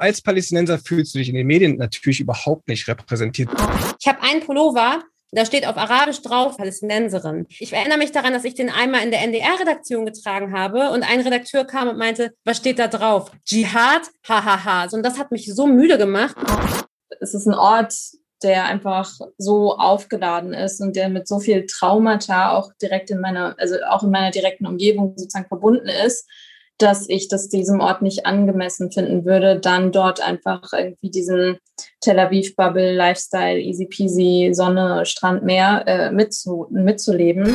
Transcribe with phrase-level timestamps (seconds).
[0.00, 3.50] Als Palästinenser fühlst du dich in den Medien natürlich überhaupt nicht repräsentiert.
[4.00, 7.46] Ich habe einen Pullover, da steht auf Arabisch drauf Palästinenserin.
[7.48, 11.20] Ich erinnere mich daran, dass ich den einmal in der NDR-Redaktion getragen habe und ein
[11.20, 13.32] Redakteur kam und meinte, was steht da drauf?
[13.44, 14.02] Dschihad?
[14.28, 14.86] Hahaha.
[14.92, 16.36] Und das hat mich so müde gemacht.
[17.18, 17.92] Es ist ein Ort,
[18.44, 23.56] der einfach so aufgeladen ist und der mit so viel Traumata auch direkt in meiner,
[23.58, 26.24] also auch in meiner direkten Umgebung sozusagen verbunden ist,
[26.78, 31.58] dass ich das diesem Ort nicht angemessen finden würde, dann dort einfach irgendwie diesen
[32.00, 37.54] Tel Aviv Bubble Lifestyle easy peasy Sonne Strand Meer äh, mitzu mitzuleben.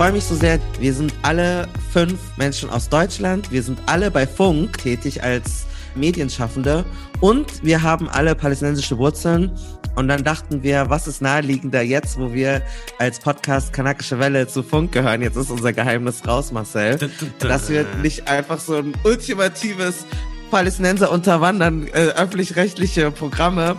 [0.00, 0.58] Freue mich so sehr.
[0.78, 3.52] Wir sind alle fünf Menschen aus Deutschland.
[3.52, 6.86] Wir sind alle bei Funk tätig als Medienschaffende
[7.20, 9.52] und wir haben alle palästinensische Wurzeln.
[9.96, 12.62] Und dann dachten wir, was ist naheliegender jetzt, wo wir
[12.98, 15.20] als Podcast Kanakische Welle zu Funk gehören?
[15.20, 16.98] Jetzt ist unser Geheimnis raus, Marcel.
[17.38, 20.06] Dass wir nicht einfach so ein ultimatives
[20.50, 23.76] Palästinenser unterwandern äh, öffentlich-rechtliche Programme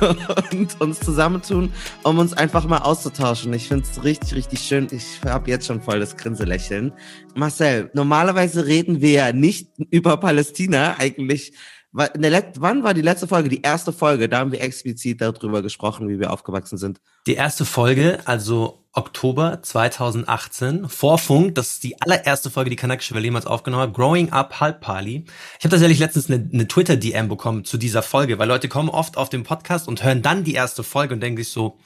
[0.52, 1.72] und uns zusammentun,
[2.02, 3.52] um uns einfach mal auszutauschen.
[3.52, 4.88] Ich finde es richtig, richtig schön.
[4.90, 6.92] Ich habe jetzt schon voll das Grinselächeln.
[7.34, 10.96] Marcel, normalerweise reden wir ja nicht über Palästina.
[10.98, 11.52] Eigentlich
[11.92, 13.48] wann war die letzte Folge?
[13.48, 17.00] Die erste Folge, da haben wir explizit darüber gesprochen, wie wir aufgewachsen sind.
[17.26, 23.14] Die erste Folge, also Oktober 2018, vor Funk, das ist die allererste Folge, die Kanakische
[23.14, 25.24] Welle jemals aufgenommen hat, Growing Up Halb Pali.
[25.58, 29.16] Ich habe tatsächlich letztens eine, eine Twitter-DM bekommen zu dieser Folge, weil Leute kommen oft
[29.16, 31.78] auf den Podcast und hören dann die erste Folge und denken sich so,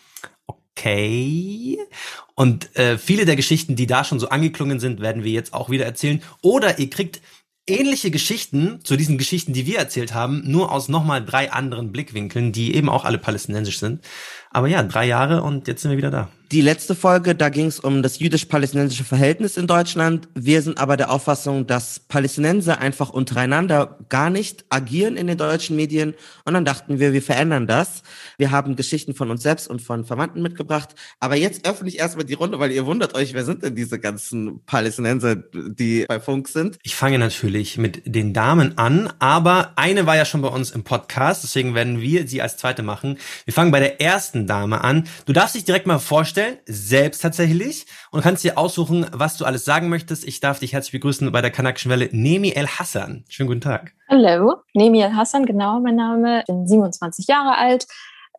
[0.47, 1.79] okay.
[2.35, 5.71] Und äh, viele der Geschichten, die da schon so angeklungen sind, werden wir jetzt auch
[5.71, 6.23] wieder erzählen.
[6.43, 7.21] Oder ihr kriegt
[7.67, 12.53] ähnliche Geschichten zu diesen Geschichten, die wir erzählt haben, nur aus nochmal drei anderen Blickwinkeln,
[12.53, 14.05] die eben auch alle palästinensisch sind.
[14.51, 16.29] Aber ja, drei Jahre und jetzt sind wir wieder da.
[16.53, 20.29] Die letzte Folge, da ging es um das jüdisch-palästinensische Verhältnis in Deutschland.
[20.35, 25.75] Wir sind aber der Auffassung, dass Palästinenser einfach untereinander gar nicht agieren in den deutschen
[25.75, 26.15] Medien.
[26.45, 28.03] Und dann dachten wir, wir verändern das.
[28.37, 30.91] Wir haben Geschichten von uns selbst und von Verwandten mitgebracht.
[31.19, 33.99] Aber jetzt öffne ich erstmal die Runde, weil ihr wundert euch, wer sind denn diese
[33.99, 36.79] ganzen Palästinenser, die bei Funk sind?
[36.83, 40.85] Ich fange natürlich mit den Damen an, aber eine war ja schon bei uns im
[40.85, 43.19] Podcast, deswegen werden wir sie als zweite machen.
[43.47, 45.09] Wir fangen bei der ersten Dame an.
[45.25, 49.45] Du darfst dich direkt mal vorstellen, vorstellen, selbst tatsächlich, und kannst dir aussuchen, was du
[49.45, 50.27] alles sagen möchtest.
[50.27, 53.25] Ich darf dich herzlich begrüßen bei der Kanakischen Welle, Nemi El Hassan.
[53.29, 53.93] Schönen guten Tag.
[54.09, 56.43] Hallo, Nemi El Hassan, genau mein Name.
[56.47, 57.87] Bin 27 Jahre alt,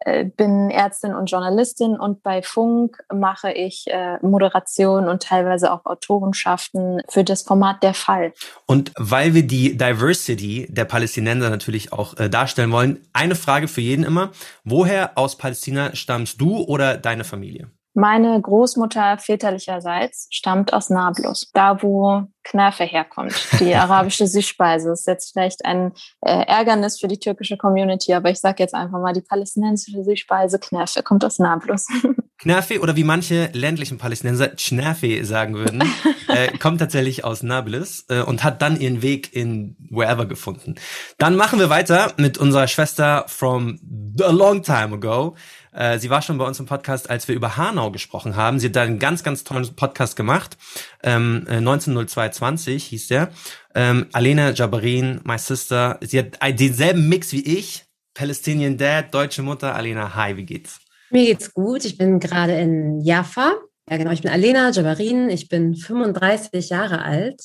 [0.02, 5.86] äh, bin Ärztin und Journalistin und bei Funk mache ich äh, Moderation und teilweise auch
[5.86, 8.34] Autorenschaften für das Format Der Fall.
[8.66, 13.82] Und weil wir die Diversity der Palästinenser natürlich auch äh, darstellen wollen, eine Frage für
[13.82, 14.32] jeden immer.
[14.66, 17.70] Woher aus Palästina stammst du oder deine Familie?
[17.98, 24.90] Meine Großmutter väterlicherseits stammt aus Nablus, da wo Knafe herkommt, die arabische Süßspeise.
[24.90, 28.76] Das ist jetzt vielleicht ein äh, Ärgernis für die türkische Community, aber ich sage jetzt
[28.76, 31.88] einfach mal, die palästinensische Süßspeise Knafe kommt aus Nablus.
[32.38, 35.82] Knafe oder wie manche ländlichen Palästinenser Chnafe sagen würden,
[36.28, 40.76] äh, kommt tatsächlich aus Nablus äh, und hat dann ihren Weg in wherever gefunden.
[41.18, 43.80] Dann machen wir weiter mit unserer Schwester from
[44.22, 45.36] a long time ago.
[45.76, 48.60] Äh, sie war schon bei uns im Podcast, als wir über Hanau gesprochen haben.
[48.60, 50.58] Sie hat da einen ganz, ganz tollen Podcast gemacht.
[51.04, 53.30] Ähm, 190220 äh, hieß der.
[53.74, 56.00] Ähm, Alena Jabarin, my sister.
[56.02, 57.86] Sie hat denselben Mix wie ich.
[58.14, 59.76] Palestinian Dad, deutsche Mutter.
[59.76, 60.80] Alena, hi, wie geht's?
[61.10, 61.84] Mir geht's gut.
[61.84, 63.54] Ich bin gerade in Jaffa.
[63.90, 64.12] Ja, genau.
[64.12, 65.30] Ich bin Alena Jabarin.
[65.30, 67.42] Ich bin 35 Jahre alt.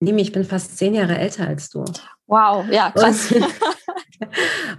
[0.00, 1.84] Nimi, ich bin fast zehn Jahre älter als du.
[2.26, 3.32] Wow, ja, krass.
[3.32, 3.46] Und,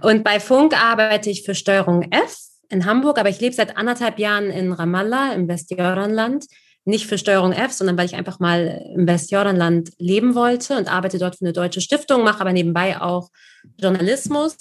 [0.02, 2.36] und bei Funk arbeite ich für Steuerung F
[2.68, 6.46] in Hamburg, aber ich lebe seit anderthalb Jahren in Ramallah im Westjordanland.
[6.84, 11.18] Nicht für Steuerung F, sondern weil ich einfach mal im Westjordanland leben wollte und arbeite
[11.18, 13.30] dort für eine deutsche Stiftung, mache aber nebenbei auch
[13.78, 14.56] Journalismus.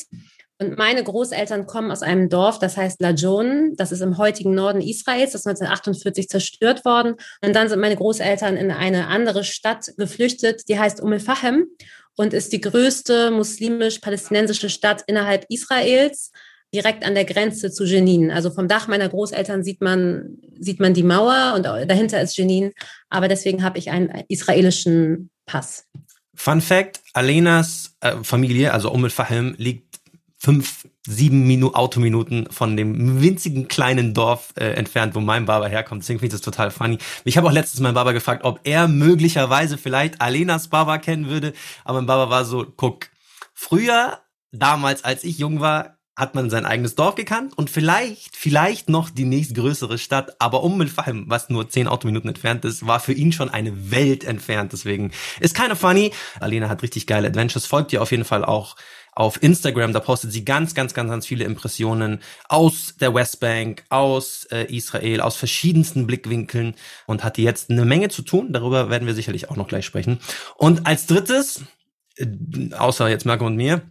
[0.58, 3.74] Und meine Großeltern kommen aus einem Dorf, das heißt Lajon.
[3.76, 5.34] Das ist im heutigen Norden Israels.
[5.34, 7.16] Das ist 1948 zerstört worden.
[7.42, 11.68] Und dann sind meine Großeltern in eine andere Stadt geflüchtet, die heißt Umm Fahem.
[12.16, 16.32] und ist die größte muslimisch-palästinensische Stadt innerhalb Israels,
[16.76, 18.32] direkt an der Grenze zu Jenin.
[18.32, 22.72] Also vom Dach meiner Großeltern sieht man, sieht man die Mauer und dahinter ist Jenin.
[23.10, 25.88] Aber deswegen habe ich einen israelischen Pass.
[26.36, 30.00] Fun Fact, Alenas äh, Familie, also Umm al-Fahim, liegt
[30.38, 36.04] fünf, sieben Minu Autominuten von dem winzigen kleinen Dorf äh, entfernt, wo mein Baba herkommt.
[36.04, 36.98] Deswegen finde ich das total funny.
[37.24, 41.54] Ich habe auch letztens meinen Baba gefragt, ob er möglicherweise vielleicht Alenas Baba kennen würde.
[41.86, 43.08] Aber mein Baba war so, guck,
[43.54, 44.20] früher,
[44.52, 49.10] damals, als ich jung war, hat man sein eigenes Dorf gekannt und vielleicht, vielleicht noch
[49.10, 53.34] die nächstgrößere Stadt, aber um Milfheim, was nur zehn Autominuten entfernt ist, war für ihn
[53.34, 54.72] schon eine Welt entfernt.
[54.72, 56.12] Deswegen ist keine funny.
[56.40, 57.66] Alena hat richtig geile Adventures.
[57.66, 58.76] Folgt ihr auf jeden Fall auch
[59.16, 59.94] auf Instagram.
[59.94, 65.22] Da postet sie ganz, ganz, ganz, ganz viele Impressionen aus der Westbank, aus äh, Israel,
[65.22, 66.76] aus verschiedensten Blickwinkeln
[67.08, 68.54] und hat jetzt eine Menge zu tun.
[68.54, 70.20] Darüber werden wir sicherlich auch noch gleich sprechen.
[70.58, 71.62] Und als drittes,
[72.18, 72.28] äh,
[72.74, 73.82] außer jetzt Marco und mir,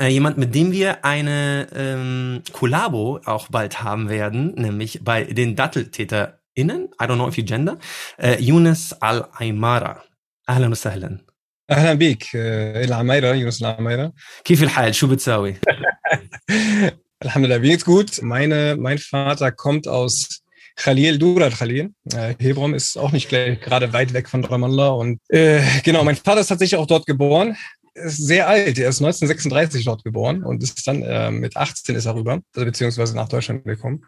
[0.00, 6.88] jemand, mit dem wir eine ähm, Kollabo auch bald haben werden, nämlich bei den DatteltäterInnen,
[7.00, 7.78] I don't know if you gender,
[8.18, 10.02] äh, Yunus Al-Aymara.
[10.48, 11.18] أهلا وسهلا
[11.70, 14.12] اهلا بيك العمايره يونس العمايره
[14.44, 15.56] كيف الحال شو بتساوي
[17.24, 18.20] Alhamdulillah, mir geht's gut.
[18.22, 20.42] Meine, mein Vater kommt aus
[20.76, 21.94] Khalil, Durat Khalil.
[22.12, 24.90] Äh, Hebron ist auch nicht gleich, gerade weit weg von Ramallah.
[24.90, 27.56] Und äh, genau, mein Vater ist tatsächlich auch dort geboren
[28.05, 28.77] ist sehr alt.
[28.77, 32.65] Er ist 1936 dort geboren und ist dann äh, mit 18 ist er rüber, also
[32.65, 34.05] beziehungsweise nach Deutschland gekommen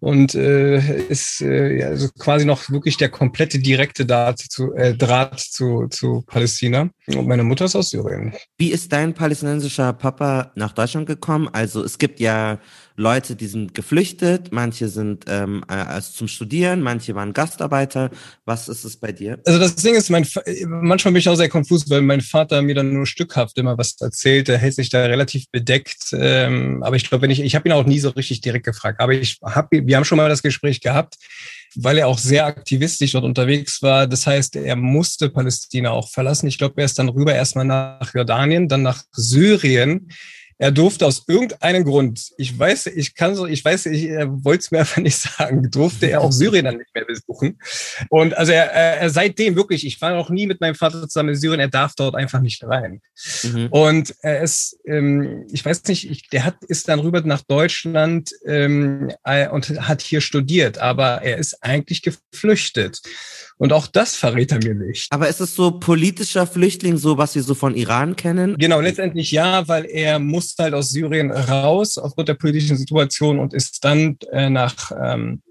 [0.00, 4.94] und äh, ist äh, ja, also quasi noch wirklich der komplette direkte Draht zu, äh,
[4.94, 6.90] Draht zu, zu Palästina.
[7.08, 8.34] Und meine Mutter ist aus Syrien.
[8.58, 11.48] Wie ist dein palästinensischer Papa nach Deutschland gekommen?
[11.52, 12.58] Also es gibt ja
[12.98, 18.10] Leute, die sind geflüchtet, manche sind ähm, also zum Studieren, manche waren Gastarbeiter.
[18.46, 19.38] Was ist es bei dir?
[19.44, 20.26] Also das Ding ist, mein,
[20.66, 23.96] manchmal bin ich auch sehr konfus, weil mein Vater mir dann nur stückhaft immer was
[24.00, 24.48] erzählt.
[24.48, 26.08] Er hält sich da relativ bedeckt.
[26.12, 28.98] Ähm, aber ich glaube, wenn ich, ich habe ihn auch nie so richtig direkt gefragt.
[28.98, 31.16] Aber ich habe wir haben schon mal das Gespräch gehabt,
[31.74, 34.06] weil er auch sehr aktivistisch dort unterwegs war.
[34.06, 36.46] Das heißt, er musste Palästina auch verlassen.
[36.46, 40.08] Ich glaube, er ist dann rüber erstmal nach Jordanien, dann nach Syrien
[40.58, 44.70] er durfte aus irgendeinem Grund, ich weiß, ich kann so, ich weiß, ich wollte es
[44.70, 47.58] mir einfach nicht sagen, durfte er auch Syrien dann nicht mehr besuchen.
[48.08, 51.36] Und also er, er seitdem wirklich, ich war noch nie mit meinem Vater zusammen in
[51.36, 53.00] Syrien, er darf dort einfach nicht rein.
[53.42, 53.66] Mhm.
[53.70, 58.30] Und er ist, ähm, ich weiß nicht, ich, der hat ist dann rüber nach Deutschland
[58.46, 63.00] ähm, äh, und hat hier studiert, aber er ist eigentlich geflüchtet.
[63.58, 65.10] Und auch das verrät er mir nicht.
[65.10, 68.56] Aber ist es so politischer Flüchtling, so was wir so von Iran kennen?
[68.58, 73.54] Genau, letztendlich ja, weil er musste halt aus Syrien raus aufgrund der politischen Situation und
[73.54, 75.42] ist dann äh, nach ähm,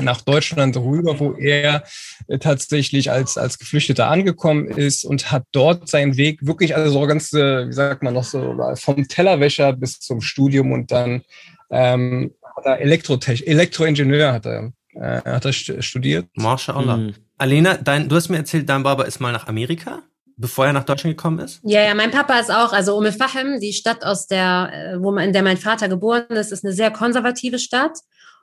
[0.00, 1.82] nach Deutschland rüber, wo er
[2.28, 7.06] äh, tatsächlich als, als Geflüchteter angekommen ist und hat dort seinen Weg wirklich, also so
[7.06, 11.22] ganz, äh, wie sagt man noch so, vom Tellerwäscher bis zum Studium und dann
[11.70, 16.26] ähm, hat er Elektrotech Elektroingenieur hat er äh, er hat das studiert.
[16.34, 16.96] MashaAllah.
[16.96, 17.14] Mhm.
[17.38, 20.02] Alena, dein, du hast mir erzählt, dein Baba ist mal nach Amerika,
[20.36, 21.60] bevor er nach Deutschland gekommen ist?
[21.62, 25.12] Ja, ja, mein Papa ist auch, also Umm Fahim, die Stadt, aus der, äh, wo
[25.12, 27.98] man, in der mein Vater geboren ist, ist eine sehr konservative Stadt.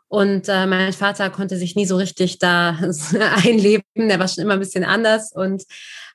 [0.09, 2.77] Und äh, mein Vater konnte sich nie so richtig da
[3.43, 3.83] einleben.
[3.95, 5.63] Der war schon immer ein bisschen anders und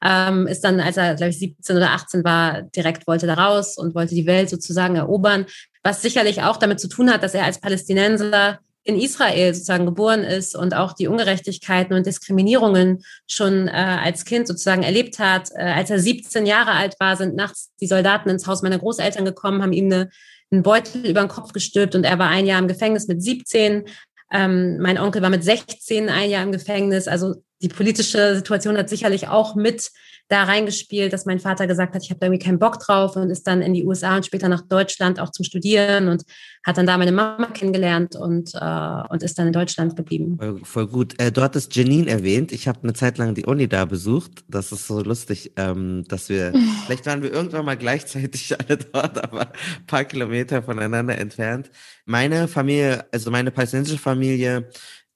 [0.04, 3.76] ähm, ist dann, als er, glaube ich, 17 oder 18 war, direkt wollte da raus
[3.76, 5.46] und wollte die Welt sozusagen erobern.
[5.82, 10.24] Was sicherlich auch damit zu tun hat, dass er als Palästinenser in Israel sozusagen geboren
[10.24, 15.50] ist und auch die Ungerechtigkeiten und Diskriminierungen schon äh, als Kind sozusagen erlebt hat.
[15.54, 19.26] Äh, als er 17 Jahre alt war, sind nachts die Soldaten ins Haus meiner Großeltern
[19.26, 20.08] gekommen, haben ihm eine,
[20.50, 23.84] einen Beutel über den Kopf gestülpt und er war ein Jahr im Gefängnis mit 17.
[24.32, 27.08] Ähm, mein Onkel war mit 16 ein Jahr im Gefängnis.
[27.08, 29.90] Also die politische Situation hat sicherlich auch mit
[30.28, 33.30] da reingespielt, dass mein Vater gesagt hat, ich habe da irgendwie keinen Bock drauf und
[33.30, 36.24] ist dann in die USA und später nach Deutschland auch zum Studieren und
[36.64, 40.36] hat dann da meine Mama kennengelernt und, äh, und ist dann in Deutschland geblieben.
[40.38, 41.18] Voll, voll gut.
[41.18, 42.52] Äh, du hattest Janine erwähnt.
[42.52, 44.44] Ich habe eine Zeit lang die Uni da besucht.
[44.48, 46.52] Das ist so lustig, ähm, dass wir,
[46.84, 51.70] vielleicht waren wir irgendwann mal gleichzeitig alle dort, aber ein paar Kilometer voneinander entfernt.
[52.04, 54.68] Meine Familie, also meine palästinensische Familie,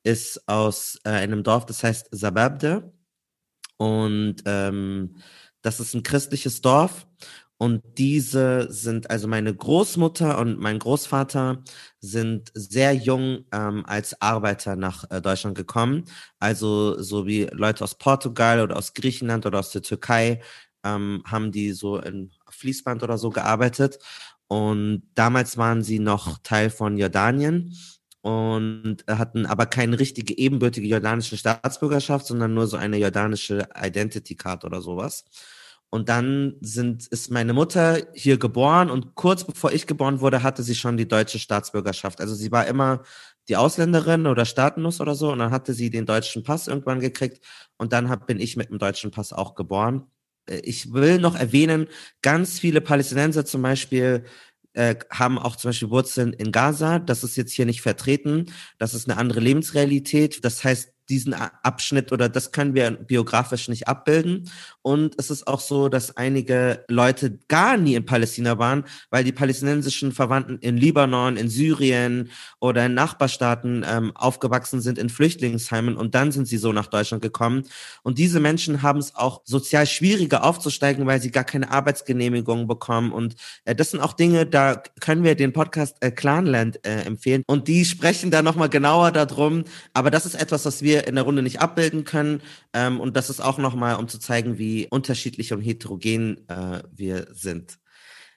[0.04, 2.92] ist aus äh, einem Dorf, das heißt Sababde.
[3.82, 5.16] Und ähm,
[5.60, 7.08] das ist ein christliches Dorf.
[7.58, 11.64] Und diese sind, also meine Großmutter und mein Großvater
[12.00, 16.04] sind sehr jung ähm, als Arbeiter nach äh, Deutschland gekommen.
[16.38, 20.40] Also so wie Leute aus Portugal oder aus Griechenland oder aus der Türkei
[20.84, 23.98] ähm, haben die so in Fließband oder so gearbeitet.
[24.48, 27.74] Und damals waren sie noch Teil von Jordanien
[28.22, 34.64] und hatten aber keine richtige ebenbürtige jordanische Staatsbürgerschaft, sondern nur so eine jordanische Identity Card
[34.64, 35.24] oder sowas.
[35.90, 40.62] Und dann sind, ist meine Mutter hier geboren und kurz bevor ich geboren wurde, hatte
[40.62, 42.20] sie schon die deutsche Staatsbürgerschaft.
[42.20, 43.02] Also sie war immer
[43.48, 47.44] die Ausländerin oder Staatennuss oder so und dann hatte sie den deutschen Pass irgendwann gekriegt
[47.76, 50.06] und dann hab, bin ich mit dem deutschen Pass auch geboren.
[50.46, 51.88] Äh, ich will noch erwähnen,
[52.22, 54.24] ganz viele Palästinenser zum Beispiel
[54.74, 56.98] äh, haben auch zum Beispiel Wurzeln in Gaza.
[56.98, 58.46] Das ist jetzt hier nicht vertreten.
[58.78, 60.44] Das ist eine andere Lebensrealität.
[60.44, 64.50] Das heißt, diesen Abschnitt oder das können wir biografisch nicht abbilden.
[64.82, 69.32] Und es ist auch so, dass einige Leute gar nie in Palästina waren, weil die
[69.32, 72.30] palästinensischen Verwandten in Libanon, in Syrien
[72.60, 77.22] oder in Nachbarstaaten ähm, aufgewachsen sind in Flüchtlingsheimen und dann sind sie so nach Deutschland
[77.22, 77.64] gekommen.
[78.02, 83.12] Und diese Menschen haben es auch sozial schwieriger aufzusteigen, weil sie gar keine Arbeitsgenehmigung bekommen.
[83.12, 87.42] Und äh, das sind auch Dinge, da können wir den Podcast äh, Clanland äh, empfehlen.
[87.46, 89.64] Und die sprechen da nochmal genauer darum.
[89.92, 92.42] Aber das ist etwas, was wir wir in der Runde nicht abbilden können.
[92.72, 97.28] Ähm, und das ist auch nochmal, um zu zeigen, wie unterschiedlich und heterogen äh, wir
[97.32, 97.78] sind.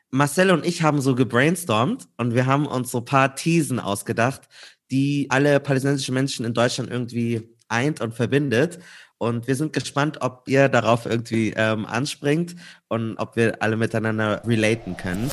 [0.09, 4.43] Marcel und ich haben so gebrainstormt und wir haben uns so paar Thesen ausgedacht,
[4.89, 8.79] die alle palästinensischen Menschen in Deutschland irgendwie eint und verbindet.
[9.17, 12.55] Und wir sind gespannt, ob ihr darauf irgendwie ähm, anspringt
[12.87, 15.31] und ob wir alle miteinander relaten können.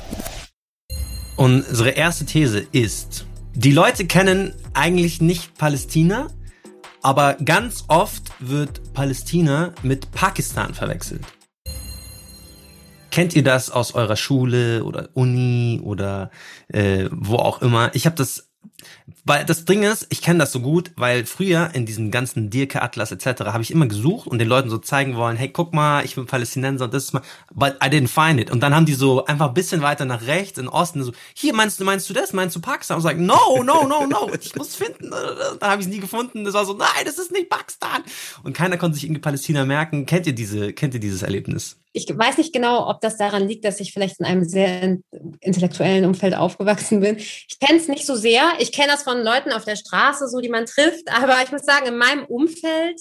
[1.37, 6.29] Unsere erste These ist, die Leute kennen eigentlich nicht Palästina,
[7.03, 11.25] aber ganz oft wird Palästina mit Pakistan verwechselt.
[13.11, 16.31] Kennt ihr das aus eurer Schule oder Uni oder
[16.69, 17.95] äh, wo auch immer?
[17.95, 18.52] Ich habe das
[19.25, 22.83] weil das Ding ist, ich kenne das so gut, weil früher in diesem ganzen Dirke
[22.83, 23.45] Atlas etc.
[23.45, 26.27] habe ich immer gesucht und den Leuten so zeigen wollen, hey, guck mal, ich bin
[26.27, 28.51] Palästinenser und das ist mal, but I didn't find it.
[28.51, 31.55] Und dann haben die so einfach ein bisschen weiter nach rechts in Osten so, hier
[31.55, 32.33] meinst du, meinst du das?
[32.33, 32.97] Meinst du Pakistan?
[32.97, 35.11] Und so, no, no, no, no, ich muss finden.
[35.11, 36.45] Dann habe ich es nie gefunden.
[36.45, 38.03] Das war so, nein, das ist nicht Pakistan.
[38.43, 40.07] Und keiner konnte sich irgendwie Palästina merken.
[40.07, 41.82] Kennt ihr diese, kennt ihr dieses Erlebnis?
[41.93, 44.99] Ich weiß nicht genau, ob das daran liegt, dass ich vielleicht in einem sehr
[45.41, 47.19] intellektuellen Umfeld aufgewachsen bin.
[47.19, 48.53] Ich kenne es nicht so sehr.
[48.59, 51.09] Ich kenne das von Leuten auf der Straße, so die man trifft.
[51.13, 53.01] Aber ich muss sagen, in meinem Umfeld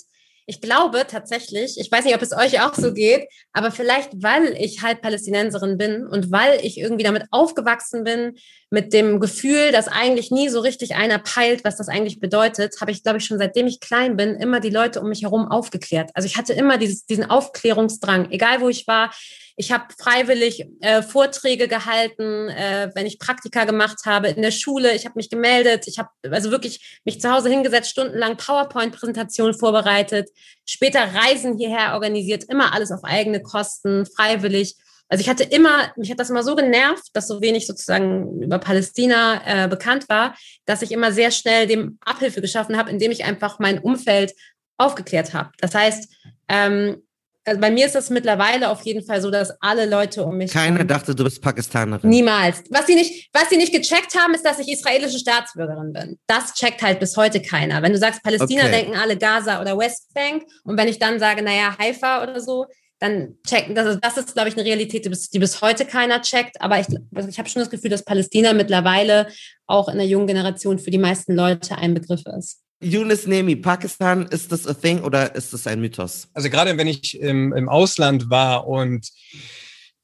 [0.52, 4.54] ich glaube tatsächlich, ich weiß nicht, ob es euch auch so geht, aber vielleicht, weil
[4.60, 8.36] ich halt Palästinenserin bin und weil ich irgendwie damit aufgewachsen bin,
[8.70, 12.92] mit dem Gefühl, dass eigentlich nie so richtig einer peilt, was das eigentlich bedeutet, habe
[12.92, 16.12] ich, glaube ich, schon seitdem ich klein bin, immer die Leute um mich herum aufgeklärt.
[16.16, 19.14] Also ich hatte immer dieses, diesen Aufklärungsdrang, egal wo ich war.
[19.62, 24.96] Ich habe freiwillig äh, Vorträge gehalten, äh, wenn ich Praktika gemacht habe in der Schule.
[24.96, 25.88] Ich habe mich gemeldet.
[25.88, 30.30] Ich habe also wirklich mich zu Hause hingesetzt, stundenlang PowerPoint-Präsentationen vorbereitet,
[30.66, 34.78] später Reisen hierher organisiert, immer alles auf eigene Kosten, freiwillig.
[35.10, 38.58] Also ich hatte immer, mich hat das immer so genervt, dass so wenig sozusagen über
[38.58, 43.26] Palästina äh, bekannt war, dass ich immer sehr schnell dem Abhilfe geschaffen habe, indem ich
[43.26, 44.34] einfach mein Umfeld
[44.78, 45.52] aufgeklärt habe.
[45.60, 46.12] Das heißt,
[46.48, 47.04] ähm,
[47.46, 50.52] also bei mir ist das mittlerweile auf jeden Fall so, dass alle Leute um mich.
[50.52, 52.08] Keiner dachte, du bist Pakistanerin.
[52.08, 52.64] Niemals.
[52.70, 56.20] Was sie nicht, was sie nicht gecheckt haben, ist, dass ich israelische Staatsbürgerin bin.
[56.28, 57.82] Das checkt halt bis heute keiner.
[57.82, 58.72] Wenn du sagst Palästina, okay.
[58.72, 60.44] denken alle Gaza oder Westbank.
[60.64, 62.68] Und wenn ich dann sage, naja, Haifa oder so,
[63.00, 63.74] dann checken.
[63.74, 66.62] Das ist, das ist glaube ich, eine Realität, die bis, die bis heute keiner checkt.
[66.62, 69.28] Aber ich, also ich habe schon das Gefühl, dass Palästina mittlerweile
[69.66, 72.62] auch in der jungen Generation für die meisten Leute ein Begriff ist.
[72.82, 76.28] Yunus Nemi, Pakistan, ist das a thing oder ist das ein Mythos?
[76.34, 79.08] Also gerade wenn ich im, im Ausland war und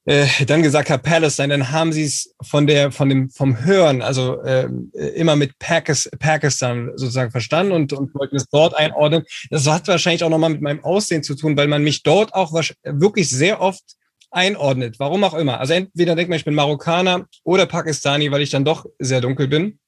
[0.05, 4.01] äh, dann gesagt habe Palestine, dann haben sie es von der von dem vom Hören,
[4.01, 4.69] also äh,
[5.15, 9.23] immer mit Pakis, Pakistan sozusagen verstanden und, und wollten es dort einordnen.
[9.49, 12.53] Das hat wahrscheinlich auch nochmal mit meinem Aussehen zu tun, weil man mich dort auch
[12.83, 13.83] wirklich sehr oft
[14.31, 15.59] einordnet, warum auch immer.
[15.59, 19.47] Also entweder denkt man, ich bin Marokkaner oder Pakistani, weil ich dann doch sehr dunkel
[19.47, 19.79] bin.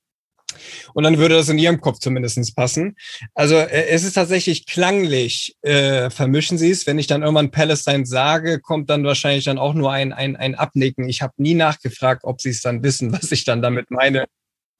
[0.94, 2.96] Und dann würde das in ihrem Kopf zumindestens passen.
[3.34, 6.88] Also äh, es ist tatsächlich klanglich, äh, vermischen sie es.
[6.88, 10.56] Wenn ich dann irgendwann Palestine sage, kommt dann wahrscheinlich dann auch nur ein, ein, ein
[10.56, 11.08] Abnicken.
[11.10, 14.26] Ich habe nie nachgefragt, ob sie es dann wissen, was ich dann damit meine.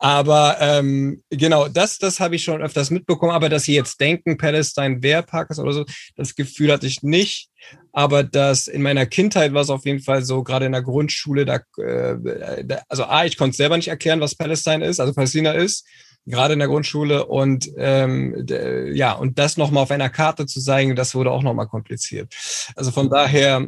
[0.02, 3.34] Aber ähm, genau, das, das habe ich schon öfters mitbekommen.
[3.34, 7.50] Aber dass sie jetzt denken, Palestine wäre Pakistan oder so, das Gefühl hatte ich nicht.
[7.92, 11.46] Aber das in meiner Kindheit war es auf jeden Fall so, gerade in der Grundschule,
[11.46, 15.52] da, äh, da also A, ich konnte selber nicht erklären, was Palestine ist, also Palästina
[15.52, 15.86] ist,
[16.26, 17.26] gerade in der Grundschule.
[17.26, 18.46] Und ähm,
[18.94, 22.34] ja, und das nochmal auf einer Karte zu zeigen, das wurde auch nochmal kompliziert.
[22.74, 23.68] Also von daher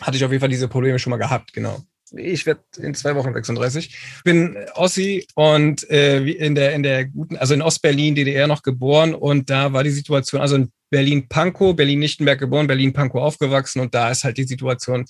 [0.00, 1.80] hatte ich auf jeden Fall diese Probleme schon mal gehabt, genau
[2.16, 3.96] ich werde in zwei Wochen 36.
[4.24, 9.14] Bin Ossi und äh, in der in der guten, also in Ostberlin, DDR noch geboren
[9.14, 14.24] und da war die Situation, also in Berlin-Pankow, Berlin-Lichtenberg geboren, Berlin-Pankow aufgewachsen und da ist
[14.24, 15.06] halt die Situation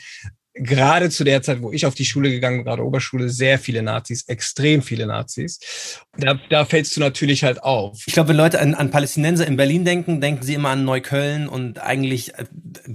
[0.62, 3.82] gerade zu der Zeit, wo ich auf die Schule gegangen bin, gerade Oberschule, sehr viele
[3.82, 5.58] Nazis, extrem viele Nazis.
[6.16, 8.02] da, da fällst du natürlich halt auf.
[8.06, 11.48] Ich glaube, wenn Leute an, an Palästinenser in Berlin denken, denken sie immer an Neukölln
[11.48, 12.44] und eigentlich äh,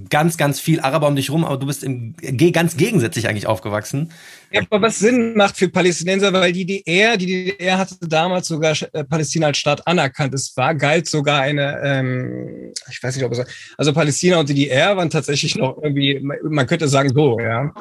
[0.08, 2.14] ganz, ganz viel Araber um dich rum, aber du bist im,
[2.52, 4.12] ganz gegensätzlich eigentlich aufgewachsen.
[4.58, 9.04] Aber was Sinn macht für Palästinenser, weil die DDR, die DDR hatte damals sogar äh,
[9.04, 10.34] Palästina als Staat anerkannt.
[10.34, 13.44] Es war, galt sogar eine, ähm, ich weiß nicht, ob es,
[13.76, 17.72] also Palästina und die DDR waren tatsächlich noch irgendwie, man könnte sagen so, ja.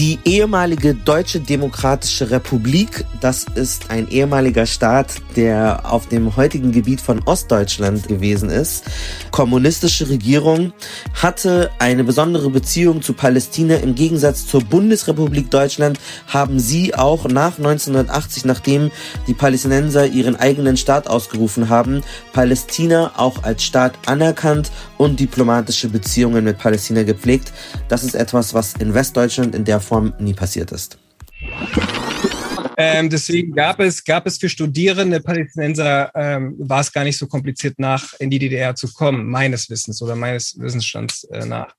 [0.00, 7.02] Die ehemalige Deutsche Demokratische Republik, das ist ein ehemaliger Staat, der auf dem heutigen Gebiet
[7.02, 8.84] von Ostdeutschland gewesen ist.
[9.30, 10.72] Kommunistische Regierung
[11.12, 13.74] hatte eine besondere Beziehung zu Palästina.
[13.74, 18.90] Im Gegensatz zur Bundesrepublik Deutschland haben sie auch nach 1980, nachdem
[19.26, 22.02] die Palästinenser ihren eigenen Staat ausgerufen haben,
[22.32, 27.54] Palästina auch als Staat anerkannt und diplomatische Beziehungen mit Palästina gepflegt.
[27.88, 30.98] Das ist etwas, was in Westdeutschland in der Form nie passiert ist.
[32.82, 37.26] Ähm, deswegen gab es, gab es für Studierende Palästinenser, ähm, war es gar nicht so
[37.26, 41.74] kompliziert, nach in die DDR zu kommen, meines Wissens oder meines Wissensstands äh, nach.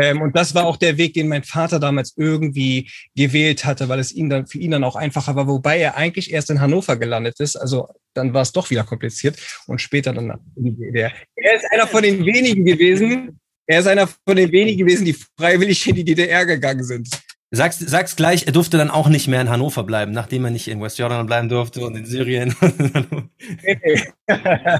[0.00, 3.98] Ähm, und das war auch der Weg, den mein Vater damals irgendwie gewählt hatte, weil
[3.98, 6.96] es ihn dann, für ihn dann auch einfacher war, wobei er eigentlich erst in Hannover
[6.96, 7.56] gelandet ist.
[7.56, 11.10] Also dann war es doch wieder kompliziert und später dann in die DDR.
[11.34, 15.16] Er ist einer von den wenigen gewesen, er ist einer von den wenigen gewesen, die
[15.36, 17.08] freiwillig in die DDR gegangen sind.
[17.54, 20.68] Sag's, sag's gleich, er durfte dann auch nicht mehr in Hannover bleiben, nachdem er nicht
[20.68, 22.54] in Westjordan bleiben durfte und in Syrien.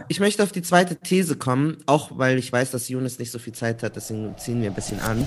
[0.09, 3.38] ich möchte auf die zweite These kommen, auch weil ich weiß, dass Jonas nicht so
[3.38, 5.26] viel Zeit hat, deswegen ziehen wir ein bisschen an.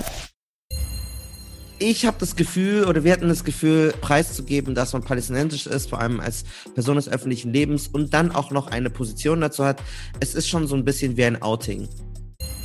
[1.79, 6.01] Ich habe das Gefühl, oder wir hatten das Gefühl, preiszugeben, dass man palästinensisch ist, vor
[6.01, 9.83] allem als Person des öffentlichen Lebens und dann auch noch eine Position dazu hat.
[10.19, 11.87] Es ist schon so ein bisschen wie ein Outing.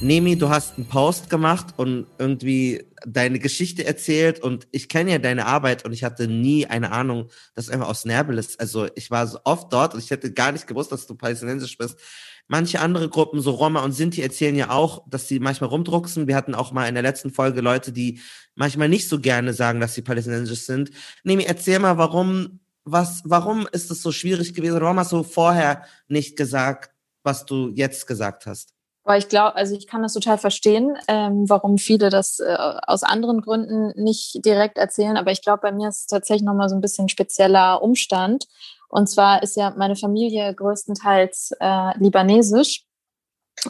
[0.03, 5.19] Nemi, du hast einen Post gemacht und irgendwie deine Geschichte erzählt und ich kenne ja
[5.19, 8.59] deine Arbeit und ich hatte nie eine Ahnung, dass du einfach aus Nerbel ist.
[8.59, 11.79] Also ich war so oft dort und ich hätte gar nicht gewusst, dass du palästinensisch
[11.79, 12.01] bist.
[12.49, 16.27] Manche andere Gruppen, so Roma und Sinti, erzählen ja auch, dass sie manchmal rumdrucksen.
[16.27, 18.19] Wir hatten auch mal in der letzten Folge Leute, die
[18.57, 20.91] manchmal nicht so gerne sagen, dass sie palästinensisch sind.
[21.23, 24.81] Nemi, erzähl mal, warum, was, warum ist es so schwierig gewesen?
[24.81, 26.91] Warum hast du vorher nicht gesagt,
[27.23, 28.75] was du jetzt gesagt hast?
[29.05, 33.03] Aber ich glaube, also ich kann das total verstehen, ähm, warum viele das äh, aus
[33.03, 35.17] anderen Gründen nicht direkt erzählen.
[35.17, 38.47] Aber ich glaube, bei mir ist es tatsächlich nochmal so ein bisschen spezieller Umstand.
[38.89, 42.85] Und zwar ist ja meine Familie größtenteils äh, libanesisch.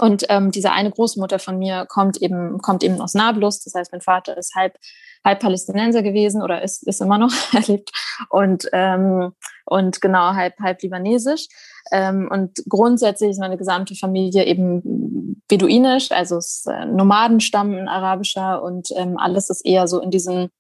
[0.00, 3.60] Und ähm, diese eine Großmutter von mir kommt eben, kommt eben aus Nablus.
[3.64, 4.76] Das heißt, mein Vater ist halb,
[5.24, 7.90] halb Palästinenser gewesen oder ist, ist immer noch erlebt.
[8.28, 9.32] Und, ähm,
[9.66, 11.48] und genau, halb, halb libanesisch.
[11.90, 18.62] Ähm, und grundsätzlich ist meine gesamte Familie eben beduinisch, also ist äh, Nomadenstamm, ein arabischer
[18.62, 20.50] und ähm, alles ist eher so in diesen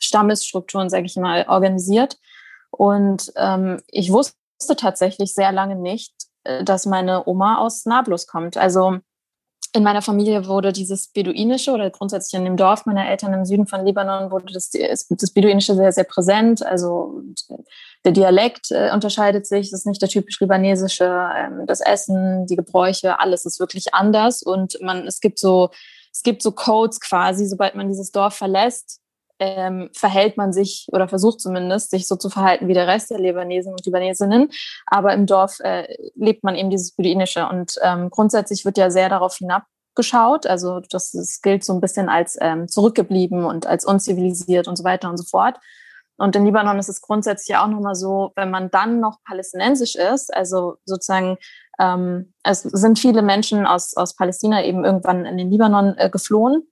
[0.00, 2.16] Stammesstrukturen, sage ich mal, organisiert.
[2.70, 4.36] Und ähm, ich wusste
[4.76, 8.56] tatsächlich sehr lange nicht, äh, dass meine Oma aus Nablus kommt.
[8.56, 8.98] Also
[9.72, 13.66] in meiner Familie wurde dieses Beduinische oder grundsätzlich in dem Dorf meiner Eltern im Süden
[13.66, 16.64] von Libanon wurde das, das Beduinische sehr, sehr präsent.
[16.64, 17.22] Also
[18.04, 21.04] der Dialekt äh, unterscheidet sich, das ist nicht der typisch libanesische,
[21.36, 25.70] ähm, das Essen, die Gebräuche, alles ist wirklich anders und man, es gibt so,
[26.12, 28.99] es gibt so Codes quasi, sobald man dieses Dorf verlässt,
[29.40, 33.18] ähm, verhält man sich oder versucht zumindest, sich so zu verhalten wie der Rest der
[33.18, 34.50] Libanesen und Libanesinnen.
[34.86, 37.48] Aber im Dorf äh, lebt man eben dieses Beduinische.
[37.48, 40.46] Und ähm, grundsätzlich wird ja sehr darauf hinabgeschaut.
[40.46, 44.84] Also das, das gilt so ein bisschen als ähm, zurückgeblieben und als unzivilisiert und so
[44.84, 45.58] weiter und so fort.
[46.18, 50.34] Und in Libanon ist es grundsätzlich auch nochmal so, wenn man dann noch palästinensisch ist,
[50.34, 51.38] also sozusagen
[51.80, 56.70] ähm, es sind viele Menschen aus, aus Palästina eben irgendwann in den Libanon äh, geflohen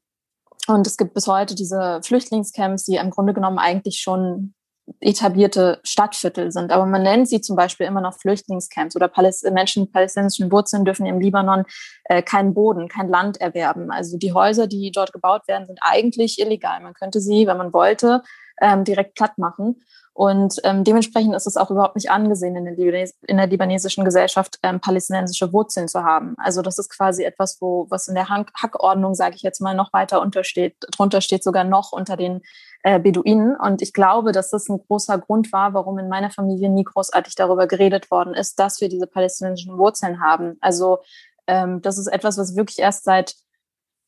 [0.68, 4.54] und es gibt bis heute diese Flüchtlingscamps, die im Grunde genommen eigentlich schon
[5.00, 6.72] etablierte Stadtviertel sind.
[6.72, 10.84] Aber man nennt sie zum Beispiel immer noch Flüchtlingscamps oder Paläst Menschen mit palästinensischen Wurzeln
[10.84, 11.64] dürfen im Libanon
[12.04, 13.90] äh, keinen Boden, kein Land erwerben.
[13.90, 16.80] Also die Häuser, die dort gebaut werden, sind eigentlich illegal.
[16.80, 18.22] Man könnte sie, wenn man wollte,
[18.60, 19.82] ähm, direkt platt machen.
[20.18, 24.04] Und ähm, dementsprechend ist es auch überhaupt nicht angesehen in der, Libanes in der libanesischen
[24.04, 26.34] Gesellschaft, ähm, palästinensische Wurzeln zu haben.
[26.38, 29.92] Also das ist quasi etwas, wo was in der Hackordnung, sage ich jetzt mal, noch
[29.92, 30.74] weiter untersteht.
[30.90, 32.40] Drunter steht sogar noch unter den
[32.82, 33.54] äh, Beduinen.
[33.54, 37.36] Und ich glaube, dass das ein großer Grund war, warum in meiner Familie nie großartig
[37.36, 40.56] darüber geredet worden ist, dass wir diese palästinensischen Wurzeln haben.
[40.60, 40.98] Also
[41.46, 43.36] ähm, das ist etwas, was wirklich erst seit,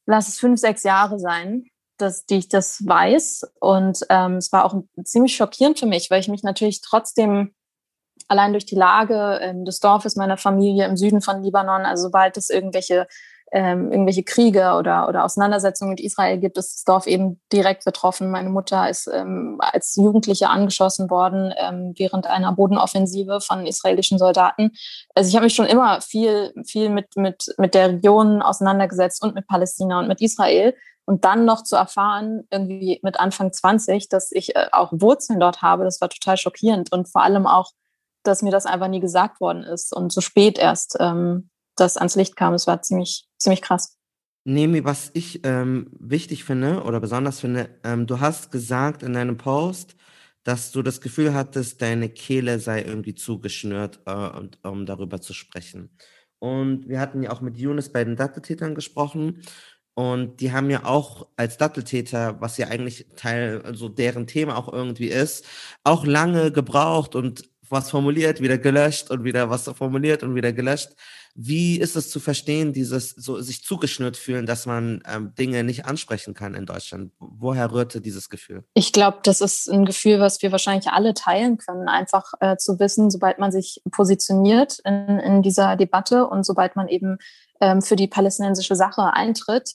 [0.07, 1.67] lass es fünf, sechs Jahre sein,
[2.01, 3.53] dass die ich das weiß.
[3.61, 7.55] Und ähm, es war auch ziemlich schockierend für mich, weil ich mich natürlich trotzdem
[8.29, 12.37] allein durch die Lage ähm, des Dorfes meiner Familie im Süden von Libanon, also sobald
[12.37, 13.07] es irgendwelche
[13.53, 18.31] ähm, irgendwelche Kriege oder, oder Auseinandersetzungen mit Israel gibt, ist das Dorf eben direkt betroffen.
[18.31, 24.73] Meine Mutter ist ähm, als Jugendliche angeschossen worden ähm, während einer Bodenoffensive von israelischen Soldaten.
[25.15, 29.35] Also ich habe mich schon immer viel, viel mit, mit, mit der Region auseinandergesetzt und
[29.35, 30.75] mit Palästina und mit Israel.
[31.05, 35.61] Und dann noch zu erfahren, irgendwie mit Anfang 20, dass ich äh, auch Wurzeln dort
[35.61, 36.93] habe, das war total schockierend.
[36.93, 37.73] Und vor allem auch,
[38.23, 42.16] dass mir das einfach nie gesagt worden ist und so spät erst ähm, das ans
[42.16, 42.55] Licht kam.
[42.55, 43.97] Es war ziemlich, ziemlich krass.
[44.45, 49.37] Nemi, was ich ähm, wichtig finde oder besonders finde, ähm, du hast gesagt in deinem
[49.37, 49.97] Post,
[50.45, 55.35] dass du das Gefühl hattest, deine Kehle sei irgendwie zugeschnürt, äh, und, um darüber zu
[55.35, 55.90] sprechen.
[56.38, 59.43] Und wir hatten ja auch mit Younes bei den Datteltätern gesprochen.
[59.95, 64.73] Und die haben ja auch als Datteltäter, was ja eigentlich Teil, also deren Thema auch
[64.73, 65.45] irgendwie ist,
[65.85, 70.90] auch lange gebraucht und was formuliert, wieder gelöscht und wieder was formuliert und wieder gelöscht.
[71.35, 75.87] Wie ist es zu verstehen, dieses so sich zugeschnürt fühlen, dass man ähm, Dinge nicht
[75.87, 77.12] ansprechen kann in Deutschland?
[77.18, 78.64] Woher rührte dieses Gefühl?
[78.74, 82.80] Ich glaube, das ist ein Gefühl, was wir wahrscheinlich alle teilen können, einfach äh, zu
[82.80, 87.18] wissen, sobald man sich positioniert in, in dieser Debatte und sobald man eben
[87.61, 89.74] ähm, für die palästinensische Sache eintritt,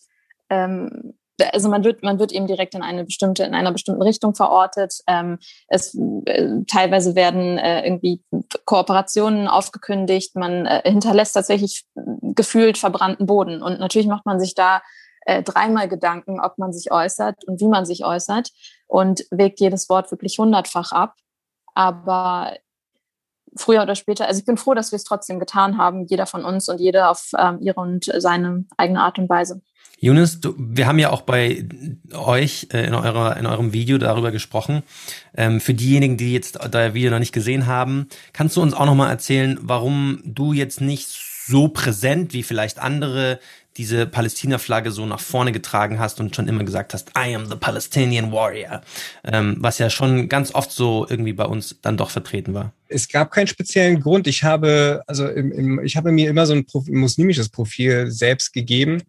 [0.50, 1.14] ähm,
[1.52, 4.94] also man wird, man wird eben direkt in eine bestimmte, in einer bestimmten Richtung verortet.
[5.08, 8.22] Ähm, es äh, teilweise werden äh, irgendwie
[8.66, 10.36] Kooperationen aufgekündigt.
[10.36, 11.86] Man äh, hinterlässt tatsächlich
[12.22, 13.62] gefühlt verbrannten Boden.
[13.62, 14.82] Und natürlich macht man sich da
[15.26, 18.52] äh, dreimal Gedanken, ob man sich äußert und wie man sich äußert
[18.88, 21.16] und wägt jedes Wort wirklich hundertfach ab.
[21.74, 22.54] Aber
[23.58, 26.46] früher oder später, also ich bin froh, dass wir es trotzdem getan haben, jeder von
[26.46, 29.62] uns und jeder auf ähm, ihre und seine eigene Art und Weise.
[30.00, 31.66] Yunus, du, wir haben ja auch bei
[32.14, 34.84] euch äh, in, eurer, in eurem Video darüber gesprochen.
[35.36, 38.86] Ähm, für diejenigen, die jetzt euer Video noch nicht gesehen haben, kannst du uns auch
[38.86, 41.08] noch mal erzählen, warum du jetzt nicht
[41.48, 43.40] so präsent wie vielleicht andere
[43.78, 47.56] diese Palästina-Flagge so nach vorne getragen hast und schon immer gesagt hast, I am the
[47.56, 48.82] Palestinian Warrior,
[49.24, 52.72] ähm, was ja schon ganz oft so irgendwie bei uns dann doch vertreten war.
[52.88, 54.28] Es gab keinen speziellen Grund.
[54.28, 58.54] Ich habe, also im, im, ich habe mir immer so ein Profi, muslimisches Profil selbst
[58.54, 59.04] gegeben,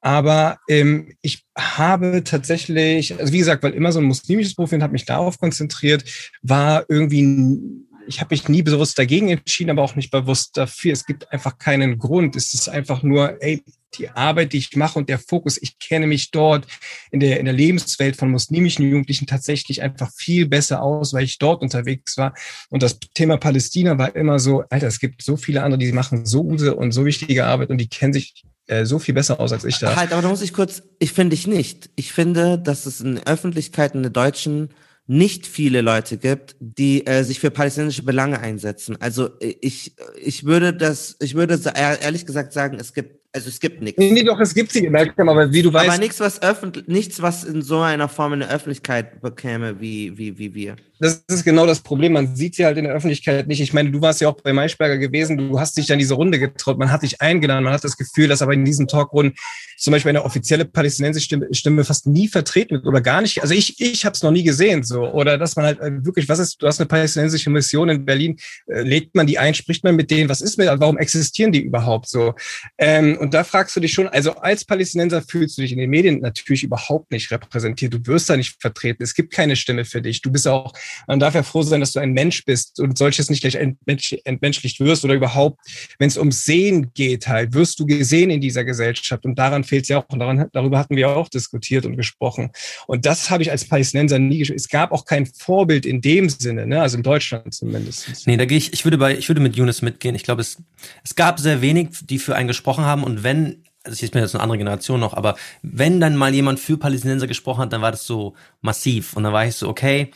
[0.00, 4.82] aber ähm, ich habe tatsächlich, also wie gesagt, weil immer so ein muslimisches Profil und
[4.82, 6.04] habe mich darauf konzentriert,
[6.42, 10.92] war irgendwie ich habe mich nie bewusst dagegen entschieden, aber auch nicht bewusst dafür.
[10.92, 12.36] Es gibt einfach keinen Grund.
[12.36, 13.64] Es ist einfach nur, ey,
[13.98, 16.66] die Arbeit, die ich mache und der Fokus, ich kenne mich dort
[17.10, 21.38] in der, in der Lebenswelt von muslimischen Jugendlichen tatsächlich einfach viel besser aus, weil ich
[21.38, 22.34] dort unterwegs war.
[22.70, 26.26] Und das Thema Palästina war immer so, Alter, es gibt so viele andere, die machen
[26.26, 29.52] so gute und so wichtige Arbeit und die kennen sich äh, so viel besser aus
[29.52, 29.94] als ich da.
[29.94, 31.90] Halt, aber da muss ich kurz, ich finde ich nicht.
[31.96, 34.70] Ich finde, dass es in Öffentlichkeit in der deutschen
[35.06, 39.00] nicht viele Leute gibt, die äh, sich für palästinensische Belange einsetzen.
[39.00, 43.60] Also äh, ich, ich würde das, ich würde ehrlich gesagt sagen, es gibt also es
[43.60, 43.98] gibt nichts.
[43.98, 45.90] Nee, doch, es gibt sie gemerkt aber wie du weißt.
[45.90, 50.16] Aber nichts, was öffentlich, nichts, was in so einer Form in der Öffentlichkeit bekäme, wie,
[50.16, 50.76] wie, wie wir.
[50.98, 52.12] Das ist genau das Problem.
[52.12, 53.60] Man sieht sie halt in der Öffentlichkeit nicht.
[53.60, 55.36] Ich meine, du warst ja auch bei Maischberger gewesen.
[55.36, 56.78] Du hast dich dann diese Runde getraut.
[56.78, 57.64] Man hat dich eingeladen.
[57.64, 59.34] Man hat das Gefühl, dass aber in diesen Talkrunden
[59.76, 63.42] zum Beispiel eine offizielle palästinensische Stimme, Stimme fast nie vertreten wird oder gar nicht.
[63.42, 65.10] Also ich, ich habe es noch nie gesehen so.
[65.10, 68.38] Oder dass man halt äh, wirklich, was ist, du hast eine palästinensische Mission in Berlin,
[68.66, 71.62] äh, legt man die ein, spricht man mit denen, was ist mit, warum existieren die
[71.62, 72.34] überhaupt so?
[72.78, 75.90] Ähm, und da fragst du dich schon, also als Palästinenser fühlst du dich in den
[75.90, 77.92] Medien natürlich überhaupt nicht repräsentiert.
[77.92, 79.02] Du wirst da nicht vertreten.
[79.02, 80.22] Es gibt keine Stimme für dich.
[80.22, 80.72] Du bist auch,
[81.06, 84.80] man darf ja froh sein, dass du ein Mensch bist und solches nicht gleich entmenschlicht
[84.80, 85.60] wirst oder überhaupt,
[85.98, 89.84] wenn es ums Sehen geht halt, wirst du gesehen in dieser Gesellschaft und daran fehlt
[89.84, 92.50] es ja auch und daran, darüber hatten wir auch diskutiert und gesprochen.
[92.86, 94.58] Und das habe ich als Palästinenser nie geschafft.
[94.58, 96.80] Es gab auch kein Vorbild in dem Sinne, ne?
[96.80, 98.26] also in Deutschland zumindest.
[98.26, 100.14] Nee, da gehe ich, ich würde bei, ich würde mit Yunus mitgehen.
[100.14, 100.58] Ich glaube, es,
[101.04, 104.34] es gab sehr wenig, die für einen gesprochen haben und wenn also ich bin jetzt
[104.34, 107.92] eine andere Generation noch, aber wenn dann mal jemand für Palästinenser gesprochen hat, dann war
[107.92, 109.14] das so massiv.
[109.14, 110.10] Und dann war ich so, okay,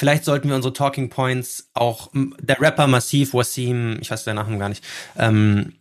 [0.00, 4.58] vielleicht sollten wir unsere Talking Points auch, der Rapper Massiv, Wasim, ich weiß den Namen
[4.58, 4.82] gar nicht,
[5.18, 5.74] ähm,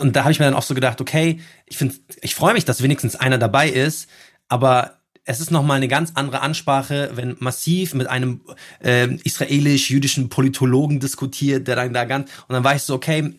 [0.00, 2.64] und da habe ich mir dann auch so gedacht, okay, ich finde, ich freue mich,
[2.64, 4.08] dass wenigstens einer dabei ist,
[4.48, 8.40] aber es ist nochmal eine ganz andere Ansprache, wenn massiv mit einem
[8.82, 13.34] äh, israelisch-jüdischen Politologen diskutiert, der dann da ganz, und dann war ich so, okay,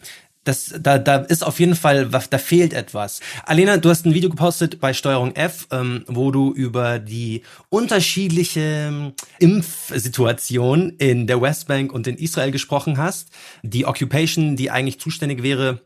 [0.49, 3.19] das, da, da ist auf jeden Fall, da fehlt etwas.
[3.45, 8.87] Alena, du hast ein Video gepostet bei Steuerung F, ähm, wo du über die unterschiedliche
[8.89, 13.29] ähm, Impfsituation in der Westbank und in Israel gesprochen hast.
[13.61, 15.81] Die Occupation, die eigentlich zuständig wäre,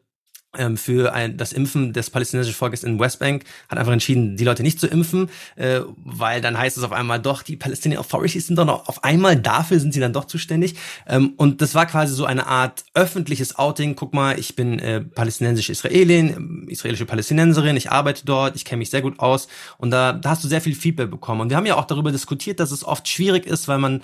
[0.75, 4.79] für ein, das Impfen des palästinensischen Volkes in Westbank, hat einfach entschieden, die Leute nicht
[4.79, 8.65] zu impfen, äh, weil dann heißt es auf einmal doch, die Palestinian Authorities sind doch
[8.65, 10.75] noch auf einmal dafür sind sie dann doch zuständig.
[11.07, 13.95] Ähm, und das war quasi so eine Art öffentliches Outing.
[13.95, 18.89] Guck mal, ich bin äh, palästinensische Israelin, israelische Palästinenserin, ich arbeite dort, ich kenne mich
[18.89, 19.47] sehr gut aus.
[19.77, 21.41] Und da, da hast du sehr viel Feedback bekommen.
[21.41, 24.01] Und wir haben ja auch darüber diskutiert, dass es oft schwierig ist, weil man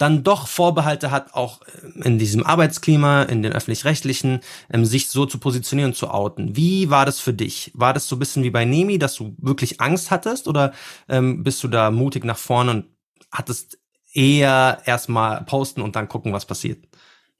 [0.00, 4.40] dann doch Vorbehalte hat, auch äh, in diesem Arbeitsklima, in den öffentlich-rechtlichen,
[4.72, 6.56] ähm, sich so zu positionieren, zu outen.
[6.56, 7.70] Wie war das für dich?
[7.74, 10.72] War das so ein bisschen wie bei Nemi, dass du wirklich Angst hattest oder
[11.08, 12.86] ähm, bist du da mutig nach vorne und
[13.30, 13.78] hattest
[14.12, 16.84] eher erstmal posten und dann gucken, was passiert?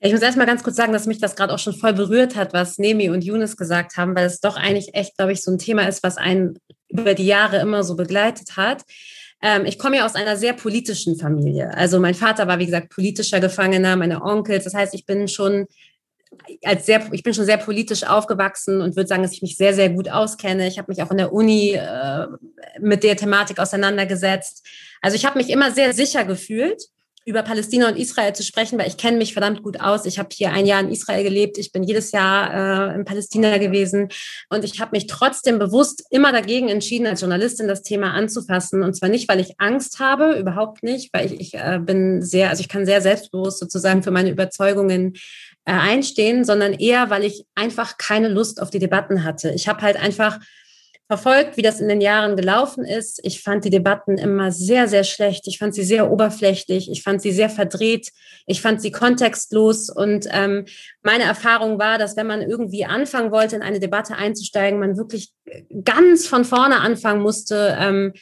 [0.02, 2.54] Ich muss erstmal ganz kurz sagen, dass mich das gerade auch schon voll berührt hat,
[2.54, 5.58] was Nemi und Younes gesagt haben, weil es doch eigentlich echt, glaube ich, so ein
[5.58, 8.82] Thema ist, was einen über die Jahre immer so begleitet hat.
[9.42, 11.72] Ähm, ich komme ja aus einer sehr politischen Familie.
[11.74, 14.64] Also mein Vater war, wie gesagt, politischer Gefangener, meine Onkels.
[14.64, 15.66] Das heißt, ich bin schon
[16.64, 19.74] als sehr, ich bin schon sehr politisch aufgewachsen und würde sagen, dass ich mich sehr,
[19.74, 20.68] sehr gut auskenne.
[20.68, 22.26] Ich habe mich auch in der Uni äh,
[22.78, 24.66] mit der Thematik auseinandergesetzt.
[25.00, 26.84] Also ich habe mich immer sehr sicher gefühlt
[27.30, 30.04] über Palästina und Israel zu sprechen, weil ich kenne mich verdammt gut aus.
[30.04, 33.58] Ich habe hier ein Jahr in Israel gelebt, ich bin jedes Jahr äh, in Palästina
[33.58, 34.08] gewesen
[34.48, 38.82] und ich habe mich trotzdem bewusst immer dagegen entschieden, als Journalistin das Thema anzufassen.
[38.82, 42.50] Und zwar nicht, weil ich Angst habe, überhaupt nicht, weil ich, ich äh, bin sehr,
[42.50, 45.14] also ich kann sehr selbstbewusst sozusagen für meine Überzeugungen
[45.64, 49.50] äh, einstehen, sondern eher, weil ich einfach keine Lust auf die Debatten hatte.
[49.50, 50.40] Ich habe halt einfach
[51.10, 53.18] verfolgt, wie das in den Jahren gelaufen ist.
[53.24, 55.48] Ich fand die Debatten immer sehr, sehr schlecht.
[55.48, 56.88] Ich fand sie sehr oberflächlich.
[56.88, 58.12] Ich fand sie sehr verdreht.
[58.46, 59.90] Ich fand sie kontextlos.
[59.90, 60.66] Und ähm,
[61.02, 65.32] meine Erfahrung war, dass wenn man irgendwie anfangen wollte, in eine Debatte einzusteigen, man wirklich
[65.82, 67.76] ganz von vorne anfangen musste.
[67.80, 68.12] Ähm,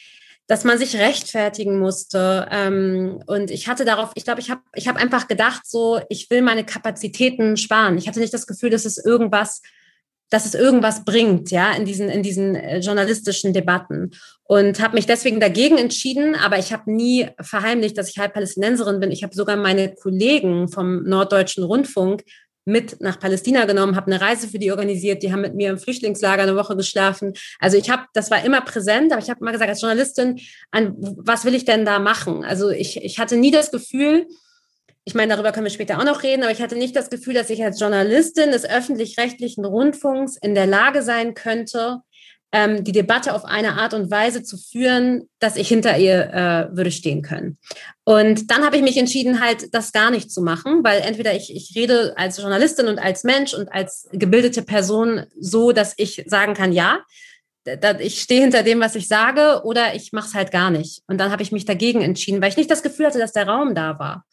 [0.46, 2.48] dass man sich rechtfertigen musste.
[2.50, 6.30] Ähm, und ich hatte darauf, ich glaube, ich habe ich hab einfach gedacht, so, ich
[6.30, 7.98] will meine Kapazitäten sparen.
[7.98, 9.60] Ich hatte nicht das Gefühl, dass es irgendwas
[10.30, 14.10] dass es irgendwas bringt, ja, in diesen, in diesen äh, journalistischen Debatten.
[14.44, 19.00] Und habe mich deswegen dagegen entschieden, aber ich habe nie verheimlicht, dass ich halb Palästinenserin
[19.00, 19.10] bin.
[19.10, 22.24] Ich habe sogar meine Kollegen vom Norddeutschen Rundfunk
[22.68, 25.78] mit nach Palästina genommen, habe eine Reise für die organisiert, die haben mit mir im
[25.78, 27.32] Flüchtlingslager eine Woche geschlafen.
[27.58, 30.38] Also ich habe, das war immer präsent, aber ich habe immer gesagt, als Journalistin,
[30.70, 32.44] an was will ich denn da machen?
[32.44, 34.26] Also ich, ich hatte nie das Gefühl,
[35.08, 37.32] ich meine, darüber können wir später auch noch reden, aber ich hatte nicht das Gefühl,
[37.32, 42.00] dass ich als Journalistin des öffentlich-rechtlichen Rundfunks in der Lage sein könnte,
[42.52, 46.76] ähm, die Debatte auf eine Art und Weise zu führen, dass ich hinter ihr äh,
[46.76, 47.56] würde stehen können.
[48.04, 51.56] Und dann habe ich mich entschieden, halt das gar nicht zu machen, weil entweder ich,
[51.56, 56.52] ich rede als Journalistin und als Mensch und als gebildete Person so, dass ich sagen
[56.52, 56.98] kann, ja,
[57.98, 61.02] ich stehe hinter dem, was ich sage, oder ich mache es halt gar nicht.
[61.06, 63.48] Und dann habe ich mich dagegen entschieden, weil ich nicht das Gefühl hatte, dass der
[63.48, 64.24] Raum da war.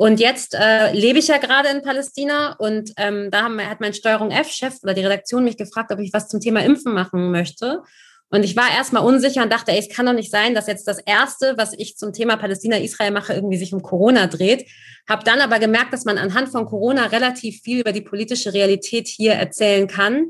[0.00, 3.94] Und jetzt äh, lebe ich ja gerade in Palästina und ähm, da haben, hat mein
[3.94, 7.82] Steuerung F-Chef oder die Redaktion mich gefragt, ob ich was zum Thema Impfen machen möchte.
[8.30, 10.86] Und ich war erstmal unsicher und dachte, ey, es kann doch nicht sein, dass jetzt
[10.86, 14.70] das Erste, was ich zum Thema Palästina-Israel mache, irgendwie sich um Corona dreht.
[15.08, 19.08] Hab dann aber gemerkt, dass man anhand von Corona relativ viel über die politische Realität
[19.08, 20.28] hier erzählen kann.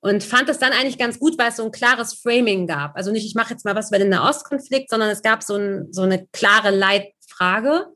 [0.00, 2.96] Und fand es dann eigentlich ganz gut, weil es so ein klares Framing gab.
[2.96, 5.92] Also nicht, ich mache jetzt mal was über den Nahostkonflikt, sondern es gab so, ein,
[5.92, 7.86] so eine klare Leitfrage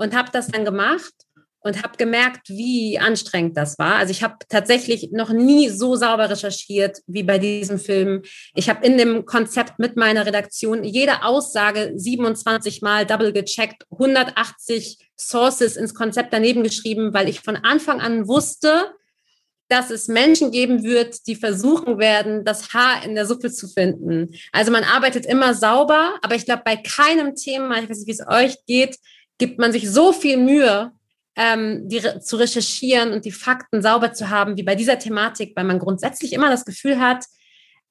[0.00, 1.12] und habe das dann gemacht
[1.62, 3.96] und habe gemerkt, wie anstrengend das war.
[3.96, 8.22] Also ich habe tatsächlich noch nie so sauber recherchiert wie bei diesem Film.
[8.54, 15.10] Ich habe in dem Konzept mit meiner Redaktion jede Aussage 27 Mal double gecheckt, 180
[15.18, 18.94] Sources ins Konzept daneben geschrieben, weil ich von Anfang an wusste,
[19.68, 24.34] dass es Menschen geben wird, die versuchen werden, das Haar in der Suppe zu finden.
[24.50, 28.12] Also man arbeitet immer sauber, aber ich glaube, bei keinem Thema, ich weiß nicht, wie
[28.12, 28.96] es euch geht,
[29.40, 30.92] gibt man sich so viel Mühe,
[31.36, 35.64] ähm, die zu recherchieren und die Fakten sauber zu haben, wie bei dieser Thematik, weil
[35.64, 37.24] man grundsätzlich immer das Gefühl hat,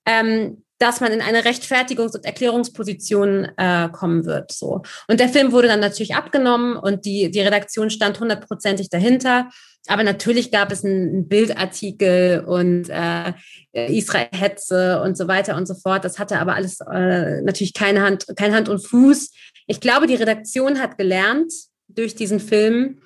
[0.06, 4.52] ähm, dass man in eine Rechtfertigungs- und Erklärungsposition äh, kommen wird.
[4.54, 4.82] So.
[5.08, 9.50] Und der Film wurde dann natürlich abgenommen und die, die Redaktion stand hundertprozentig dahinter.
[9.88, 13.34] Aber natürlich gab es einen Bildartikel und äh,
[13.74, 16.06] Israel-Hetze und so weiter und so fort.
[16.06, 19.32] Das hatte aber alles äh, natürlich keine Hand, kein Hand und Fuß.
[19.68, 21.52] Ich glaube, die Redaktion hat gelernt
[21.88, 23.00] durch diesen Film,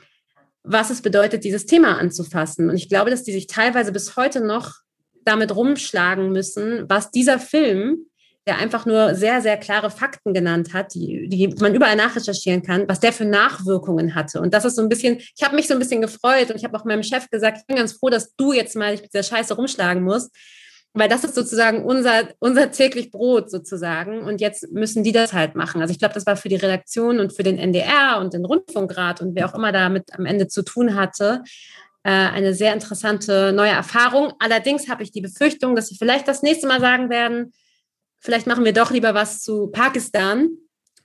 [0.64, 2.70] was es bedeutet, dieses Thema anzufassen.
[2.70, 4.74] Und ich glaube, dass die sich teilweise bis heute noch
[5.26, 8.08] damit rumschlagen müssen, was dieser Film,
[8.46, 12.88] der einfach nur sehr, sehr klare Fakten genannt hat, die, die man überall nachrecherchieren kann,
[12.88, 14.42] was der für Nachwirkungen hatte.
[14.42, 16.66] Und das ist so ein bisschen, ich habe mich so ein bisschen gefreut und ich
[16.66, 19.24] habe auch meinem Chef gesagt, ich bin ganz froh, dass du jetzt mal mit dieser
[19.24, 20.36] Scheiße rumschlagen musst,
[20.94, 24.24] weil das ist sozusagen unser, unser täglich Brot sozusagen.
[24.24, 25.82] Und jetzt müssen die das halt machen.
[25.82, 29.22] Also ich glaube, das war für die Redaktion und für den NDR und den Rundfunkrat
[29.22, 31.44] und wer auch immer damit am Ende zu tun hatte,
[32.04, 34.34] äh, eine sehr interessante neue Erfahrung.
[34.40, 37.54] Allerdings habe ich die Befürchtung, dass sie vielleicht das nächste Mal sagen werden,
[38.24, 40.50] vielleicht machen wir doch lieber was zu Pakistan,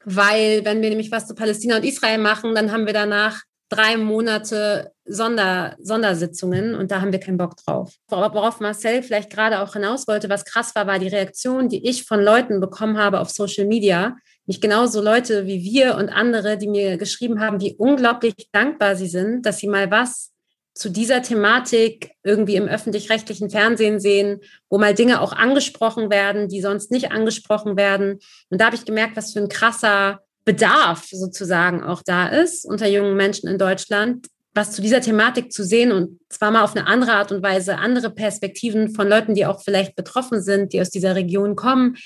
[0.05, 3.97] weil wenn wir nämlich was zu Palästina und Israel machen, dann haben wir danach drei
[3.99, 7.93] Monate Sonder, Sondersitzungen und da haben wir keinen Bock drauf.
[8.09, 12.05] Worauf Marcel vielleicht gerade auch hinaus wollte, was krass war, war die Reaktion, die ich
[12.05, 14.17] von Leuten bekommen habe auf Social Media.
[14.47, 19.09] Nicht genauso Leute wie wir und andere, die mir geschrieben haben, wie unglaublich dankbar sie
[19.09, 20.33] sind, dass sie mal was
[20.79, 26.61] zu dieser Thematik irgendwie im öffentlich-rechtlichen Fernsehen sehen, wo mal Dinge auch angesprochen werden, die
[26.61, 28.21] sonst nicht angesprochen werden.
[28.49, 32.87] Und da habe ich gemerkt, was für ein krasser Bedarf sozusagen auch da ist unter
[32.87, 36.87] jungen Menschen in Deutschland, was zu dieser Thematik zu sehen und zwar mal auf eine
[36.87, 40.91] andere Art und Weise, andere Perspektiven von Leuten, die auch vielleicht betroffen sind, die aus
[40.91, 41.97] dieser Region kommen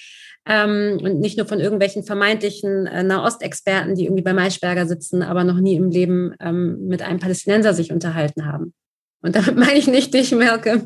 [0.46, 5.44] ähm, und nicht nur von irgendwelchen vermeintlichen äh, Nahostexperten, die irgendwie bei Maischberger sitzen, aber
[5.44, 8.74] noch nie im Leben ähm, mit einem Palästinenser sich unterhalten haben.
[9.22, 10.84] Und damit meine ich nicht dich, Merke.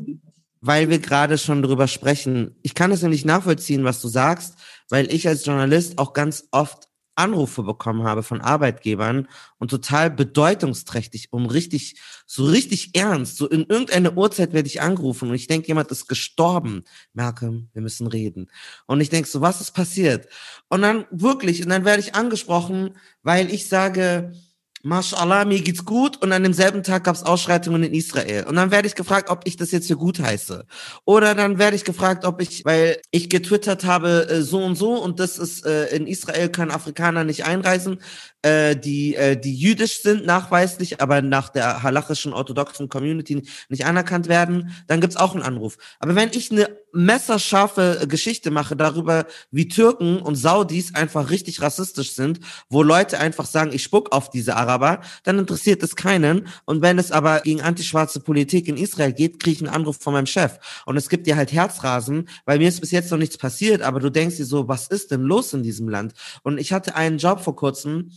[0.61, 2.55] Weil wir gerade schon drüber sprechen.
[2.61, 4.55] Ich kann es nämlich nachvollziehen, was du sagst,
[4.89, 6.87] weil ich als Journalist auch ganz oft
[7.17, 9.27] Anrufe bekommen habe von Arbeitgebern
[9.57, 15.29] und total bedeutungsträchtig, um richtig, so richtig ernst, so in irgendeine Uhrzeit werde ich angerufen
[15.29, 16.83] und ich denke, jemand ist gestorben.
[17.13, 18.49] Malcolm, wir müssen reden.
[18.85, 20.27] Und ich denke so, was ist passiert?
[20.69, 24.33] Und dann wirklich, und dann werde ich angesprochen, weil ich sage,
[24.83, 26.17] Mashallah, mir geht's gut.
[26.21, 28.45] Und an demselben Tag gab's Ausschreitungen in Israel.
[28.45, 30.65] Und dann werde ich gefragt, ob ich das jetzt für gut heiße.
[31.05, 34.93] Oder dann werde ich gefragt, ob ich, weil ich getwittert habe, äh, so und so,
[35.01, 37.99] und das ist, äh, in Israel können Afrikaner nicht einreisen,
[38.41, 44.27] äh, die, äh, die jüdisch sind, nachweislich, aber nach der halachischen orthodoxen Community nicht anerkannt
[44.27, 45.77] werden, dann gibt's auch einen Anruf.
[45.99, 52.11] Aber wenn ich eine messerscharfe Geschichte mache darüber, wie Türken und Saudis einfach richtig rassistisch
[52.13, 56.47] sind, wo Leute einfach sagen, ich spuck auf diese Araber, dann interessiert es keinen.
[56.65, 60.13] Und wenn es aber gegen antischwarze Politik in Israel geht, kriege ich einen Anruf von
[60.13, 60.57] meinem Chef.
[60.85, 63.99] Und es gibt dir halt Herzrasen, weil mir ist bis jetzt noch nichts passiert, aber
[63.99, 66.13] du denkst dir so, was ist denn los in diesem Land?
[66.43, 68.11] Und ich hatte einen Job vor kurzem,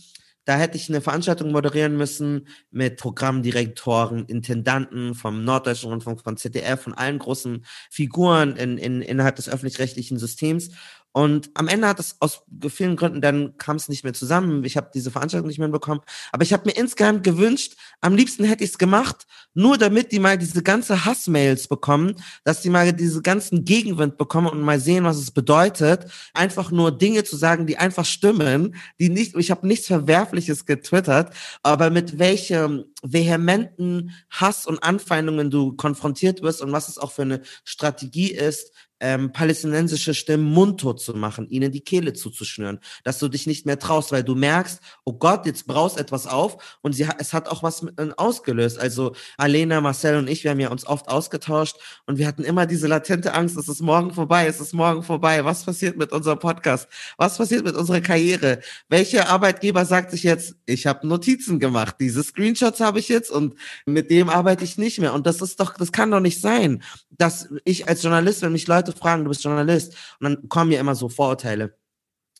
[0.45, 6.81] da hätte ich eine Veranstaltung moderieren müssen mit Programmdirektoren, Intendanten vom Norddeutschen Rundfunk, von ZDF,
[6.81, 10.71] von allen großen Figuren in, in, innerhalb des öffentlich-rechtlichen Systems.
[11.13, 14.63] Und am Ende hat es aus vielen Gründen, dann kam es nicht mehr zusammen.
[14.63, 16.01] Ich habe diese Veranstaltung nicht mehr bekommen.
[16.31, 20.19] Aber ich habe mir insgeheim gewünscht, am liebsten hätte ich es gemacht, nur damit die
[20.19, 25.03] mal diese ganze Hassmails bekommen, dass die mal diese ganzen Gegenwind bekommen und mal sehen,
[25.03, 29.67] was es bedeutet, einfach nur Dinge zu sagen, die einfach stimmen, die nicht, ich habe
[29.67, 36.87] nichts Verwerfliches getwittert, aber mit welchem vehementen Hass und Anfeindungen du konfrontiert wirst und was
[36.87, 38.71] es auch für eine Strategie ist,
[39.01, 43.79] ähm, palästinensische Stimmen mundtot zu machen, ihnen die Kehle zuzuschnüren, dass du dich nicht mehr
[43.79, 47.63] traust, weil du merkst, oh Gott, jetzt braust etwas auf und sie, es hat auch
[47.63, 48.79] was mit, äh, ausgelöst.
[48.79, 52.67] Also Alena, Marcel und ich, wir haben ja uns oft ausgetauscht und wir hatten immer
[52.67, 55.43] diese latente Angst, es ist morgen vorbei, es ist morgen vorbei.
[55.43, 56.87] Was passiert mit unserem Podcast?
[57.17, 58.59] Was passiert mit unserer Karriere?
[58.87, 63.55] Welcher Arbeitgeber sagt sich jetzt, ich habe Notizen gemacht, diese Screenshots habe ich jetzt und
[63.87, 65.13] mit dem arbeite ich nicht mehr.
[65.13, 68.67] Und das ist doch, das kann doch nicht sein, dass ich als Journalist, wenn mich
[68.67, 69.95] Leute Leute fragen, du bist Journalist.
[70.19, 71.75] Und dann kommen ja immer so Vorurteile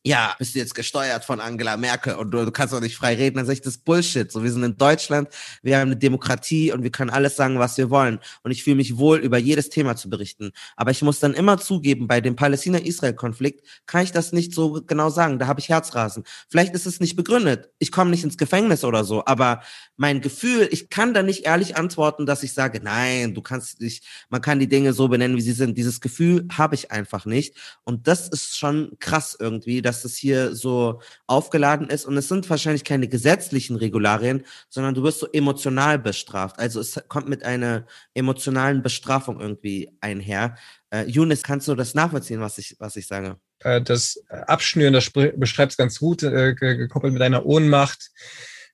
[0.03, 3.15] ja, bist du jetzt gesteuert von Angela Merkel und du, du kannst auch nicht frei
[3.15, 4.31] reden, dann sage ich, das ist Bullshit.
[4.31, 5.29] So, wir sind in Deutschland,
[5.61, 8.19] wir haben eine Demokratie und wir können alles sagen, was wir wollen.
[8.41, 10.51] Und ich fühle mich wohl, über jedes Thema zu berichten.
[10.75, 15.11] Aber ich muss dann immer zugeben, bei dem Palästina-Israel-Konflikt kann ich das nicht so genau
[15.11, 15.37] sagen.
[15.37, 16.23] Da habe ich Herzrasen.
[16.49, 17.69] Vielleicht ist es nicht begründet.
[17.77, 19.61] Ich komme nicht ins Gefängnis oder so, aber
[19.97, 24.03] mein Gefühl, ich kann da nicht ehrlich antworten, dass ich sage, nein, du kannst nicht,
[24.29, 25.77] man kann die Dinge so benennen, wie sie sind.
[25.77, 27.55] Dieses Gefühl habe ich einfach nicht.
[27.83, 32.05] Und das ist schon krass irgendwie, dass es hier so aufgeladen ist.
[32.05, 36.59] Und es sind wahrscheinlich keine gesetzlichen Regularien, sondern du wirst so emotional bestraft.
[36.59, 40.55] Also es kommt mit einer emotionalen Bestrafung irgendwie einher.
[40.91, 43.37] Äh, Younes, kannst du das nachvollziehen, was ich, was ich sage?
[43.59, 48.11] Äh, das Abschnüren, das beschreibt es ganz gut, äh, gekoppelt mit einer Ohnmacht,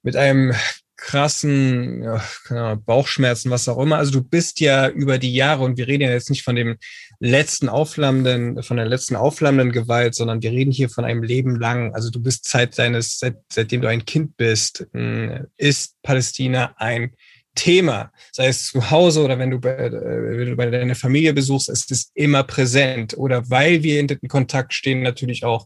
[0.03, 0.53] mit einem
[0.97, 2.03] krassen
[2.49, 3.97] ja, Bauchschmerzen, was auch immer.
[3.97, 6.77] Also du bist ja über die Jahre, und wir reden ja jetzt nicht von dem
[7.19, 11.93] letzten aufflammenden, von der letzten aufflammenden Gewalt, sondern wir reden hier von einem Leben lang.
[11.95, 17.13] Also du bist seit deines, seit, seitdem du ein Kind bist, hm, ist Palästina ein
[17.55, 21.33] Thema, sei es zu Hause oder wenn du bei, äh, wenn du bei deiner Familie
[21.33, 23.17] besuchst, ist es immer präsent.
[23.17, 25.65] Oder weil wir in Kontakt stehen, natürlich auch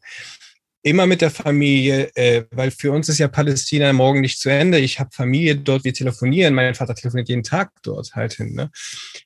[0.83, 4.79] immer mit der Familie, äh, weil für uns ist ja Palästina morgen nicht zu Ende.
[4.79, 6.53] Ich habe Familie dort, wir telefonieren.
[6.55, 8.53] Mein Vater telefoniert jeden Tag dort halt hin.
[8.53, 8.71] Ne?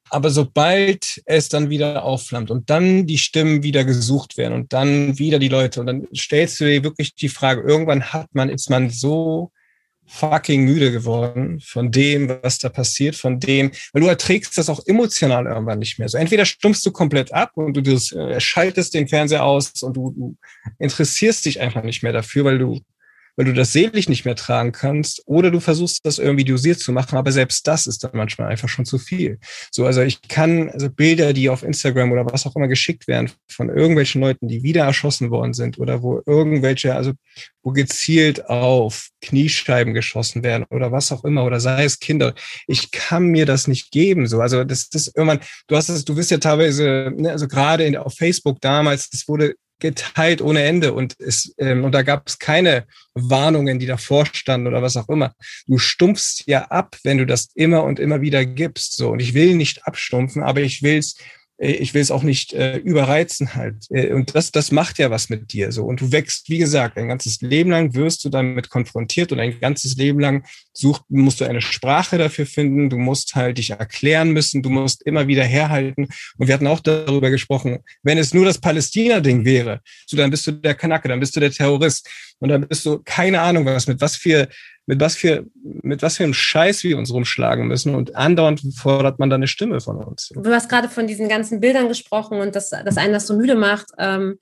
[0.10, 5.18] Aber sobald es dann wieder aufflammt und dann die Stimmen wieder gesucht werden und dann
[5.18, 8.70] wieder die Leute und dann stellst du dir wirklich die Frage, irgendwann hat man, ist
[8.70, 9.52] man so
[10.08, 14.82] fucking müde geworden von dem, was da passiert, von dem, weil du erträgst das auch
[14.86, 16.10] emotional irgendwann nicht mehr.
[16.10, 19.96] So entweder stumpfst du komplett ab und du das, äh, schaltest den Fernseher aus und
[19.96, 20.38] du, du
[20.80, 22.82] interessierst dich einfach nicht mehr dafür, weil du
[23.36, 26.92] weil du das seelisch nicht mehr tragen kannst, oder du versuchst das irgendwie dosiert zu
[26.92, 29.40] machen, aber selbst das ist dann manchmal einfach schon zu viel.
[29.72, 33.32] So, also ich kann, also Bilder, die auf Instagram oder was auch immer geschickt werden
[33.50, 37.14] von irgendwelchen Leuten, die wieder erschossen worden sind oder wo irgendwelche, also
[37.64, 42.36] wo gezielt auf Kniescheiben geschossen werden oder was auch immer oder sei es Kinder.
[42.68, 44.28] Ich kann mir das nicht geben.
[44.28, 45.40] So, also das, das irgendwann.
[45.68, 49.28] Du hast es, du wirst ja teilweise, ne, also gerade in, auf Facebook damals, das
[49.28, 54.26] wurde geteilt ohne Ende und es ähm, und da gab es keine Warnungen, die davor
[54.26, 55.34] standen oder was auch immer.
[55.68, 58.96] Du stumpfst ja ab, wenn du das immer und immer wieder gibst.
[58.96, 61.24] So und ich will nicht abstumpfen, aber ich will's äh,
[61.58, 63.86] ich will es auch nicht äh, überreizen halt.
[63.90, 65.86] Äh, und das, das macht ja was mit dir so.
[65.86, 69.60] Und du wächst, wie gesagt, ein ganzes Leben lang wirst du damit konfrontiert und ein
[69.60, 72.90] ganzes Leben lang sucht, musst du eine Sprache dafür finden.
[72.90, 74.64] Du musst halt dich erklären müssen.
[74.64, 76.08] Du musst immer wieder herhalten.
[76.38, 80.46] Und wir hatten auch darüber gesprochen, wenn es nur das Palästina-Ding wäre, so dann bist
[80.48, 82.10] du der Kanake, dann bist du der Terrorist.
[82.40, 84.50] Und dann bist du keine Ahnung was mit was für
[84.86, 89.20] mit was für, mit was für einem Scheiß wir uns rumschlagen müssen und andauernd fordert
[89.20, 90.32] man da eine Stimme von uns.
[90.36, 93.56] Du hast gerade von diesen ganzen Bildern gesprochen und dass das einen das so müde
[93.56, 93.88] macht.
[93.98, 94.38] Ähm,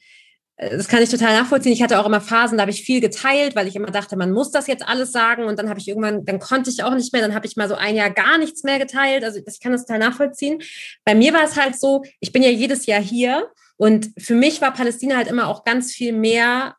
[0.57, 1.73] das kann ich total nachvollziehen.
[1.73, 4.31] Ich hatte auch immer Phasen, da habe ich viel geteilt, weil ich immer dachte, man
[4.31, 7.11] muss das jetzt alles sagen und dann habe ich irgendwann, dann konnte ich auch nicht
[7.11, 9.23] mehr, dann habe ich mal so ein Jahr gar nichts mehr geteilt.
[9.23, 10.61] Also ich kann das total nachvollziehen.
[11.05, 14.61] Bei mir war es halt so, ich bin ja jedes Jahr hier und für mich
[14.61, 16.75] war Palästina halt immer auch ganz viel mehr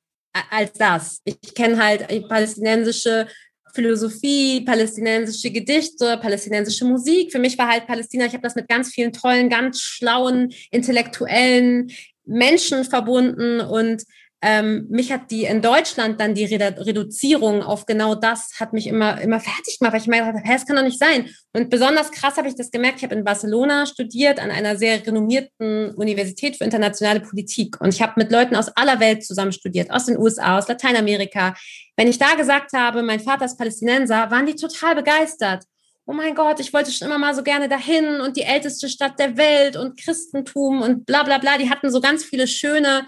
[0.50, 1.20] als das.
[1.24, 3.26] Ich kenne halt palästinensische
[3.74, 7.32] Philosophie, palästinensische Gedichte, palästinensische Musik.
[7.32, 11.90] Für mich war halt Palästina, ich habe das mit ganz vielen tollen, ganz schlauen, intellektuellen
[12.24, 14.04] Menschen verbunden und
[14.44, 19.18] ähm, mich hat die in Deutschland dann die Reduzierung auf genau das hat mich immer
[19.22, 21.30] immer fertig gemacht, weil ich habe, das kann doch nicht sein.
[21.54, 22.98] Und besonders krass habe ich das gemerkt.
[22.98, 28.02] Ich habe in Barcelona studiert an einer sehr renommierten Universität für internationale Politik und ich
[28.02, 31.54] habe mit Leuten aus aller Welt zusammen studiert, aus den USA, aus Lateinamerika.
[31.96, 35.64] Wenn ich da gesagt habe, mein Vater ist Palästinenser, waren die total begeistert
[36.06, 39.18] oh mein Gott, ich wollte schon immer mal so gerne dahin und die älteste Stadt
[39.18, 41.56] der Welt und Christentum und bla bla bla.
[41.56, 43.06] Die hatten so ganz viele schöne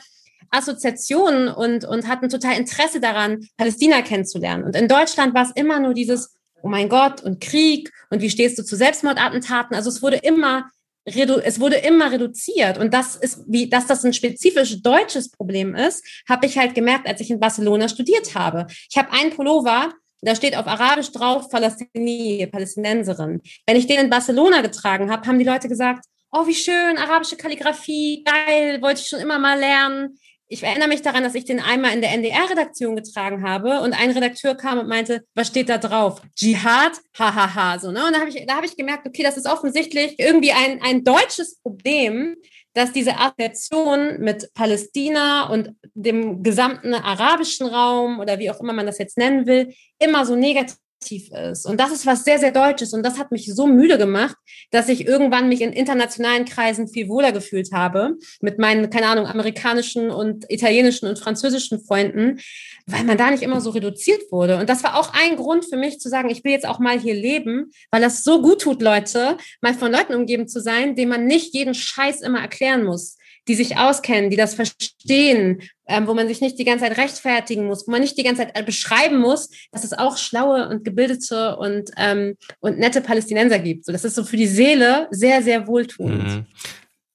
[0.50, 4.64] Assoziationen und, und hatten total Interesse daran, Palästina kennenzulernen.
[4.64, 8.30] Und in Deutschland war es immer nur dieses, oh mein Gott, und Krieg und wie
[8.30, 9.76] stehst du zu Selbstmordattentaten?
[9.76, 10.70] Also es wurde immer
[11.06, 16.04] es wurde immer reduziert und das ist wie dass das ein spezifisch deutsches Problem ist,
[16.28, 18.66] habe ich halt gemerkt, als ich in Barcelona studiert habe.
[18.90, 19.92] Ich habe einen Pullover,
[20.22, 23.40] da steht auf Arabisch drauf Palästini, Palästinenserin.
[23.66, 27.36] Wenn ich den in Barcelona getragen habe, haben die Leute gesagt, oh wie schön, arabische
[27.36, 30.18] Kalligrafie, geil, wollte ich schon immer mal lernen
[30.48, 34.12] ich erinnere mich daran, dass ich den einmal in der NDR-Redaktion getragen habe und ein
[34.12, 36.22] Redakteur kam und meinte, was steht da drauf?
[36.36, 36.92] Dschihad?
[37.18, 37.78] Hahaha.
[37.78, 38.06] So, ne?
[38.06, 41.60] Und da habe ich, hab ich gemerkt, okay, das ist offensichtlich irgendwie ein, ein deutsches
[41.60, 42.36] Problem,
[42.74, 48.86] dass diese Assoziation mit Palästina und dem gesamten arabischen Raum oder wie auch immer man
[48.86, 50.76] das jetzt nennen will, immer so negativ
[51.08, 51.66] ist.
[51.66, 52.92] Und das ist was sehr, sehr Deutsches.
[52.92, 54.36] Und das hat mich so müde gemacht,
[54.70, 59.26] dass ich irgendwann mich in internationalen Kreisen viel wohler gefühlt habe mit meinen, keine Ahnung,
[59.26, 62.40] amerikanischen und italienischen und französischen Freunden,
[62.86, 64.58] weil man da nicht immer so reduziert wurde.
[64.58, 66.98] Und das war auch ein Grund für mich zu sagen, ich will jetzt auch mal
[66.98, 71.10] hier leben, weil das so gut tut, Leute, mal von Leuten umgeben zu sein, denen
[71.10, 73.15] man nicht jeden Scheiß immer erklären muss
[73.48, 77.66] die sich auskennen, die das verstehen, ähm, wo man sich nicht die ganze Zeit rechtfertigen
[77.66, 81.56] muss, wo man nicht die ganze Zeit beschreiben muss, dass es auch schlaue und gebildete
[81.56, 83.84] und, ähm, und nette Palästinenser gibt.
[83.84, 86.24] So, das ist so für die Seele sehr, sehr wohltuend.
[86.24, 86.46] Mhm.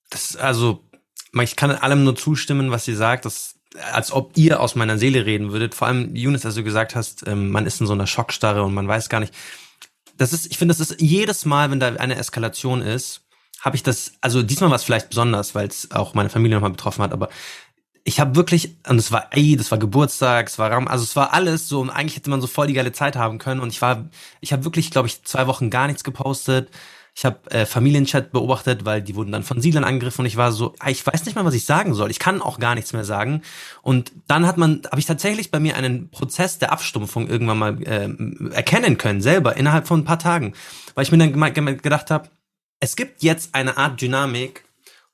[0.09, 0.83] Das, also,
[1.41, 3.25] ich kann allem nur zustimmen, was sie sagt.
[3.25, 3.55] Das
[3.91, 5.75] als ob ihr aus meiner Seele reden würdet.
[5.75, 8.73] Vor allem, Younes, als du gesagt hast, ähm, man ist in so einer Schockstarre und
[8.73, 9.33] man weiß gar nicht.
[10.17, 13.21] Das ist, ich finde, das ist jedes Mal, wenn da eine Eskalation ist,
[13.61, 16.71] habe ich das, also diesmal war es vielleicht besonders, weil es auch meine Familie nochmal
[16.71, 17.29] betroffen hat, aber
[18.03, 21.15] ich habe wirklich, und es war, ey, das war Geburtstag, es war Raum, also es
[21.15, 23.61] war alles so, und eigentlich hätte man so voll die geile Zeit haben können.
[23.61, 24.09] Und ich war,
[24.39, 26.69] ich habe wirklich, glaube ich, zwei Wochen gar nichts gepostet.
[27.13, 30.51] Ich habe äh, Familienchat beobachtet, weil die wurden dann von Siedlern angegriffen und ich war
[30.53, 32.09] so, ich weiß nicht mal, was ich sagen soll.
[32.09, 33.41] Ich kann auch gar nichts mehr sagen.
[33.81, 37.83] Und dann hat man, habe ich tatsächlich bei mir einen Prozess der Abstumpfung irgendwann mal
[37.83, 38.09] äh,
[38.53, 40.53] erkennen können, selber innerhalb von ein paar Tagen,
[40.95, 42.29] weil ich mir dann gedacht habe,
[42.81, 44.65] es gibt jetzt eine Art Dynamik,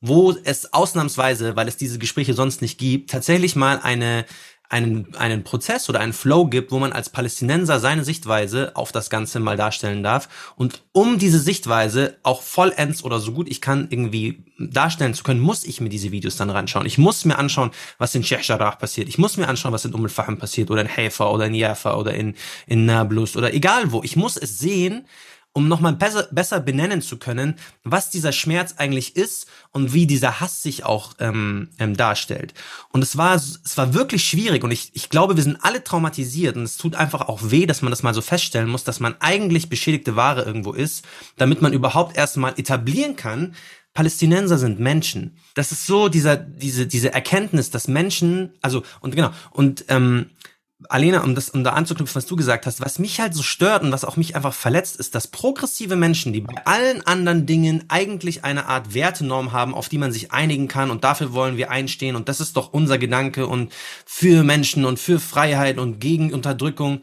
[0.02, 4.26] wo es ausnahmsweise, weil es diese Gespräche sonst nicht gibt, tatsächlich mal eine
[4.70, 9.10] einen, einen Prozess oder einen Flow gibt, wo man als Palästinenser seine Sichtweise auf das
[9.10, 10.54] Ganze mal darstellen darf.
[10.58, 15.40] Und um diese Sichtweise auch vollends oder so gut ich kann irgendwie darstellen zu können,
[15.40, 16.86] muss ich mir diese Videos dann reinschauen.
[16.86, 19.08] Ich muss mir anschauen, was in Sheikh Jarrah passiert.
[19.08, 21.96] Ich muss mir anschauen, was in Umm al-Fahim passiert oder in Haifa oder in Jaffa
[21.96, 24.04] oder in, in Nablus oder egal wo.
[24.04, 25.06] Ich muss es sehen,
[25.58, 30.40] um nochmal besser, besser benennen zu können, was dieser Schmerz eigentlich ist und wie dieser
[30.40, 32.54] Hass sich auch ähm, ähm, darstellt.
[32.90, 36.58] Und es war, es war wirklich schwierig und ich, ich glaube, wir sind alle traumatisiert
[36.58, 39.16] und es tut einfach auch weh, dass man das mal so feststellen muss, dass man
[39.20, 41.04] eigentlich beschädigte Ware irgendwo ist,
[41.38, 43.56] damit man überhaupt erstmal etablieren kann,
[43.98, 45.40] Palästinenser sind Menschen.
[45.56, 50.28] Das ist so dieser, diese, diese Erkenntnis, dass Menschen, also, und genau, und ähm,
[50.90, 53.84] Alena, um das, um da anzuknüpfen, was du gesagt hast, was mich halt so stört
[53.84, 57.84] und was auch mich einfach verletzt, ist, dass progressive Menschen, die bei allen anderen Dingen
[57.90, 61.72] eigentlich eine Art Wertenorm haben, auf die man sich einigen kann und dafür wollen wir
[61.72, 63.74] einstehen und das ist doch unser Gedanke und
[64.06, 67.02] für Menschen und für Freiheit und gegen Unterdrückung.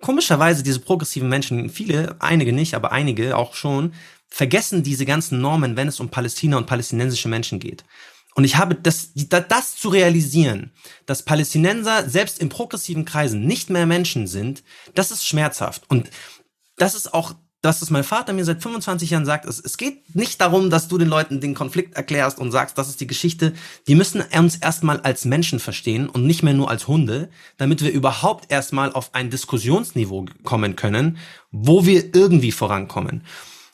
[0.00, 3.92] Komischerweise diese progressiven Menschen, viele, einige nicht, aber einige auch schon,
[4.28, 7.84] vergessen diese ganzen Normen, wenn es um Palästina und palästinensische Menschen geht.
[8.40, 10.72] Und ich habe das, das zu realisieren,
[11.04, 14.64] dass Palästinenser selbst in progressiven Kreisen nicht mehr Menschen sind,
[14.94, 15.82] das ist schmerzhaft.
[15.90, 16.08] Und
[16.78, 19.44] das ist auch das, was mein Vater mir seit 25 Jahren sagt.
[19.44, 22.88] Es, es geht nicht darum, dass du den Leuten den Konflikt erklärst und sagst, das
[22.88, 23.52] ist die Geschichte.
[23.86, 27.28] Die müssen uns erstmal als Menschen verstehen und nicht mehr nur als Hunde,
[27.58, 31.18] damit wir überhaupt erstmal auf ein Diskussionsniveau kommen können,
[31.50, 33.22] wo wir irgendwie vorankommen.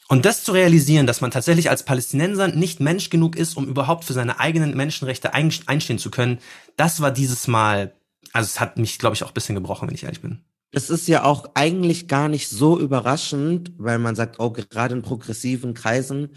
[0.09, 4.05] Und das zu realisieren, dass man tatsächlich als Palästinenser nicht Mensch genug ist, um überhaupt
[4.05, 6.39] für seine eigenen Menschenrechte einstehen zu können,
[6.77, 7.95] das war dieses Mal,
[8.33, 10.45] also es hat mich, glaube ich, auch ein bisschen gebrochen, wenn ich ehrlich bin.
[10.73, 15.03] Es ist ja auch eigentlich gar nicht so überraschend, weil man sagt, oh, gerade in
[15.03, 16.31] progressiven Kreisen,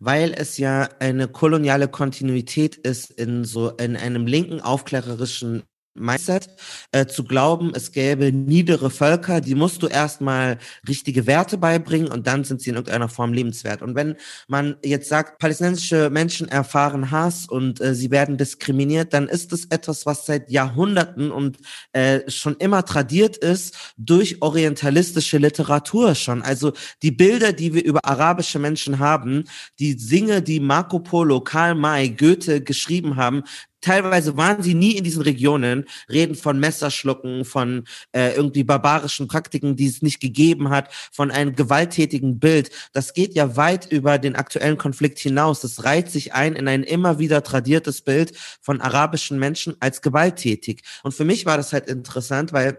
[0.00, 5.62] weil es ja eine koloniale Kontinuität ist in so, in einem linken aufklärerischen
[5.94, 6.48] Mindset,
[6.92, 12.26] äh, zu glauben, es gäbe niedere Völker, die musst du erstmal richtige Werte beibringen und
[12.26, 13.80] dann sind sie in irgendeiner Form lebenswert.
[13.80, 14.16] Und wenn
[14.48, 19.66] man jetzt sagt, palästinensische Menschen erfahren Hass und äh, sie werden diskriminiert, dann ist es
[19.66, 21.58] etwas, was seit Jahrhunderten und
[21.92, 26.42] äh, schon immer tradiert ist durch orientalistische Literatur schon.
[26.42, 26.72] Also
[27.02, 29.44] die Bilder, die wir über arabische Menschen haben,
[29.78, 33.44] die Singe, die Marco Polo, Karl May, Goethe geschrieben haben,
[33.84, 39.76] teilweise waren sie nie in diesen Regionen, reden von Messerschlucken, von äh, irgendwie barbarischen Praktiken,
[39.76, 42.70] die es nicht gegeben hat, von einem gewalttätigen Bild.
[42.92, 45.60] Das geht ja weit über den aktuellen Konflikt hinaus.
[45.60, 50.82] Das reiht sich ein in ein immer wieder tradiertes Bild von arabischen Menschen als gewalttätig.
[51.02, 52.78] Und für mich war das halt interessant, weil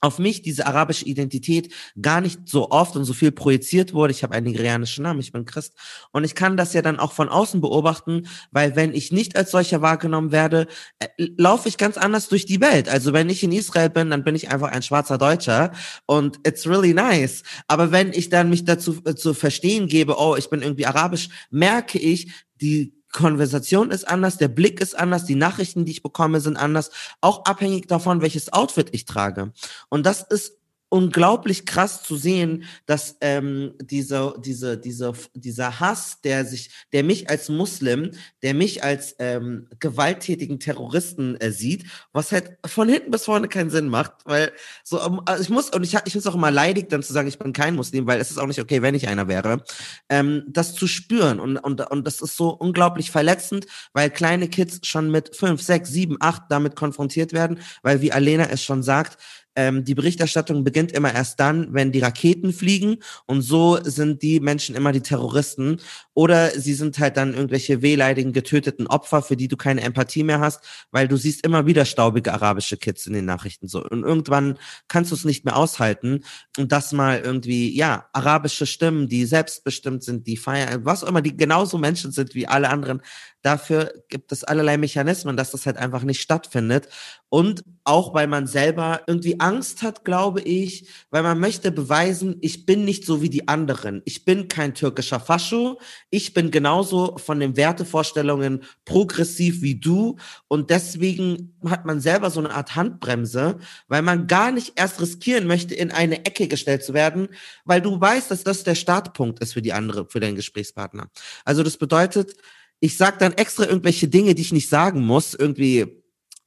[0.00, 4.12] auf mich diese arabische Identität gar nicht so oft und so viel projiziert wurde.
[4.12, 5.74] Ich habe einen nigerianischen Namen, ich bin Christ.
[6.12, 9.50] Und ich kann das ja dann auch von außen beobachten, weil wenn ich nicht als
[9.50, 10.66] solcher wahrgenommen werde,
[10.98, 12.88] äh, laufe ich ganz anders durch die Welt.
[12.88, 15.72] Also wenn ich in Israel bin, dann bin ich einfach ein schwarzer Deutscher
[16.06, 17.42] und it's really nice.
[17.68, 21.28] Aber wenn ich dann mich dazu äh, zu verstehen gebe, oh, ich bin irgendwie arabisch,
[21.50, 26.40] merke ich, die Konversation ist anders, der Blick ist anders, die Nachrichten, die ich bekomme,
[26.40, 26.90] sind anders,
[27.20, 29.52] auch abhängig davon, welches Outfit ich trage.
[29.88, 30.59] Und das ist
[30.90, 37.30] unglaublich krass zu sehen, dass ähm, diese, diese, diese, dieser Hass, der sich, der mich
[37.30, 38.10] als Muslim,
[38.42, 43.70] der mich als ähm, gewalttätigen Terroristen äh, sieht, was halt von hinten bis vorne keinen
[43.70, 46.88] Sinn macht, weil so, ähm, also ich muss und ich, ich finde auch immer leidig,
[46.88, 49.06] dann zu sagen, ich bin kein Muslim, weil es ist auch nicht okay, wenn ich
[49.06, 49.62] einer wäre,
[50.08, 51.38] ähm, das zu spüren.
[51.38, 55.90] Und und und das ist so unglaublich verletzend, weil kleine Kids schon mit fünf, sechs,
[55.90, 59.18] sieben, acht damit konfrontiert werden, weil wie Alena es schon sagt,
[59.60, 62.96] ähm, die Berichterstattung beginnt immer erst dann, wenn die Raketen fliegen
[63.26, 65.80] und so sind die Menschen immer die Terroristen.
[66.14, 70.40] Oder sie sind halt dann irgendwelche wehleidigen, getöteten Opfer, für die du keine Empathie mehr
[70.40, 73.84] hast, weil du siehst immer wieder staubige arabische Kids in den Nachrichten so.
[73.84, 74.58] Und irgendwann
[74.88, 76.24] kannst du es nicht mehr aushalten.
[76.58, 81.22] Und das mal irgendwie, ja, arabische Stimmen, die selbstbestimmt sind, die feiern, was auch immer,
[81.22, 83.02] die genauso Menschen sind wie alle anderen,
[83.42, 86.88] Dafür gibt es allerlei Mechanismen, dass das halt einfach nicht stattfindet.
[87.30, 92.66] Und auch weil man selber irgendwie Angst hat, glaube ich, weil man möchte beweisen, ich
[92.66, 94.02] bin nicht so wie die anderen.
[94.04, 95.80] Ich bin kein türkischer Fascho.
[96.10, 100.16] Ich bin genauso von den Wertevorstellungen progressiv wie du.
[100.48, 105.46] Und deswegen hat man selber so eine Art Handbremse, weil man gar nicht erst riskieren
[105.46, 107.28] möchte, in eine Ecke gestellt zu werden,
[107.64, 111.08] weil du weißt, dass das der Startpunkt ist für die andere, für deinen Gesprächspartner.
[111.44, 112.34] Also das bedeutet,
[112.80, 115.86] ich sag dann extra irgendwelche Dinge, die ich nicht sagen muss, irgendwie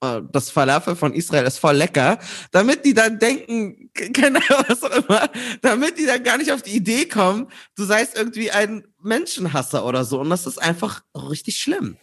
[0.03, 2.19] äh, das Falafel von Israel ist voll lecker,
[2.51, 5.29] damit die dann denken, keine Ahnung, was auch immer,
[5.61, 10.03] damit die dann gar nicht auf die Idee kommen, du seist irgendwie ein Menschenhasser oder
[10.03, 10.19] so.
[10.19, 11.97] Und das ist einfach richtig schlimm.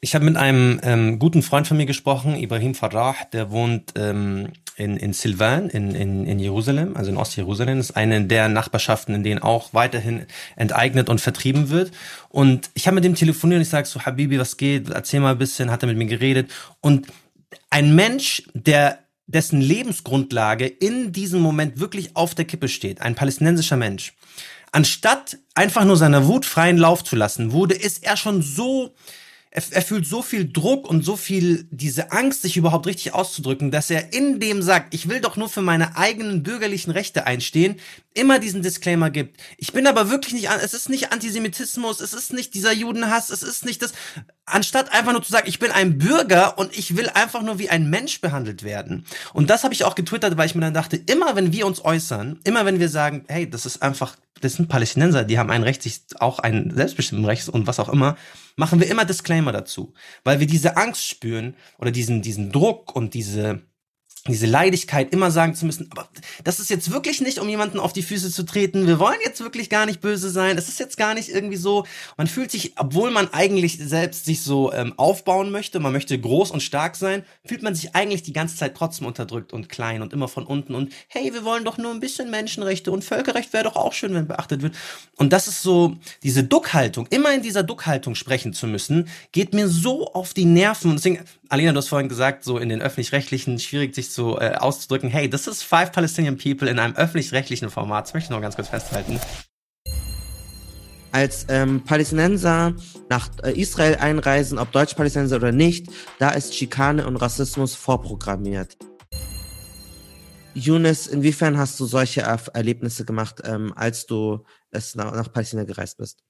[0.00, 4.48] Ich habe mit einem ähm, guten Freund von mir gesprochen, Ibrahim Farah, der wohnt ähm,
[4.76, 7.78] in, in Silvan, in, in, in Jerusalem, also in Ostjerusalem.
[7.78, 11.92] Das ist eine der Nachbarschaften, in denen auch weiterhin enteignet und vertrieben wird.
[12.28, 14.90] Und ich habe mit dem telefoniert und ich sage so, Habibi, was geht?
[14.90, 16.50] Erzähl mal ein bisschen, hat er mit mir geredet.
[16.80, 17.06] Und
[17.70, 23.76] ein Mensch, der dessen Lebensgrundlage in diesem Moment wirklich auf der Kippe steht, ein palästinensischer
[23.76, 24.14] Mensch,
[24.72, 28.94] anstatt einfach nur seiner Wut freien Lauf zu lassen, wurde, ist er schon so
[29.56, 33.70] er, er fühlt so viel Druck und so viel diese Angst, sich überhaupt richtig auszudrücken,
[33.70, 37.76] dass er in dem sagt, ich will doch nur für meine eigenen bürgerlichen Rechte einstehen,
[38.12, 39.40] immer diesen Disclaimer gibt.
[39.56, 43.42] Ich bin aber wirklich nicht, es ist nicht Antisemitismus, es ist nicht dieser Judenhass, es
[43.42, 43.94] ist nicht das,
[44.44, 47.70] anstatt einfach nur zu sagen, ich bin ein Bürger und ich will einfach nur wie
[47.70, 49.06] ein Mensch behandelt werden.
[49.32, 51.82] Und das habe ich auch getwittert, weil ich mir dann dachte, immer wenn wir uns
[51.82, 55.62] äußern, immer wenn wir sagen, hey, das ist einfach, das sind Palästinenser, die haben ein
[55.62, 58.18] Recht, sich auch ein selbstbestimmtes Recht und was auch immer,
[58.56, 59.94] machen wir immer Disclaimer dazu,
[60.24, 63.62] weil wir diese Angst spüren oder diesen, diesen Druck und diese,
[64.32, 66.08] diese Leidigkeit immer sagen zu müssen, aber
[66.44, 68.86] das ist jetzt wirklich nicht, um jemanden auf die Füße zu treten.
[68.86, 70.58] Wir wollen jetzt wirklich gar nicht böse sein.
[70.58, 71.84] Es ist jetzt gar nicht irgendwie so.
[72.16, 76.50] Man fühlt sich, obwohl man eigentlich selbst sich so ähm, aufbauen möchte, man möchte groß
[76.50, 80.12] und stark sein, fühlt man sich eigentlich die ganze Zeit trotzdem unterdrückt und klein und
[80.12, 83.64] immer von unten und hey, wir wollen doch nur ein bisschen Menschenrechte und Völkerrecht wäre
[83.64, 84.74] doch auch schön, wenn beachtet wird.
[85.16, 89.68] Und das ist so, diese Duckhaltung, immer in dieser Duckhaltung sprechen zu müssen, geht mir
[89.68, 90.90] so auf die Nerven.
[90.90, 94.54] Und deswegen, Alina, du hast vorhin gesagt, so in den öffentlich-rechtlichen schwierig sich so äh,
[94.56, 98.06] auszudrücken, hey, this is five Palestinian people in einem öffentlich-rechtlichen Format.
[98.06, 99.20] Das möchte ich noch ganz kurz festhalten.
[101.12, 102.74] Als ähm, Palästinenser
[103.08, 105.86] nach äh, Israel einreisen, ob Deutsch-Palästinenser oder nicht,
[106.18, 108.76] da ist Schikane und Rassismus vorprogrammiert.
[110.54, 115.64] Younes, inwiefern hast du solche er Erlebnisse gemacht, ähm, als du es nach, nach Palästina
[115.64, 116.25] gereist bist?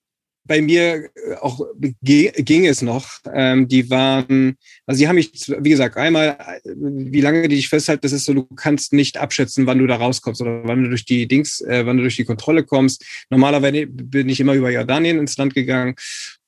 [0.46, 1.60] Bei mir äh, auch
[2.02, 3.18] ging es noch.
[3.32, 7.68] Ähm, die waren, also die haben mich, wie gesagt, einmal, äh, wie lange die dich
[7.68, 10.88] festhalten, das ist so, du kannst nicht abschätzen, wann du da rauskommst oder wann du
[10.88, 13.04] durch die Dings, äh, wann du durch die Kontrolle kommst.
[13.30, 15.96] Normalerweise bin ich immer über Jordanien ins Land gegangen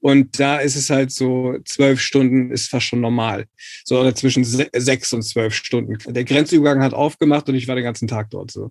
[0.01, 3.47] und da ist es halt so, zwölf Stunden ist fast schon normal.
[3.85, 5.99] So oder zwischen sechs und zwölf Stunden.
[6.07, 8.71] Der Grenzübergang hat aufgemacht und ich war den ganzen Tag dort so.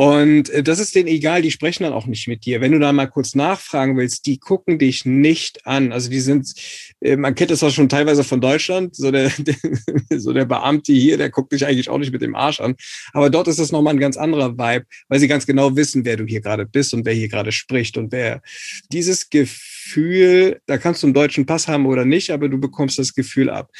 [0.00, 2.62] Und äh, das ist denen egal, die sprechen dann auch nicht mit dir.
[2.62, 5.92] Wenn du da mal kurz nachfragen willst, die gucken dich nicht an.
[5.92, 6.54] Also die sind,
[7.02, 9.30] äh, man kennt das auch schon teilweise von Deutschland, so der,
[10.16, 12.76] so der Beamte hier, der guckt dich eigentlich auch nicht mit dem Arsch an.
[13.12, 16.16] Aber dort ist das nochmal ein ganz anderer Vibe, weil sie ganz genau wissen, wer
[16.16, 18.40] du hier gerade bist und wer hier gerade spricht und wer
[18.90, 23.12] dieses Gefühl, da kannst du einen deutschen Pass haben oder nicht, aber du bekommst das
[23.12, 23.70] Gefühl ab.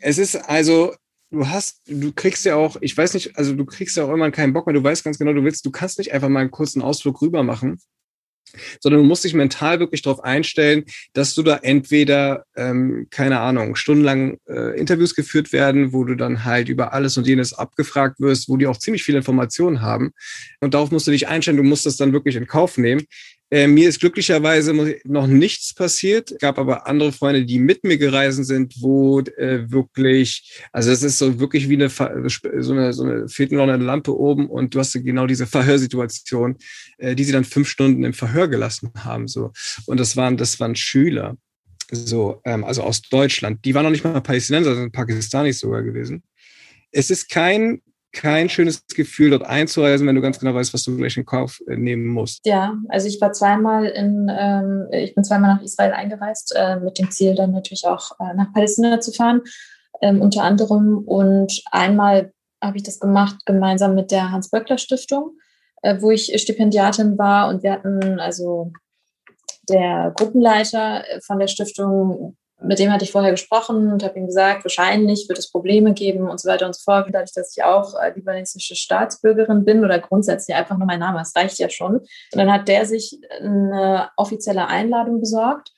[0.00, 0.94] Es ist also
[1.34, 4.32] du hast, du kriegst ja auch, ich weiß nicht, also du kriegst ja auch irgendwann
[4.32, 6.50] keinen Bock mehr, du weißt ganz genau, du willst, du kannst nicht einfach mal einen
[6.50, 7.78] kurzen Ausflug rüber machen,
[8.80, 13.76] sondern du musst dich mental wirklich darauf einstellen, dass du da entweder, ähm, keine Ahnung,
[13.76, 18.48] stundenlang äh, Interviews geführt werden, wo du dann halt über alles und jenes abgefragt wirst,
[18.48, 20.12] wo die auch ziemlich viele Informationen haben.
[20.60, 23.04] Und darauf musst du dich einstellen, du musst das dann wirklich in Kauf nehmen.
[23.54, 24.74] Äh, mir ist glücklicherweise
[25.04, 29.70] noch nichts passiert, Es gab aber andere Freunde, die mit mir gereist sind, wo äh,
[29.70, 33.76] wirklich, also es ist so wirklich wie eine so eine, so eine fehlt noch eine
[33.76, 36.56] Lampe oben und du hast genau diese Verhörsituation,
[36.98, 39.28] äh, die sie dann fünf Stunden im Verhör gelassen haben.
[39.28, 39.52] So.
[39.86, 41.36] Und das waren, das waren Schüler,
[41.92, 43.64] so, ähm, also aus Deutschland.
[43.64, 46.24] Die waren noch nicht mal Palästinenser, sind Pakistanis sogar gewesen.
[46.90, 47.82] Es ist kein
[48.14, 51.60] kein schönes Gefühl, dort einzureisen, wenn du ganz genau weißt, was du gleich in Kauf
[51.66, 52.46] äh, nehmen musst.
[52.46, 56.98] Ja, also ich war zweimal in, ähm, ich bin zweimal nach Israel eingereist, äh, mit
[56.98, 59.42] dem Ziel dann natürlich auch äh, nach Palästina zu fahren,
[60.00, 60.98] ähm, unter anderem.
[60.98, 65.36] Und einmal habe ich das gemacht gemeinsam mit der Hans-Böckler-Stiftung,
[65.82, 68.72] äh, wo ich Stipendiatin war und wir hatten also
[69.68, 74.64] der Gruppenleiter von der Stiftung mit dem hatte ich vorher gesprochen und habe ihm gesagt,
[74.64, 77.08] wahrscheinlich wird es Probleme geben und so weiter und so fort.
[77.12, 81.34] Dadurch, dass ich auch äh, libanesische Staatsbürgerin bin oder grundsätzlich einfach nur mein Name, das
[81.36, 81.96] reicht ja schon.
[81.96, 85.72] Und dann hat der sich eine offizielle Einladung besorgt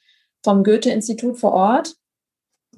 [0.45, 1.95] vom Goethe-Institut vor Ort,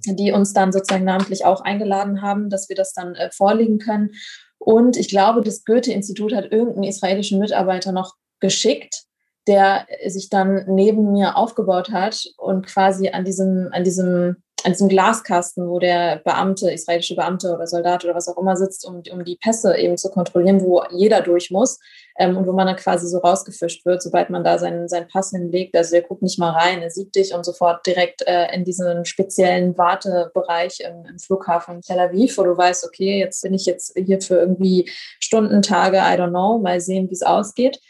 [0.06, 4.10] die uns dann sozusagen namentlich auch eingeladen haben, dass wir das dann äh, vorlegen können.
[4.58, 9.07] Und ich glaube, das Goethe-Institut hat irgendeinen israelischen Mitarbeiter noch geschickt,
[9.48, 14.88] der sich dann neben mir aufgebaut hat und quasi an diesem, an diesem, an diesem
[14.88, 19.24] Glaskasten, wo der Beamte, israelische Beamte oder Soldat oder was auch immer sitzt, um, um
[19.24, 21.78] die Pässe eben zu kontrollieren, wo jeder durch muss
[22.18, 25.30] ähm, und wo man dann quasi so rausgefischt wird, sobald man da seinen, seinen Pass
[25.30, 25.76] hinlegt.
[25.76, 29.04] Also der guckt nicht mal rein, er sieht dich und sofort direkt äh, in diesen
[29.04, 33.96] speziellen Wartebereich im, im Flughafen Tel Aviv, wo du weißt, okay, jetzt bin ich jetzt
[33.96, 34.90] hier für irgendwie
[35.20, 37.80] Stunden, Tage, I don't know, mal sehen, wie es ausgeht.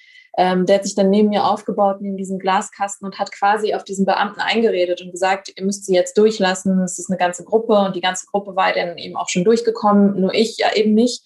[0.40, 3.82] Ähm, der hat sich dann neben mir aufgebaut, neben diesem Glaskasten und hat quasi auf
[3.82, 7.72] diesen Beamten eingeredet und gesagt, ihr müsst sie jetzt durchlassen, es ist eine ganze Gruppe
[7.74, 11.24] und die ganze Gruppe war dann eben auch schon durchgekommen, nur ich ja eben nicht.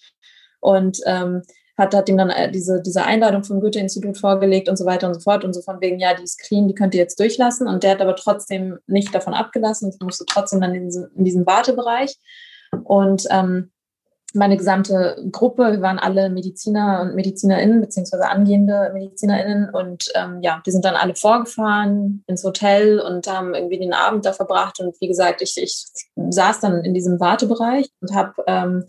[0.61, 1.43] Und ähm,
[1.77, 5.13] hat, hat ihm dann äh, diese, diese Einladung vom Goethe-Institut vorgelegt und so weiter und
[5.13, 7.67] so fort und so von wegen, ja, die ist clean, die könnt ihr jetzt durchlassen.
[7.67, 11.23] Und der hat aber trotzdem nicht davon abgelassen und musste trotzdem dann in, diesen, in
[11.23, 12.17] diesen Wartebereich.
[12.83, 13.71] Und ähm,
[14.33, 20.61] meine gesamte Gruppe, wir waren alle Mediziner und MedizinerInnen, beziehungsweise angehende MedizinerInnen und ähm, ja,
[20.65, 24.99] die sind dann alle vorgefahren ins Hotel und haben irgendwie den Abend da verbracht und
[24.99, 28.85] wie gesagt, ich, ich saß dann in diesem Wartebereich und habe ähm,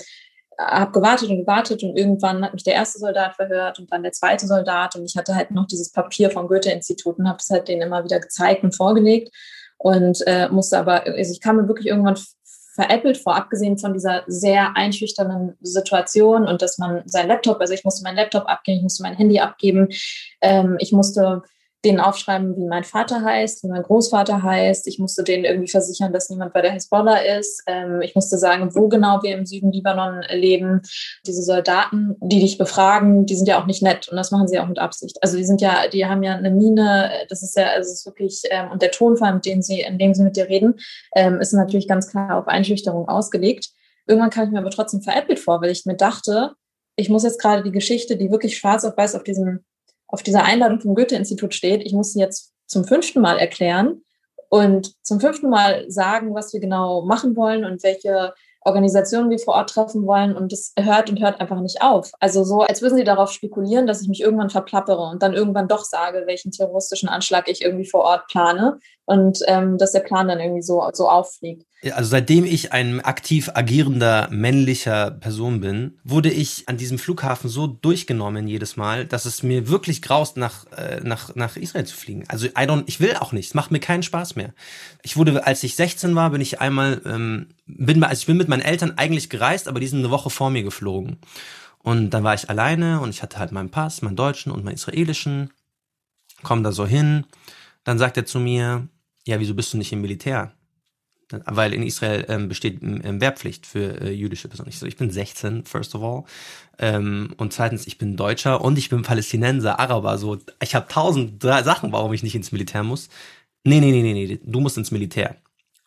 [0.59, 4.13] habe gewartet und gewartet und irgendwann hat mich der erste Soldat verhört und dann der
[4.13, 7.69] zweite Soldat und ich hatte halt noch dieses Papier vom Goethe-Institut und habe es halt
[7.69, 9.31] denen immer wieder gezeigt und vorgelegt
[9.79, 12.17] und äh, musste aber, also ich kam mir wirklich irgendwann
[12.75, 17.85] veräppelt vor, abgesehen von dieser sehr einschüchternden Situation und dass man sein Laptop, also ich
[17.85, 19.89] musste meinen Laptop abgeben, ich musste mein Handy abgeben,
[20.41, 21.43] ähm, ich musste
[21.85, 24.87] denen aufschreiben, wie mein Vater heißt, wie mein Großvater heißt.
[24.87, 27.63] Ich musste denen irgendwie versichern, dass niemand bei der Hezbollah ist.
[27.67, 30.83] Ähm, ich musste sagen, wo genau wir im Süden Libanon leben.
[31.27, 34.59] Diese Soldaten, die dich befragen, die sind ja auch nicht nett und das machen sie
[34.59, 35.19] auch mit Absicht.
[35.23, 38.07] Also die sind ja, die haben ja eine Mine, das ist ja, also es ist
[38.07, 40.75] wirklich, ähm, und der Tonfall, mit dem sie, in dem sie mit dir reden,
[41.15, 43.69] ähm, ist natürlich ganz klar auf Einschüchterung ausgelegt.
[44.07, 46.53] Irgendwann kam ich mir aber trotzdem veräppelt vor, weil ich mir dachte,
[46.97, 49.65] ich muss jetzt gerade die Geschichte, die wirklich schwarz auf weiß auf diesem
[50.09, 54.03] auf dieser Einladung vom Goethe-Institut steht, ich muss sie jetzt zum fünften Mal erklären
[54.49, 58.35] und zum fünften Mal sagen, was wir genau machen wollen und welche
[58.65, 62.13] Organisationen wir vor Ort treffen wollen und es hört und hört einfach nicht auf.
[62.19, 65.69] Also so, als würden sie darauf spekulieren, dass ich mich irgendwann verplappere und dann irgendwann
[65.69, 70.29] doch sage, welchen terroristischen Anschlag ich irgendwie vor Ort plane und ähm, dass der Plan
[70.29, 71.67] dann irgendwie so, so auffliegt.
[71.93, 77.67] Also seitdem ich ein aktiv agierender männlicher Person bin, wurde ich an diesem Flughafen so
[77.67, 82.25] durchgenommen jedes Mal, dass es mir wirklich graust, nach, äh, nach, nach Israel zu fliegen.
[82.29, 84.55] Also I don't, ich will auch nicht, es macht mir keinen Spaß mehr.
[85.03, 88.49] Ich wurde, als ich 16 war, bin ich einmal, ähm, bin, also ich bin mit
[88.49, 91.19] meinen Eltern eigentlich gereist, aber die sind eine Woche vor mir geflogen.
[91.79, 94.77] Und dann war ich alleine und ich hatte halt meinen Pass, meinen deutschen und meinen
[94.77, 95.51] israelischen,
[96.43, 97.27] komm da so hin.
[97.85, 98.89] Dann sagt er zu mir,
[99.27, 100.55] ja, wieso bist du nicht im Militär?
[101.31, 104.69] Weil in Israel ähm, besteht ähm, Wehrpflicht für äh, jüdische Personen.
[104.69, 106.25] Ich so, ich bin 16, first of all.
[106.79, 110.19] Ähm, und zweitens, ich bin Deutscher und ich bin Palästinenser, Araber.
[110.19, 113.09] So, ich habe tausend Sachen, warum ich nicht ins Militär muss.
[113.65, 115.37] Nee, nee, nee, nee, nee, du musst ins Militär.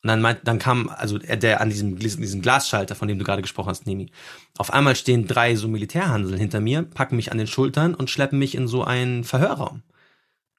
[0.04, 3.42] Und dann, meint, dann kam, also der an diesem, diesem Glasschalter, von dem du gerade
[3.42, 4.12] gesprochen hast, Nemi.
[4.58, 8.40] Auf einmal stehen drei so Militärhansel hinter mir, packen mich an den Schultern und schleppen
[8.40, 9.84] mich in so einen Verhörraum.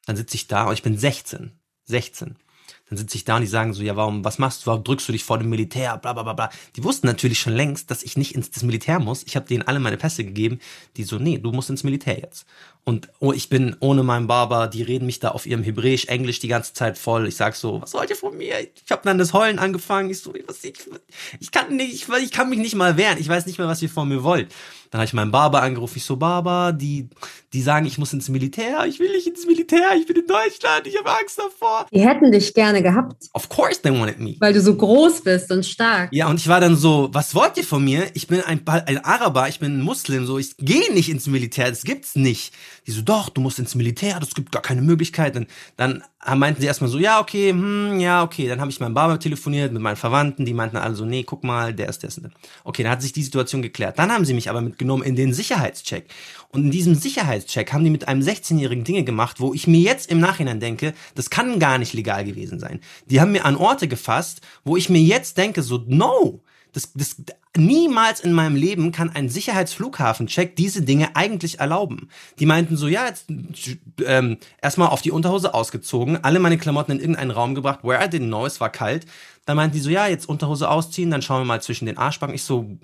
[0.07, 1.53] Dann sitze ich da und ich bin 16.
[1.85, 2.37] 16
[2.89, 5.09] dann sitze ich da und die sagen so, ja, warum, was machst du, warum drückst
[5.09, 6.51] du dich vor dem Militär, bla bla bla bla.
[6.77, 9.23] Die wussten natürlich schon längst, dass ich nicht ins Militär muss.
[9.25, 10.59] Ich habe denen alle meine Pässe gegeben,
[10.97, 12.47] die so, nee, du musst ins Militär jetzt.
[12.89, 16.39] Und oh, ich bin ohne meinen Barber, die reden mich da auf ihrem Hebräisch, Englisch
[16.39, 17.29] die ganze Zeit voll.
[17.29, 18.55] Ich sag so, was wollt ihr von mir?
[18.61, 20.09] Ich habe dann das Heulen angefangen.
[20.09, 20.79] Ich so, was, ich,
[21.39, 23.19] ich kann nicht, ich, ich kann mich nicht mal wehren.
[23.21, 24.49] Ich weiß nicht mehr, was ihr von mir wollt.
[24.91, 25.99] Dann habe ich meinen Barber angerufen.
[25.99, 27.09] Ich so, Barber, die,
[27.53, 28.87] die sagen, ich muss ins Militär.
[28.87, 29.91] Ich will nicht ins Militär.
[29.99, 30.87] Ich bin in Deutschland.
[30.87, 31.87] Ich habe Angst davor.
[31.93, 33.27] Die hätten dich gerne gehabt.
[33.35, 34.37] Of course they wanted me.
[34.41, 36.11] Weil du so groß bist und stark.
[36.13, 38.07] Ja, und ich war dann so, was wollt ihr von mir?
[38.15, 40.25] Ich bin ein, ein Araber, ich bin ein Muslim.
[40.25, 41.69] So, ich gehe nicht ins Militär.
[41.69, 42.55] Das gibt's nicht.
[42.89, 44.19] Die so, doch, du musst ins Militär.
[44.19, 45.37] Das gibt gar keine Möglichkeit.
[45.37, 46.03] Und dann
[46.37, 48.49] meinten sie erstmal so, ja, okay, hm, ja, okay.
[48.49, 50.47] Dann habe ich meinen Barber telefoniert mit meinen Verwandten.
[50.47, 52.09] Die meinten alle so, nee, guck mal, der ist der.
[52.09, 52.23] Ist.
[52.65, 53.99] Okay, dann hat sich die Situation geklärt.
[53.99, 56.07] Dann haben sie mich aber mit genommen in den Sicherheitscheck.
[56.49, 60.11] Und in diesem Sicherheitscheck haben die mit einem 16-Jährigen Dinge gemacht, wo ich mir jetzt
[60.11, 62.81] im Nachhinein denke, das kann gar nicht legal gewesen sein.
[63.11, 66.41] Die haben mir an Orte gefasst, wo ich mir jetzt denke, so, no,
[66.73, 67.17] das, das,
[67.57, 72.09] niemals in meinem Leben kann ein Sicherheitsflughafencheck diese Dinge eigentlich erlauben.
[72.39, 73.27] Die meinten so, ja, jetzt
[74.05, 78.09] ähm, erstmal auf die Unterhose ausgezogen, alle meine Klamotten in irgendeinen Raum gebracht, where I
[78.09, 79.07] didn't know, es war kalt.
[79.47, 82.35] Dann meinten die so, ja, jetzt Unterhose ausziehen, dann schauen wir mal zwischen den Arschbacken.
[82.35, 82.79] Ich so,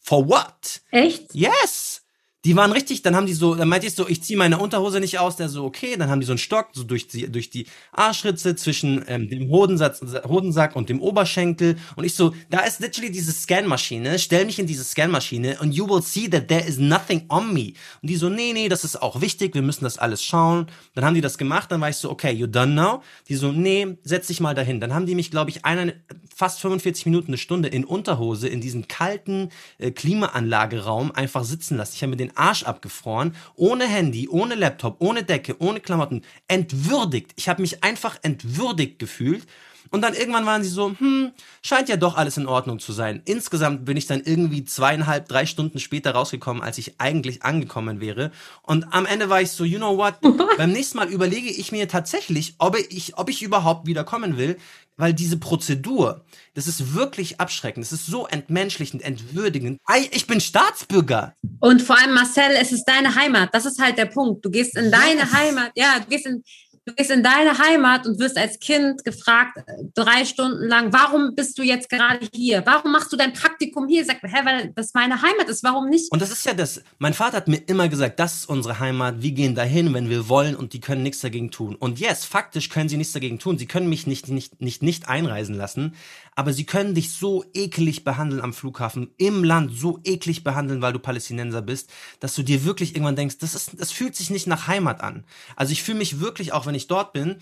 [0.00, 0.80] For what?
[0.90, 1.34] Echt?
[1.34, 2.02] Yes!
[2.48, 5.00] Die waren richtig, dann haben die so, dann meinte ich so, ich ziehe meine Unterhose
[5.00, 7.50] nicht aus, der so, okay, dann haben die so einen Stock, so durch die, durch
[7.50, 11.76] die Arschritze zwischen ähm, dem Hodensatz, Hodensack und dem Oberschenkel.
[11.94, 15.86] Und ich so, da ist literally diese Scanmaschine, stell mich in diese Scanmaschine und you
[15.86, 17.74] will see that there is nothing on me.
[18.00, 20.68] Und die so, nee, nee, das ist auch wichtig, wir müssen das alles schauen.
[20.94, 23.02] Dann haben die das gemacht, dann war ich so, okay, you done now?
[23.28, 24.80] Die so, nee, setz dich mal dahin.
[24.80, 25.96] Dann haben die mich, glaube ich, eine,
[26.34, 31.92] fast 45 Minuten, eine Stunde in Unterhose in diesem kalten äh, Klimaanlageraum einfach sitzen lassen.
[31.94, 37.32] Ich habe mir den Arsch abgefroren, ohne Handy, ohne Laptop, ohne Decke, ohne Klamotten, entwürdigt.
[37.36, 39.46] Ich habe mich einfach entwürdigt gefühlt.
[39.90, 41.32] Und dann irgendwann waren sie so, hm,
[41.62, 43.22] scheint ja doch alles in Ordnung zu sein.
[43.24, 48.30] Insgesamt bin ich dann irgendwie zweieinhalb, drei Stunden später rausgekommen, als ich eigentlich angekommen wäre.
[48.62, 50.14] Und am Ende war ich so, you know what?
[50.56, 54.56] Beim nächsten Mal überlege ich mir tatsächlich, ob ich, ob ich überhaupt wieder kommen will,
[54.98, 56.24] weil diese Prozedur,
[56.54, 57.86] das ist wirklich abschreckend.
[57.86, 59.80] Das ist so entmenschlichend, entwürdigend.
[60.10, 61.34] Ich bin Staatsbürger.
[61.60, 63.50] Und vor allem, Marcel, es ist deine Heimat.
[63.54, 64.44] Das ist halt der Punkt.
[64.44, 65.32] Du gehst in deine yes.
[65.32, 65.70] Heimat.
[65.76, 66.42] Ja, du gehst in,
[66.88, 69.58] Du gehst in deine Heimat und wirst als Kind gefragt,
[69.94, 72.62] drei Stunden lang, warum bist du jetzt gerade hier?
[72.64, 74.06] Warum machst du dein Praktikum hier?
[74.06, 76.10] Sag, hä, weil das meine Heimat ist, warum nicht?
[76.10, 79.20] Und das ist ja das, mein Vater hat mir immer gesagt, das ist unsere Heimat,
[79.20, 81.74] wir gehen dahin, wenn wir wollen und die können nichts dagegen tun.
[81.74, 83.58] Und yes, faktisch können sie nichts dagegen tun.
[83.58, 85.94] Sie können mich nicht, nicht, nicht, nicht einreisen lassen,
[86.38, 90.92] aber sie können dich so ekelig behandeln am Flughafen, im Land so eklig behandeln, weil
[90.92, 94.46] du Palästinenser bist, dass du dir wirklich irgendwann denkst, das ist, das fühlt sich nicht
[94.46, 95.24] nach Heimat an.
[95.56, 97.38] Also ich fühle mich wirklich, auch wenn ich dort bin,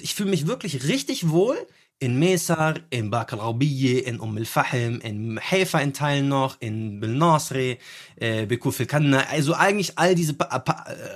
[0.00, 1.56] ich fühle mich wirklich richtig wohl
[1.98, 7.16] in Mesar, in Bakr al in Umm al-Fahim, in Haifa in Teilen noch, in Bil
[7.16, 7.78] Nasri,
[8.14, 10.60] äh, Bekuf al-Kanna, also eigentlich all diese äh,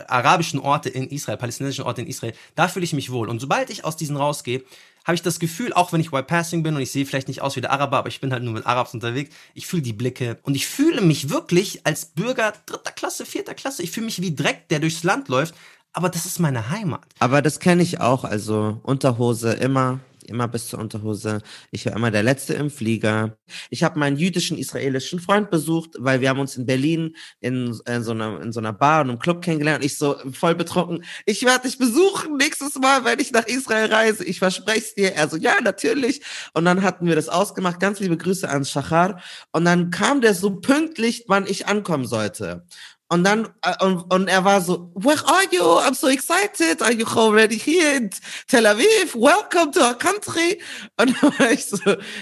[0.08, 3.28] arabischen Orte in Israel, palästinensischen Orte in Israel, da fühle ich mich wohl.
[3.28, 4.64] Und sobald ich aus diesen rausgehe,
[5.04, 7.42] habe ich das Gefühl, auch wenn ich White Passing bin und ich sehe vielleicht nicht
[7.42, 9.92] aus wie der Araber, aber ich bin halt nur mit Arabs unterwegs, ich fühle die
[9.92, 14.20] Blicke und ich fühle mich wirklich als Bürger dritter Klasse, vierter Klasse, ich fühle mich
[14.20, 15.54] wie Dreck, der durchs Land läuft,
[15.92, 17.04] aber das ist meine Heimat.
[17.18, 20.00] Aber das kenne ich auch, also Unterhose immer
[20.30, 21.42] immer bis zur Unterhose.
[21.70, 23.36] Ich war immer der Letzte im Flieger.
[23.68, 28.02] Ich habe meinen jüdischen israelischen Freund besucht, weil wir haben uns in Berlin in, in,
[28.02, 29.84] so, einer, in so einer Bar und einem Club kennengelernt.
[29.84, 31.04] Ich so voll betrunken.
[31.26, 34.24] Ich werde dich besuchen nächstes Mal, wenn ich nach Israel reise.
[34.24, 35.12] Ich verspreche es dir.
[35.14, 36.22] Er so, ja, natürlich.
[36.54, 37.80] Und dann hatten wir das ausgemacht.
[37.80, 39.20] Ganz liebe Grüße an Shachar.
[39.52, 42.64] Und dann kam der so pünktlich, wann ich ankommen sollte.
[43.12, 45.62] Und dann, äh, und, und er war so, where are you?
[45.62, 46.80] I'm so excited.
[46.80, 48.08] Are you already here in
[48.46, 49.14] Tel Aviv?
[49.14, 50.62] Welcome to our country.
[50.96, 51.78] Und dann war ich so,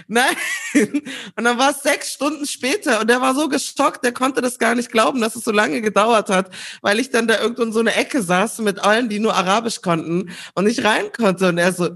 [0.07, 0.35] nein.
[1.37, 4.59] Und dann war es sechs Stunden später und er war so geschockt, der konnte das
[4.59, 7.73] gar nicht glauben, dass es so lange gedauert hat, weil ich dann da irgendwo in
[7.73, 11.49] so eine Ecke saß mit allen, die nur Arabisch konnten und nicht rein konnte.
[11.49, 11.91] Und er so,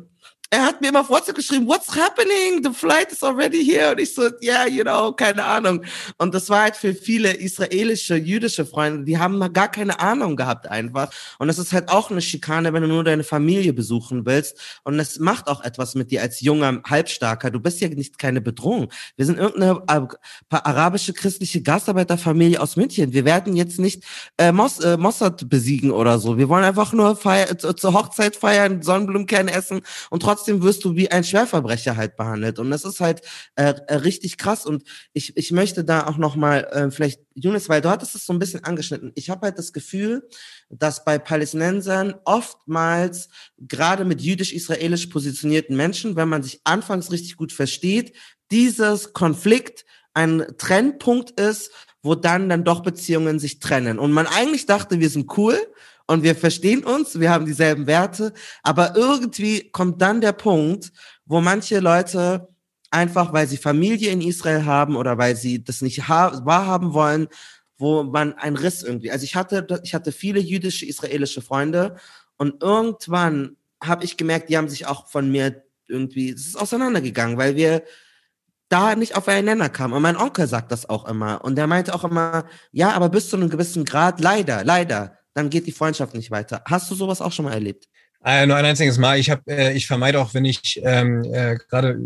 [0.53, 2.63] er hat mir immer WhatsApp geschrieben, what's happening?
[2.63, 3.93] The flight is already here.
[3.93, 5.83] Und ich so, yeah, you know, keine Ahnung.
[6.19, 10.69] Und das war halt für viele israelische, jüdische Freunde, die haben gar keine Ahnung gehabt
[10.69, 11.11] einfach.
[11.39, 14.59] Und das ist halt auch eine Schikane, wenn du nur deine Familie besuchen willst.
[14.85, 17.51] Und es macht auch etwas mit dir als junger Halbstarker.
[17.51, 18.93] Du bist ja nicht keine Bedrohung.
[19.17, 19.81] Wir sind irgendeine
[20.51, 23.15] arabische christliche Gastarbeiterfamilie aus München.
[23.15, 24.05] Wir werden jetzt nicht
[24.37, 26.37] äh, Mos äh, Mossad besiegen oder so.
[26.37, 29.81] Wir wollen einfach nur feier zur Hochzeit feiern, Sonnenblumenkerne essen
[30.11, 32.59] und trotzdem trotzdem wirst du wie ein Schwerverbrecher halt behandelt.
[32.59, 33.21] Und das ist halt
[33.55, 34.67] äh, äh, richtig krass.
[34.67, 34.83] Und
[35.13, 38.41] ich, ich möchte da auch nochmal, äh, vielleicht, Junis, weil du hattest es so ein
[38.41, 39.13] bisschen angeschnitten.
[39.15, 40.29] Ich habe halt das Gefühl,
[40.69, 47.53] dass bei Palästinensern oftmals, gerade mit jüdisch-israelisch positionierten Menschen, wenn man sich anfangs richtig gut
[47.53, 48.17] versteht,
[48.51, 51.71] dieses Konflikt ein Trennpunkt ist,
[52.03, 54.01] wo dann dann doch Beziehungen sich trennen.
[54.01, 55.57] Und man eigentlich dachte, wir sind cool,
[56.07, 58.33] und wir verstehen uns, wir haben dieselben Werte,
[58.63, 60.93] aber irgendwie kommt dann der Punkt,
[61.25, 62.49] wo manche Leute
[62.91, 67.29] einfach, weil sie Familie in Israel haben oder weil sie das nicht wahrhaben wollen,
[67.79, 69.11] wo man ein Riss irgendwie.
[69.11, 71.97] Also ich hatte, ich hatte viele jüdische, israelische Freunde
[72.37, 77.37] und irgendwann habe ich gemerkt, die haben sich auch von mir irgendwie, es ist auseinandergegangen,
[77.37, 77.83] weil wir
[78.69, 79.93] da nicht aufeinander kamen.
[79.93, 81.45] Und mein Onkel sagt das auch immer.
[81.45, 85.51] Und der meinte auch immer, ja, aber bis zu einem gewissen Grad, leider, leider, dann
[85.51, 86.63] geht die Freundschaft nicht weiter.
[86.67, 87.87] Hast du sowas auch schon mal erlebt?
[88.25, 89.19] Äh, nur ein einziges Mal.
[89.19, 91.99] Ich habe, äh, ich vermeide auch, wenn ich ähm, äh, gerade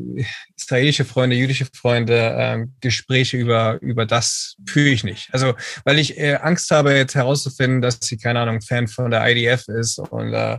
[0.56, 5.28] israelische Freunde, jüdische Freunde, ähm, Gespräche über über das führe ich nicht.
[5.32, 5.54] Also
[5.84, 9.68] weil ich äh, Angst habe, jetzt herauszufinden, dass sie keine Ahnung Fan von der IDF
[9.68, 10.58] ist und äh,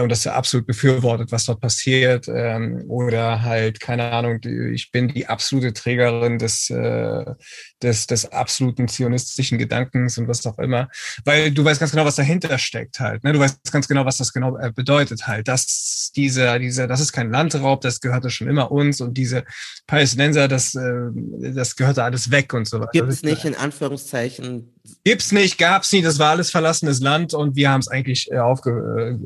[0.00, 4.40] und dass er absolut befürwortet, was dort passiert ähm, oder halt keine Ahnung.
[4.72, 7.24] Ich bin die absolute Trägerin des äh,
[7.82, 10.88] des des absoluten zionistischen Gedankens und was auch immer,
[11.24, 13.22] weil du weißt ganz genau, was dahinter steckt halt.
[13.24, 13.32] Ne?
[13.32, 17.12] Du weißt ganz genau, was das genau äh, bedeutet halt, dass dieser, dieser, das ist
[17.12, 19.44] kein Landraub, das gehörte schon immer uns und diese
[19.86, 21.10] Palästinenser, das, äh,
[21.54, 22.90] das gehörte alles weg und so weiter.
[22.92, 24.74] Gibt es nicht in Anführungszeichen
[25.04, 28.36] Gibt's nicht, gab's nie, das war alles verlassenes Land und wir haben es eigentlich äh,
[28.36, 29.16] äh,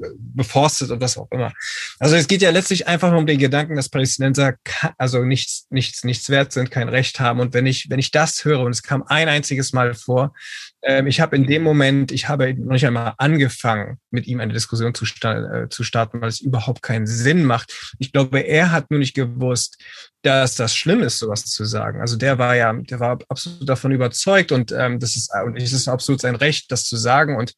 [0.90, 1.52] und was auch immer.
[1.98, 4.54] Also es geht ja letztlich einfach nur um den Gedanken, dass Palästinenser
[4.98, 7.40] also nichts, nichts, nichts wert sind, kein Recht haben.
[7.40, 10.34] Und wenn ich, wenn ich das höre, und es kam ein einziges Mal vor,
[10.86, 14.52] ähm, ich habe in dem Moment, ich habe noch nicht einmal angefangen, mit ihm eine
[14.52, 17.74] Diskussion zu, äh, zu starten, weil es überhaupt keinen Sinn macht.
[17.98, 19.82] Ich glaube, er hat nur nicht gewusst,
[20.22, 22.00] dass das schlimm ist, sowas zu sagen.
[22.00, 25.72] Also der war ja, der war absolut davon überzeugt und ähm, das ist und es
[25.72, 27.54] ist absolut sein Recht, das zu sagen und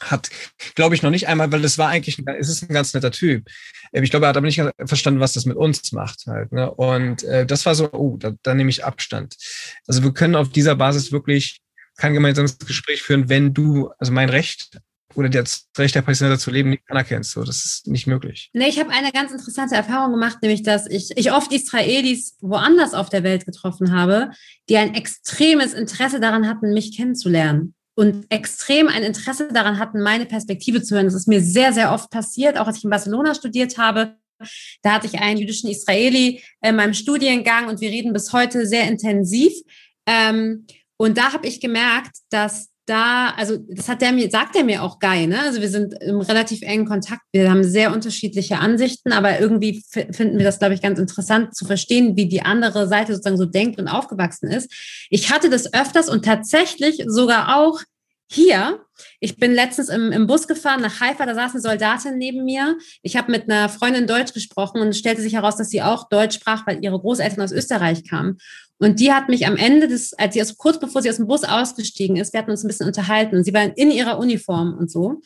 [0.00, 0.28] hat,
[0.74, 3.46] glaube ich, noch nicht einmal, weil das war eigentlich, es ist ein ganz netter Typ.
[3.92, 6.52] Äh, ich glaube, er hat aber nicht verstanden, was das mit uns macht halt.
[6.52, 6.70] Ne?
[6.70, 9.36] Und äh, das war so, oh, da, da nehme ich Abstand.
[9.86, 11.60] Also wir können auf dieser Basis wirklich
[11.96, 14.78] kein gemeinsames Gespräch führen, wenn du, also mein Recht
[15.16, 17.32] oder das Recht der Palästinenser zu leben nicht anerkennst.
[17.32, 18.50] So, das ist nicht möglich.
[18.52, 22.92] Nee, ich habe eine ganz interessante Erfahrung gemacht, nämlich dass ich, ich oft Israelis woanders
[22.92, 24.30] auf der Welt getroffen habe,
[24.68, 30.26] die ein extremes Interesse daran hatten, mich kennenzulernen und extrem ein Interesse daran hatten, meine
[30.26, 31.06] Perspektive zu hören.
[31.06, 34.16] Das ist mir sehr, sehr oft passiert, auch als ich in Barcelona studiert habe.
[34.82, 38.86] Da hatte ich einen jüdischen Israeli in meinem Studiengang und wir reden bis heute sehr
[38.86, 39.54] intensiv.
[40.04, 40.66] Ähm,
[40.96, 44.82] und da habe ich gemerkt, dass da, also das hat der mir, sagt er mir
[44.82, 45.40] auch geil, ne?
[45.40, 47.22] Also wir sind im relativ engen Kontakt.
[47.32, 51.66] Wir haben sehr unterschiedliche Ansichten, aber irgendwie finden wir das, glaube ich, ganz interessant zu
[51.66, 54.72] verstehen, wie die andere Seite sozusagen so denkt und aufgewachsen ist.
[55.10, 57.80] Ich hatte das öfters und tatsächlich sogar auch
[58.30, 58.80] hier.
[59.20, 62.76] Ich bin letztens im, im Bus gefahren nach Haifa, da saß eine Soldatin neben mir.
[63.02, 66.36] Ich habe mit einer Freundin Deutsch gesprochen und stellte sich heraus, dass sie auch Deutsch
[66.36, 68.38] sprach, weil ihre Großeltern aus Österreich kamen.
[68.78, 71.26] Und die hat mich am Ende des, als sie aus, kurz bevor sie aus dem
[71.26, 73.42] Bus ausgestiegen ist, wir hatten uns ein bisschen unterhalten.
[73.42, 75.20] Sie war in ihrer Uniform und so.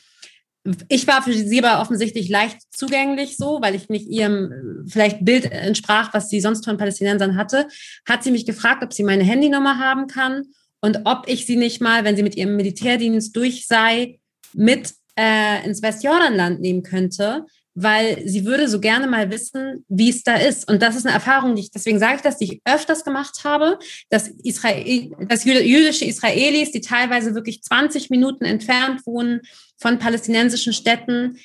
[0.88, 5.51] Ich war für sie aber offensichtlich leicht zugänglich so, weil ich nicht ihrem vielleicht Bild
[5.51, 7.66] entsprach, was sie sonst von Palästinensern hatte.
[8.07, 10.44] Hat sie mich gefragt, ob sie meine Handynummer haben kann
[10.80, 14.20] und ob ich sie nicht mal, wenn sie mit ihrem Militärdienst durch sei,
[14.53, 17.46] mit äh, ins Westjordanland nehmen könnte,
[17.82, 20.68] weil sie würde so gerne mal wissen, wie es da ist.
[20.68, 23.40] Und das ist eine Erfahrung, die ich, deswegen sage ich das, die ich öfters gemacht
[23.44, 23.78] habe,
[24.08, 29.40] dass, Israel, dass jüdische Israelis, die teilweise wirklich 20 Minuten entfernt wohnen
[29.78, 31.38] von palästinensischen Städten,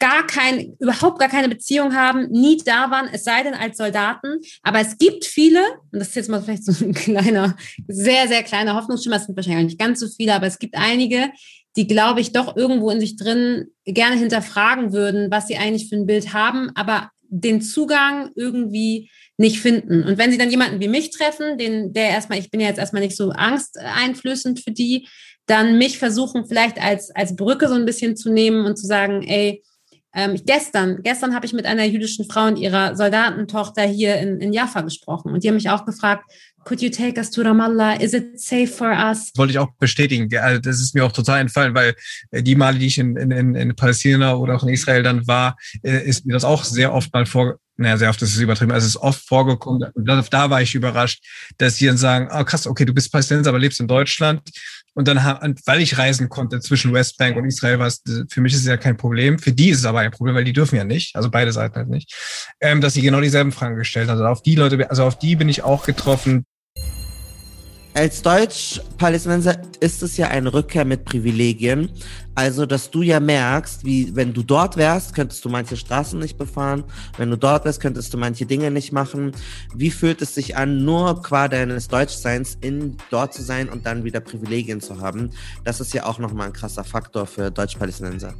[0.00, 4.38] gar kein, überhaupt gar keine Beziehung haben, nie da waren, es sei denn als Soldaten.
[4.62, 5.60] Aber es gibt viele,
[5.92, 7.56] und das ist jetzt mal vielleicht so ein kleiner,
[7.88, 11.30] sehr, sehr kleiner Hoffnungsschimmer, es sind wahrscheinlich nicht ganz so viele, aber es gibt einige,
[11.78, 15.94] die, glaube ich, doch irgendwo in sich drin gerne hinterfragen würden, was sie eigentlich für
[15.94, 20.02] ein Bild haben, aber den Zugang irgendwie nicht finden.
[20.02, 22.80] Und wenn sie dann jemanden wie mich treffen, den, der erstmal, ich bin ja jetzt
[22.80, 25.06] erstmal nicht so angsteinflößend für die,
[25.46, 29.22] dann mich versuchen vielleicht als, als Brücke so ein bisschen zu nehmen und zu sagen,
[29.22, 29.62] ey,
[30.14, 34.52] ähm, gestern, gestern habe ich mit einer jüdischen Frau und ihrer Soldatentochter hier in, in
[34.52, 36.24] Jaffa gesprochen und die haben mich auch gefragt,
[36.68, 37.98] could you take us to Ramallah?
[38.00, 39.32] Is it safe for us?
[39.36, 40.28] Wollte ich auch bestätigen.
[40.36, 41.94] Also das ist mir auch total entfallen, weil
[42.30, 45.56] äh, die Male, die ich in, in, in Palästina oder auch in Israel dann war,
[45.82, 48.72] äh, ist mir das auch sehr oft mal vor, naja, sehr oft ist es übertrieben,
[48.72, 51.24] also es ist oft vorgekommen, da, da war ich überrascht,
[51.58, 54.42] dass die dann sagen, oh krass, okay, du bist Palästinenser, aber lebst in Deutschland.
[54.94, 55.18] Und dann,
[55.64, 58.76] weil ich reisen konnte zwischen Westbank und Israel, war es, für mich ist es ja
[58.76, 59.38] kein Problem.
[59.38, 61.76] Für die ist es aber ein Problem, weil die dürfen ja nicht, also beide Seiten
[61.76, 62.12] halt nicht,
[62.60, 64.18] ähm, dass sie genau dieselben Fragen gestellt haben.
[64.18, 66.44] Also auf die Leute, also auf die bin ich auch getroffen,
[67.98, 71.90] als Deutsch-Palästinenser ist es ja eine Rückkehr mit Privilegien.
[72.36, 76.38] Also, dass du ja merkst, wie, wenn du dort wärst, könntest du manche Straßen nicht
[76.38, 76.84] befahren.
[77.16, 79.32] Wenn du dort wärst, könntest du manche Dinge nicht machen.
[79.74, 84.04] Wie fühlt es sich an, nur qua deines Deutschseins in dort zu sein und dann
[84.04, 85.30] wieder Privilegien zu haben?
[85.64, 88.32] Das ist ja auch nochmal ein krasser Faktor für Deutsch-Palästinenser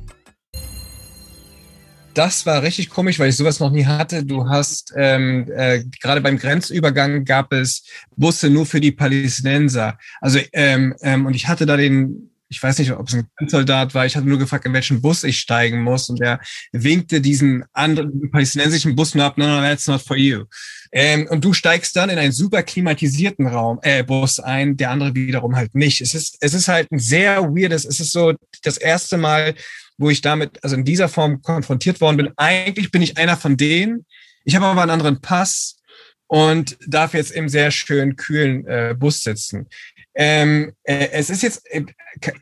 [2.14, 4.24] das war richtig komisch, weil ich sowas noch nie hatte.
[4.24, 7.84] Du hast ähm, äh, gerade beim Grenzübergang gab es
[8.16, 9.98] Busse nur für die Palästinenser.
[10.20, 13.94] Also ähm, ähm, und ich hatte da den, ich weiß nicht, ob es ein Grenzsoldat
[13.94, 14.06] war.
[14.06, 16.40] Ich hatte nur gefragt, in welchen Bus ich steigen muss und der
[16.72, 19.38] winkte diesen anderen palästinensischen Bus nur ab.
[19.38, 20.44] No, no, that's not for you.
[20.90, 25.14] Ähm, und du steigst dann in einen super klimatisierten Raum, äh, Bus ein, der andere
[25.14, 26.00] wiederum halt nicht.
[26.00, 29.54] Es ist, es ist halt ein sehr weirdes, es ist so das erste Mal,
[29.98, 32.30] wo ich damit, also in dieser Form konfrontiert worden bin.
[32.36, 34.06] Eigentlich bin ich einer von denen.
[34.44, 35.80] Ich habe aber einen anderen Pass
[36.28, 39.68] und darf jetzt im sehr schönen, kühlen äh, Bus sitzen.
[40.14, 41.84] Ähm, äh, es ist jetzt, äh,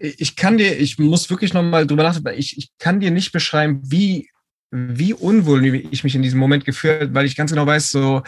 [0.00, 3.80] ich kann dir, ich muss wirklich nochmal drüber nachdenken, ich, ich kann dir nicht beschreiben,
[3.84, 4.30] wie,
[4.70, 8.22] wie unwohl ich mich in diesem Moment gefühlt, weil ich ganz genau weiß, so,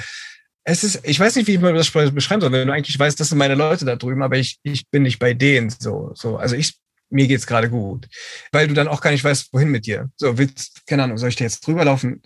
[0.65, 3.31] es ist, ich weiß nicht, wie man das beschreiben soll, wenn du eigentlich weißt, das
[3.31, 6.37] sind meine Leute da drüben, aber ich, ich bin nicht bei denen, so, so.
[6.37, 6.75] Also ich
[7.11, 8.09] mir geht's gerade gut.
[8.53, 10.11] Weil du dann auch gar nicht weißt, wohin mit dir.
[10.17, 12.23] So, willst, keine Ahnung, soll ich da jetzt drüber laufen?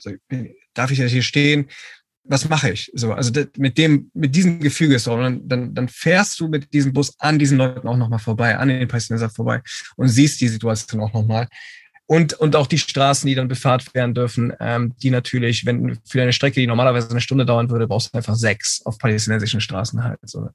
[0.74, 1.68] Darf ich jetzt hier stehen?
[2.24, 2.90] Was mache ich?
[2.94, 6.92] So, also mit dem, mit diesem Gefüge so, dann, dann, dann fährst du mit diesem
[6.92, 9.60] Bus an diesen Leuten auch nochmal vorbei, an den Palästinensern vorbei
[9.96, 11.48] und siehst die Situation auch nochmal.
[12.06, 16.20] Und, und auch die Straßen, die dann befahrt werden dürfen, ähm, die natürlich, wenn für
[16.20, 20.02] eine Strecke, die normalerweise eine Stunde dauern würde, brauchst du einfach sechs auf palästinensischen Straßen
[20.02, 20.18] halt.
[20.24, 20.50] So.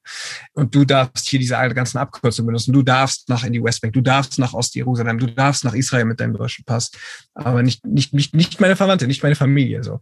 [0.52, 2.72] Und du darfst hier diese ganzen Abkürzungen benutzen.
[2.72, 6.20] Du darfst nach in die Westbank, du darfst nach Ostjerusalem, du darfst nach Israel mit
[6.20, 6.90] deinem deutschen Pass.
[7.34, 9.82] Aber nicht, nicht, nicht, nicht meine Verwandte, nicht meine Familie.
[9.82, 10.00] So.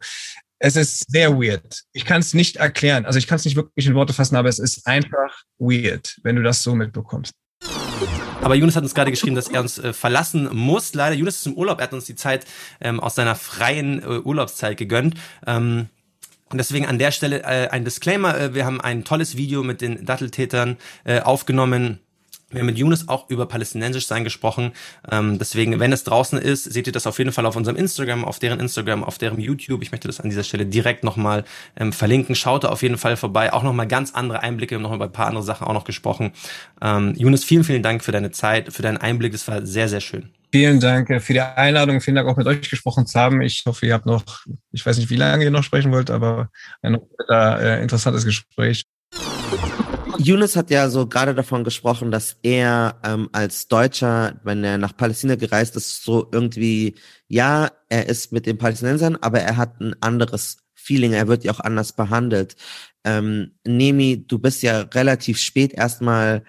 [0.59, 1.83] Es ist sehr weird.
[1.93, 3.07] Ich kann es nicht erklären.
[3.07, 6.37] Also ich kann es nicht wirklich in Worte fassen, aber es ist einfach weird, wenn
[6.37, 7.33] du das so mitbekommst.
[8.47, 10.95] Aber Yunus hat uns gerade geschrieben, dass er uns äh, verlassen muss.
[10.95, 12.47] Leider, Yunus ist im Urlaub, er hat uns die Zeit
[12.81, 15.15] ähm, aus seiner freien äh, Urlaubszeit gegönnt.
[15.49, 15.89] Ähm,
[16.51, 18.39] und deswegen an der Stelle äh, ein Disclaimer.
[18.39, 21.99] Äh, wir haben ein tolles Video mit den Datteltätern äh, aufgenommen
[22.51, 24.73] wir haben mit Yunus auch über palästinensisch sein gesprochen.
[25.11, 28.25] Ähm, deswegen, wenn es draußen ist, seht ihr das auf jeden Fall auf unserem Instagram,
[28.25, 29.83] auf deren Instagram, auf deren YouTube.
[29.83, 31.45] Ich möchte das an dieser Stelle direkt nochmal
[31.77, 32.37] ähm, verlinken.
[32.37, 33.53] Schaut da auf jeden Fall vorbei.
[33.53, 36.33] Auch nochmal ganz andere Einblicke, noch über ein paar andere Sachen auch noch gesprochen.
[36.81, 39.33] Ähm, Yunus, vielen, vielen Dank für deine Zeit, für deinen Einblick.
[39.33, 40.31] Das war sehr, sehr schön.
[40.53, 42.01] Vielen Dank für die Einladung.
[42.01, 43.43] Vielen Dank auch mit euch gesprochen zu haben.
[43.43, 46.51] Ich hoffe, ihr habt noch, ich weiß nicht, wie lange ihr noch sprechen wollt, aber
[46.83, 48.85] ein äh, interessantes Gespräch.
[50.19, 54.97] Yunus hat ja so gerade davon gesprochen, dass er ähm, als Deutscher, wenn er nach
[54.97, 56.95] Palästina gereist ist, so irgendwie,
[57.29, 61.53] ja, er ist mit den Palästinensern, aber er hat ein anderes Feeling, er wird ja
[61.53, 62.57] auch anders behandelt.
[63.05, 66.45] Ähm, Nemi, du bist ja relativ spät erstmal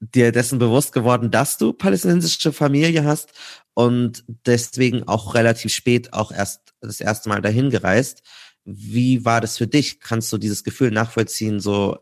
[0.00, 3.32] dir dessen bewusst geworden, dass du palästinensische Familie hast
[3.74, 8.22] und deswegen auch relativ spät auch erst das erste Mal dahin gereist.
[8.64, 10.00] Wie war das für dich?
[10.00, 11.98] Kannst du dieses Gefühl nachvollziehen, so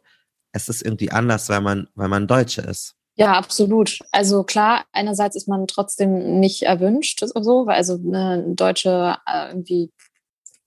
[0.56, 2.96] es ist irgendwie anders, weil man, weil man Deutsche ist.
[3.18, 4.00] Ja, absolut.
[4.12, 9.90] Also klar, einerseits ist man trotzdem nicht erwünscht, so, weil also eine deutsche äh, irgendwie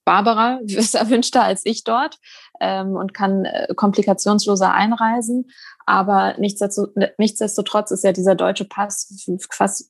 [0.04, 2.18] Barbara ist erwünschter als ich dort
[2.60, 5.50] ähm, und kann äh, komplikationsloser einreisen.
[5.86, 9.24] Aber nichtsdestotrotz ist ja dieser deutsche Pass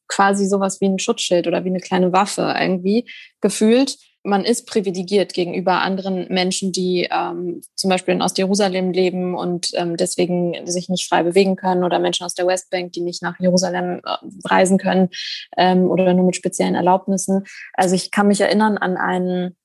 [0.09, 3.09] quasi sowas wie ein Schutzschild oder wie eine kleine Waffe irgendwie
[3.40, 9.71] gefühlt man ist privilegiert gegenüber anderen Menschen, die ähm, zum Beispiel in Ostjerusalem leben und
[9.75, 13.41] ähm, deswegen sich nicht frei bewegen können oder Menschen aus der Westbank, die nicht nach
[13.41, 15.09] Jerusalem äh, reisen können
[15.57, 17.45] ähm, oder nur mit speziellen Erlaubnissen.
[17.73, 19.57] Also ich kann mich erinnern an einen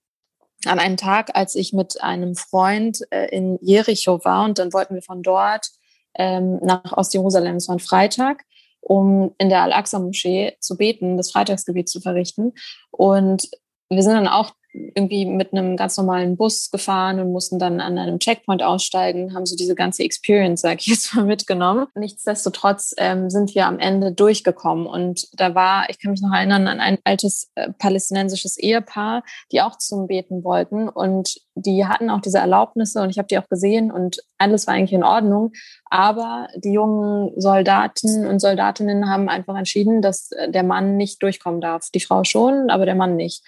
[0.65, 4.95] an einen Tag, als ich mit einem Freund äh, in Jericho war und dann wollten
[4.95, 5.67] wir von dort
[6.15, 7.57] ähm, nach Ostjerusalem.
[7.57, 8.43] Es war ein Freitag
[8.85, 12.53] um in der Al-Aqsa-Moschee zu beten, das Freitagsgebet zu verrichten.
[12.91, 13.49] Und
[13.89, 14.51] wir sind dann auch
[14.93, 19.45] irgendwie mit einem ganz normalen Bus gefahren und mussten dann an einem Checkpoint aussteigen, haben
[19.45, 21.87] so diese ganze Experience, sag ich jetzt mal, mitgenommen.
[21.95, 26.67] Nichtsdestotrotz ähm, sind wir am Ende durchgekommen und da war, ich kann mich noch erinnern
[26.67, 32.19] an ein altes äh, palästinensisches Ehepaar, die auch zum Beten wollten und die hatten auch
[32.19, 35.53] diese Erlaubnisse und ich habe die auch gesehen und alles war eigentlich in Ordnung.
[35.89, 41.61] Aber die jungen Soldaten und Soldatinnen haben einfach entschieden, dass äh, der Mann nicht durchkommen
[41.61, 41.89] darf.
[41.91, 43.43] Die Frau schon, aber der Mann nicht.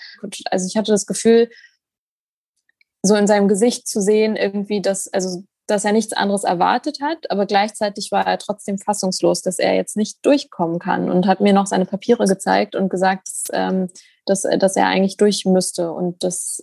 [0.50, 1.50] Also ich hatte das Gefühl,
[3.04, 7.30] so in seinem Gesicht zu sehen, irgendwie, dass, also, dass er nichts anderes erwartet hat,
[7.30, 11.54] aber gleichzeitig war er trotzdem fassungslos, dass er jetzt nicht durchkommen kann und hat mir
[11.54, 13.90] noch seine Papiere gezeigt und gesagt, dass, ähm,
[14.26, 15.92] dass, dass er eigentlich durch müsste.
[15.92, 16.62] Und das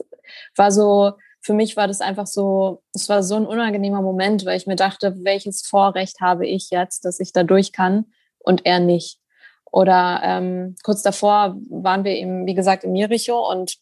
[0.57, 1.13] war so,
[1.45, 4.77] für mich war das einfach so, es war so ein unangenehmer Moment, weil ich mir
[4.77, 8.07] dachte, welches Vorrecht habe ich jetzt, dass ich da durch kann
[8.39, 9.19] und er nicht.
[9.71, 13.77] Oder ähm, kurz davor waren wir eben, wie gesagt, in Jericho und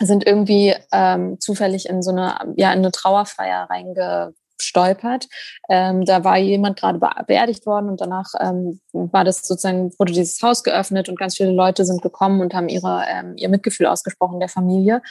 [0.00, 5.28] sind irgendwie ähm, zufällig in so eine, ja, in eine Trauerfeier reingestolpert.
[5.68, 10.42] Ähm, da war jemand gerade beerdigt worden und danach ähm, war das sozusagen, wurde dieses
[10.42, 14.40] Haus geöffnet und ganz viele Leute sind gekommen und haben ihre, ähm, ihr Mitgefühl ausgesprochen
[14.40, 15.02] der Familie.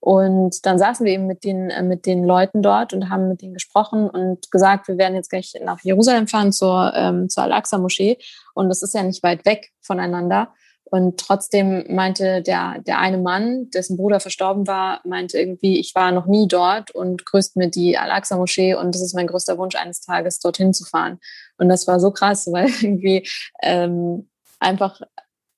[0.00, 3.42] Und dann saßen wir eben mit den, äh, mit den Leuten dort und haben mit
[3.42, 8.16] denen gesprochen und gesagt, wir werden jetzt gleich nach Jerusalem fahren zur, ähm, zur Al-Aqsa-Moschee.
[8.54, 10.48] Und das ist ja nicht weit weg voneinander.
[10.84, 16.10] Und trotzdem meinte der, der eine Mann, dessen Bruder verstorben war, meinte irgendwie, ich war
[16.10, 20.00] noch nie dort und grüßt mir die Al-Aqsa-Moschee und das ist mein größter Wunsch, eines
[20.00, 21.20] Tages dorthin zu fahren.
[21.58, 23.28] Und das war so krass, weil irgendwie
[23.62, 25.00] ähm, einfach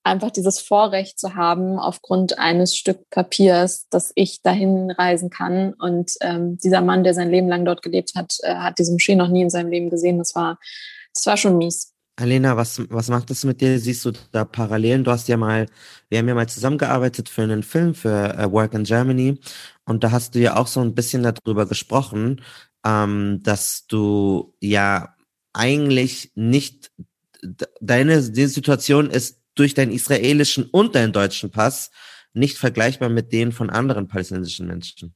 [0.05, 5.75] einfach dieses Vorrecht zu haben, aufgrund eines Stück Papiers, dass ich dahin reisen kann.
[5.75, 9.15] Und ähm, dieser Mann, der sein Leben lang dort gelebt hat, äh, hat diese Moschee
[9.15, 10.19] noch nie in seinem Leben gesehen.
[10.19, 10.59] Das war,
[11.15, 11.93] das war schon mies.
[12.17, 13.79] Alena, was, was macht das mit dir?
[13.79, 15.03] Siehst du da Parallelen?
[15.03, 15.67] Du hast ja mal,
[16.09, 19.39] wir haben ja mal zusammengearbeitet für einen Film, für uh, Work in Germany.
[19.87, 22.43] Und da hast du ja auch so ein bisschen darüber gesprochen,
[22.85, 25.15] ähm, dass du ja
[25.55, 26.93] eigentlich nicht,
[27.81, 31.91] deine die Situation ist durch deinen israelischen und deinen deutschen Pass
[32.33, 35.15] nicht vergleichbar mit denen von anderen palästinensischen Menschen.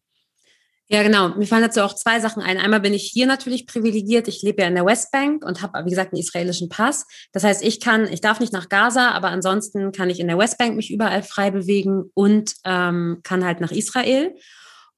[0.89, 1.31] Ja, genau.
[1.31, 2.59] Mir fallen dazu auch zwei Sachen ein.
[2.59, 4.29] Einmal bin ich hier natürlich privilegiert.
[4.29, 7.07] Ich lebe ja in der Westbank und habe, wie gesagt, einen israelischen Pass.
[7.33, 10.39] Das heißt, ich kann, ich darf nicht nach Gaza, aber ansonsten kann ich in der
[10.39, 14.37] Westbank mich überall frei bewegen und ähm, kann halt nach Israel.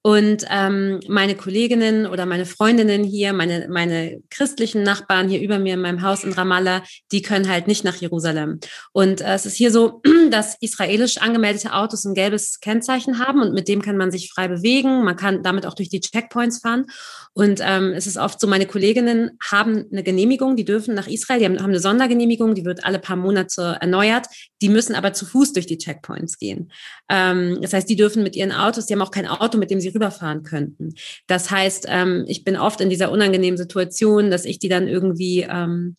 [0.09, 5.75] Und ähm, meine Kolleginnen oder meine Freundinnen hier, meine, meine christlichen Nachbarn hier über mir
[5.75, 6.83] in meinem Haus in Ramallah,
[7.13, 8.59] die können halt nicht nach Jerusalem.
[8.93, 10.01] Und äh, es ist hier so,
[10.31, 14.49] dass israelisch angemeldete Autos ein gelbes Kennzeichen haben und mit dem kann man sich frei
[14.49, 15.05] bewegen.
[15.05, 16.87] Man kann damit auch durch die Checkpoints fahren.
[17.35, 21.41] Und ähm, es ist oft so, meine Kolleginnen haben eine Genehmigung, die dürfen nach Israel,
[21.41, 24.27] die haben, haben eine Sondergenehmigung, die wird alle paar Monate erneuert.
[24.63, 26.73] Die müssen aber zu Fuß durch die Checkpoints gehen.
[27.11, 29.81] Ähm, das heißt, die dürfen mit ihren Autos, die haben auch kein Auto, mit dem
[29.81, 30.95] sie rüberfahren könnten.
[31.27, 35.47] Das heißt, ähm, ich bin oft in dieser unangenehmen Situation, dass ich die dann irgendwie,
[35.49, 35.97] ähm,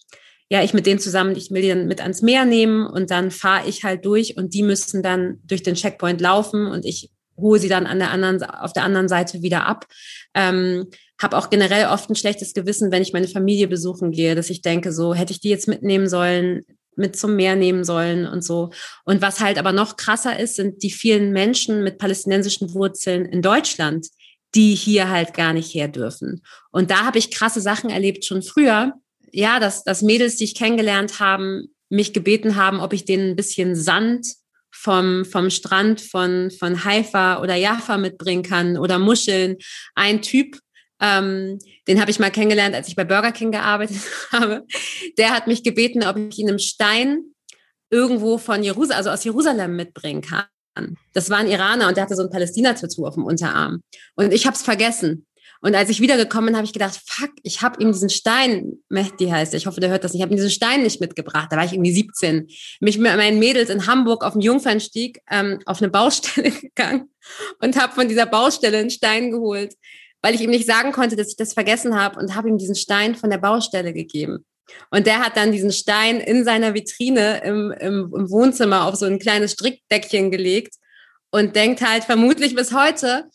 [0.49, 3.29] ja, ich mit denen zusammen, ich will die dann mit ans Meer nehmen und dann
[3.31, 7.59] fahre ich halt durch und die müssen dann durch den Checkpoint laufen und ich hole
[7.59, 9.85] sie dann an der anderen, auf der anderen Seite wieder ab.
[10.33, 10.87] Ähm,
[11.21, 14.61] habe auch generell oft ein schlechtes Gewissen, wenn ich meine Familie besuchen gehe, dass ich
[14.61, 16.63] denke, so hätte ich die jetzt mitnehmen sollen,
[16.99, 18.71] mit zum Meer nehmen sollen und so.
[19.05, 23.41] Und was halt aber noch krasser ist, sind die vielen Menschen mit palästinensischen Wurzeln in
[23.41, 24.07] Deutschland,
[24.55, 26.43] die hier halt gar nicht her dürfen.
[26.71, 28.93] Und da habe ich krasse Sachen erlebt schon früher.
[29.31, 33.35] Ja, dass, dass Mädels, die ich kennengelernt haben, mich gebeten haben, ob ich denen ein
[33.35, 34.27] bisschen Sand
[34.71, 39.57] vom, vom Strand von, von Haifa oder Jaffa mitbringen kann oder Muscheln.
[39.95, 40.59] Ein Typ
[41.01, 43.97] ähm, den habe ich mal kennengelernt, als ich bei Burger King gearbeitet
[44.31, 44.65] habe.
[45.17, 47.23] Der hat mich gebeten, ob ich ihn im Stein
[47.89, 50.45] irgendwo von Jerusalem, also aus Jerusalem mitbringen kann.
[51.13, 53.81] Das war ein Iraner und der hatte so ein Palästina-Tattoo auf dem Unterarm.
[54.15, 55.25] Und ich habe es vergessen.
[55.61, 59.27] Und als ich wiedergekommen bin, habe ich gedacht, fuck, ich habe ihm diesen Stein, Mehdi
[59.27, 61.49] heißt er, ich hoffe, der hört das nicht, ich habe ihm diesen Stein nicht mitgebracht.
[61.51, 62.47] Da war ich irgendwie 17.
[62.79, 67.09] Mich mit meinen Mädels in Hamburg auf dem Jungfernstieg ähm, auf eine Baustelle gegangen
[67.61, 69.73] und habe von dieser Baustelle einen Stein geholt
[70.21, 72.75] weil ich ihm nicht sagen konnte, dass ich das vergessen habe und habe ihm diesen
[72.75, 74.45] Stein von der Baustelle gegeben.
[74.91, 79.05] Und der hat dann diesen Stein in seiner Vitrine im, im, im Wohnzimmer auf so
[79.05, 80.75] ein kleines Strickdeckchen gelegt
[81.31, 83.25] und denkt halt vermutlich bis heute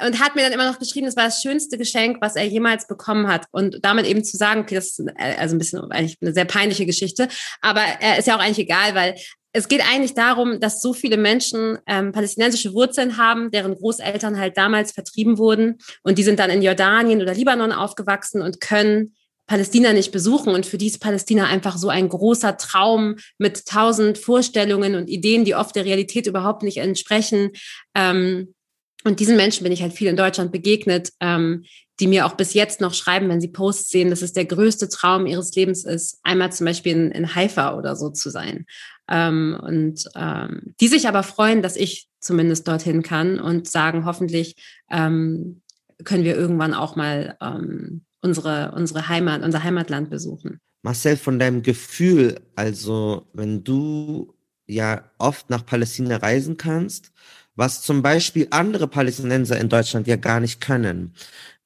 [0.00, 2.86] und hat mir dann immer noch geschrieben, das war das schönste Geschenk, was er jemals
[2.86, 3.46] bekommen hat.
[3.50, 6.86] Und damit eben zu sagen, okay, das ist also ein bisschen eigentlich eine sehr peinliche
[6.86, 7.28] Geschichte,
[7.60, 9.16] aber er ist ja auch eigentlich egal, weil
[9.52, 14.56] es geht eigentlich darum, dass so viele Menschen ähm, palästinensische Wurzeln haben, deren Großeltern halt
[14.56, 19.14] damals vertrieben wurden und die sind dann in Jordanien oder Libanon aufgewachsen und können
[19.46, 24.18] Palästina nicht besuchen und für die ist Palästina einfach so ein großer Traum mit tausend
[24.18, 27.52] Vorstellungen und Ideen, die oft der Realität überhaupt nicht entsprechen.
[27.94, 28.54] Ähm,
[29.04, 31.64] und diesen Menschen bin ich halt viel in Deutschland begegnet, ähm,
[32.00, 34.88] die mir auch bis jetzt noch schreiben, wenn sie Posts sehen, dass es der größte
[34.88, 38.66] Traum ihres Lebens ist, einmal zum Beispiel in, in Haifa oder so zu sein.
[39.08, 44.56] Ähm, und ähm, die sich aber freuen, dass ich zumindest dorthin kann und sagen, hoffentlich
[44.90, 45.62] ähm,
[46.04, 50.60] können wir irgendwann auch mal ähm, unsere, unsere Heimat, unser Heimatland besuchen.
[50.82, 54.34] Marcel, von deinem Gefühl, also wenn du
[54.66, 57.12] ja oft nach Palästina reisen kannst,
[57.58, 61.12] was zum Beispiel andere Palästinenser in Deutschland ja gar nicht können.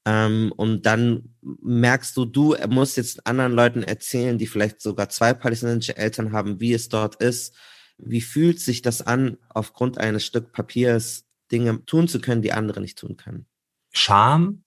[0.07, 5.35] Ähm, und dann merkst du, du musst jetzt anderen Leuten erzählen, die vielleicht sogar zwei
[5.35, 7.55] palästinensische Eltern haben, wie es dort ist.
[7.99, 12.81] Wie fühlt sich das an, aufgrund eines Stück Papiers Dinge tun zu können, die andere
[12.81, 13.45] nicht tun können?
[13.93, 14.65] Scham,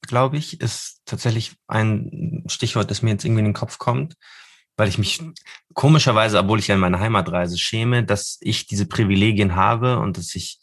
[0.00, 4.14] glaube ich, ist tatsächlich ein Stichwort, das mir jetzt irgendwie in den Kopf kommt,
[4.76, 5.22] weil ich mich
[5.74, 10.28] komischerweise, obwohl ich ja in meiner Heimatreise schäme, dass ich diese Privilegien habe und dass
[10.28, 10.58] sich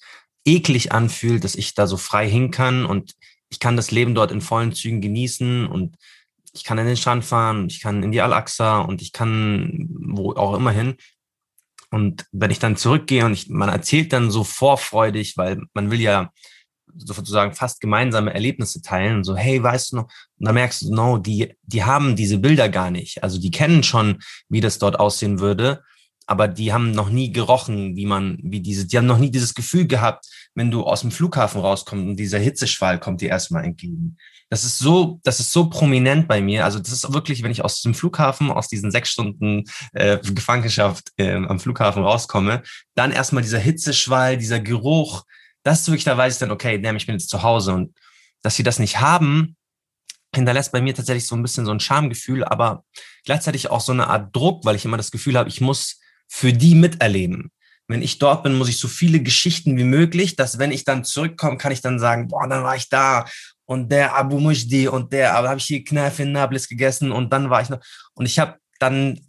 [0.45, 3.14] eklig anfühlt, dass ich da so frei hin kann und
[3.49, 5.95] ich kann das Leben dort in vollen Zügen genießen und
[6.53, 10.34] ich kann in den Strand fahren, ich kann in die Al-Aqsa und ich kann wo
[10.34, 10.95] auch immer hin.
[11.91, 16.02] Und wenn ich dann zurückgehe und ich, man erzählt dann so vorfreudig, weil man will
[16.02, 16.31] ja
[16.95, 21.18] sozusagen fast gemeinsame Erlebnisse teilen, so, hey, weißt du noch, und dann merkst du, no,
[21.18, 23.24] die, die haben diese Bilder gar nicht.
[23.24, 25.84] Also die kennen schon, wie das dort aussehen würde,
[26.30, 29.56] aber die haben noch nie gerochen, wie man, wie diese, die haben noch nie dieses
[29.56, 34.18] Gefühl gehabt, wenn du aus dem Flughafen rauskommst und dieser Hitzeschwall kommt dir erstmal entgegen.
[34.49, 36.66] Das ist so, das ist so prominent bei mir.
[36.66, 39.64] Also das ist wirklich, wenn ich aus dem Flughafen, aus diesen sechs Stunden
[39.94, 42.61] äh, Gefangenschaft äh, am Flughafen rauskomme,
[42.94, 45.24] dann erstmal dieser Hitzeschwall, dieser Geruch,
[45.70, 47.74] das ist wirklich, da weiß ich dann, okay, damn, ich bin jetzt zu Hause.
[47.74, 47.96] Und
[48.41, 49.56] dass sie das nicht haben,
[50.34, 52.84] hinterlässt bei mir tatsächlich so ein bisschen so ein Schamgefühl, aber
[53.24, 56.54] gleichzeitig auch so eine Art Druck, weil ich immer das Gefühl habe, ich muss für
[56.54, 57.52] die miterleben.
[57.88, 61.04] Wenn ich dort bin, muss ich so viele Geschichten wie möglich, dass wenn ich dann
[61.04, 63.26] zurückkomme, kann ich dann sagen, boah, dann war ich da.
[63.66, 67.32] Und der Abu Mujdi und der, aber habe ich hier Kneife in Nablus gegessen und
[67.32, 67.80] dann war ich noch.
[68.14, 69.20] Und ich habe dann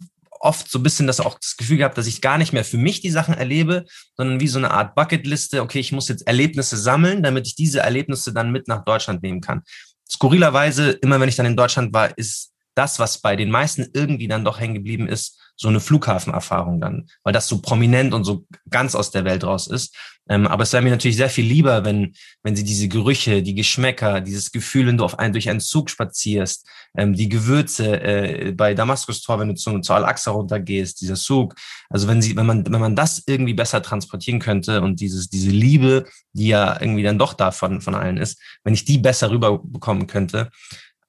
[0.41, 2.77] oft so ein bisschen das auch das Gefühl gehabt, dass ich gar nicht mehr für
[2.77, 3.85] mich die Sachen erlebe,
[4.15, 5.61] sondern wie so eine Art Bucketliste.
[5.61, 9.41] Okay, ich muss jetzt Erlebnisse sammeln, damit ich diese Erlebnisse dann mit nach Deutschland nehmen
[9.41, 9.61] kann.
[10.09, 14.27] Skurrilerweise, immer wenn ich dann in Deutschland war, ist das, was bei den meisten irgendwie
[14.27, 18.45] dann doch hängen geblieben ist, so eine Flughafenerfahrung dann, weil das so prominent und so
[18.67, 19.95] ganz aus der Welt raus ist.
[20.27, 23.53] Ähm, aber es wäre mir natürlich sehr viel lieber, wenn, wenn sie diese Gerüche, die
[23.53, 26.67] Geschmäcker, dieses Gefühl, wenn du auf einen, durch einen Zug spazierst,
[26.97, 31.53] ähm, die Gewürze äh, bei Damaskus-Tor, wenn du zu, zu Al-Aqsa runtergehst, dieser Zug.
[31.89, 35.51] Also wenn sie, wenn man, wenn man das irgendwie besser transportieren könnte und dieses, diese
[35.51, 39.29] Liebe, die ja irgendwie dann doch da von, von allen ist, wenn ich die besser
[39.29, 40.49] rüberbekommen könnte,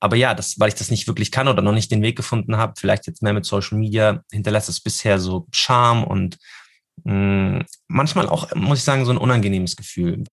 [0.02, 2.56] aber ja, das, weil ich das nicht wirklich kann oder noch nicht den Weg gefunden
[2.56, 6.38] habe, vielleicht jetzt mehr mit Social Media, hinterlässt es bisher so Charme und
[7.04, 10.24] mh, mm, manchmal auch, muss ich sagen, so ein unangenehmes Gefühl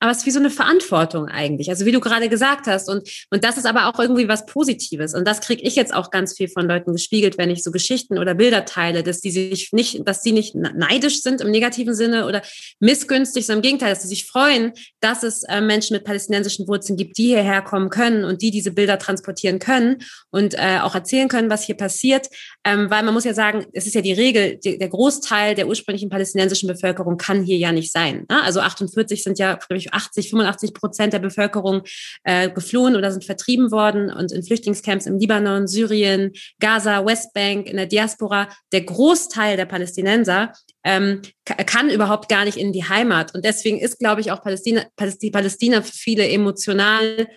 [0.00, 1.70] aber es ist wie so eine Verantwortung eigentlich.
[1.70, 2.88] Also wie du gerade gesagt hast.
[2.88, 5.14] Und, und das ist aber auch irgendwie was Positives.
[5.14, 8.18] Und das kriege ich jetzt auch ganz viel von Leuten gespiegelt, wenn ich so Geschichten
[8.18, 12.26] oder Bilder teile, dass die sich nicht, dass sie nicht neidisch sind im negativen Sinne
[12.26, 12.42] oder
[12.78, 16.96] missgünstig, sondern im Gegenteil, dass sie sich freuen, dass es äh, Menschen mit palästinensischen Wurzeln
[16.96, 19.98] gibt, die hierher kommen können und die diese Bilder transportieren können
[20.30, 22.28] und äh, auch erzählen können, was hier passiert.
[22.64, 25.66] Ähm, weil man muss ja sagen, es ist ja die Regel, die, der Großteil der
[25.66, 28.26] ursprünglichen palästinensischen Bevölkerung kann hier ja nicht sein.
[28.30, 28.42] Ne?
[28.42, 31.82] Also 48 sind ja, ich, 80, 85 Prozent der Bevölkerung
[32.24, 37.76] äh, geflohen oder sind vertrieben worden und in Flüchtlingscamps im Libanon, Syrien, Gaza, Westbank, in
[37.76, 38.48] der Diaspora.
[38.72, 40.52] Der Großteil der Palästinenser
[40.84, 43.34] ähm, kann überhaupt gar nicht in die Heimat.
[43.34, 47.28] Und deswegen ist, glaube ich, auch Palästina, Palästina für viele emotional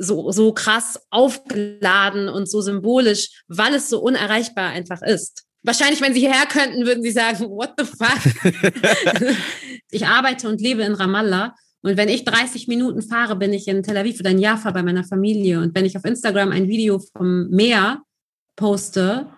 [0.00, 5.44] so, so krass aufgeladen und so symbolisch, weil es so unerreichbar einfach ist.
[5.62, 9.36] Wahrscheinlich, wenn Sie hierher könnten, würden Sie sagen, what the fuck?
[9.90, 13.82] ich arbeite und lebe in Ramallah und wenn ich 30 Minuten fahre, bin ich in
[13.82, 15.60] Tel Aviv oder in Jaffa bei meiner Familie.
[15.60, 18.02] Und wenn ich auf Instagram ein Video vom Meer
[18.54, 19.28] poste,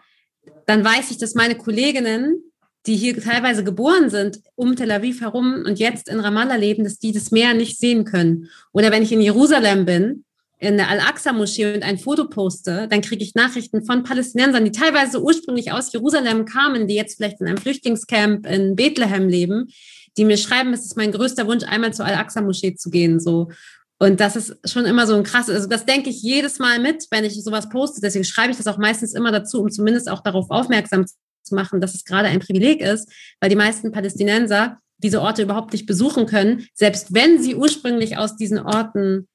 [0.66, 2.42] dann weiß ich, dass meine Kolleginnen,
[2.86, 6.98] die hier teilweise geboren sind, um Tel Aviv herum und jetzt in Ramallah leben, dass
[6.98, 8.48] die das Meer nicht sehen können.
[8.72, 10.24] Oder wenn ich in Jerusalem bin,
[10.58, 15.20] in der Al-Aqsa-Moschee und ein Foto poste, dann kriege ich Nachrichten von Palästinensern, die teilweise
[15.20, 19.68] ursprünglich aus Jerusalem kamen, die jetzt vielleicht in einem Flüchtlingscamp in Bethlehem leben,
[20.16, 23.50] die mir schreiben, es ist mein größter Wunsch, einmal zur Al-Aqsa-Moschee zu gehen, so.
[23.98, 27.06] Und das ist schon immer so ein krasses, also das denke ich jedes Mal mit,
[27.10, 28.00] wenn ich sowas poste.
[28.00, 31.80] Deswegen schreibe ich das auch meistens immer dazu, um zumindest auch darauf aufmerksam zu machen,
[31.80, 33.08] dass es gerade ein Privileg ist,
[33.40, 38.36] weil die meisten Palästinenser diese Orte überhaupt nicht besuchen können, selbst wenn sie ursprünglich aus
[38.36, 39.28] diesen Orten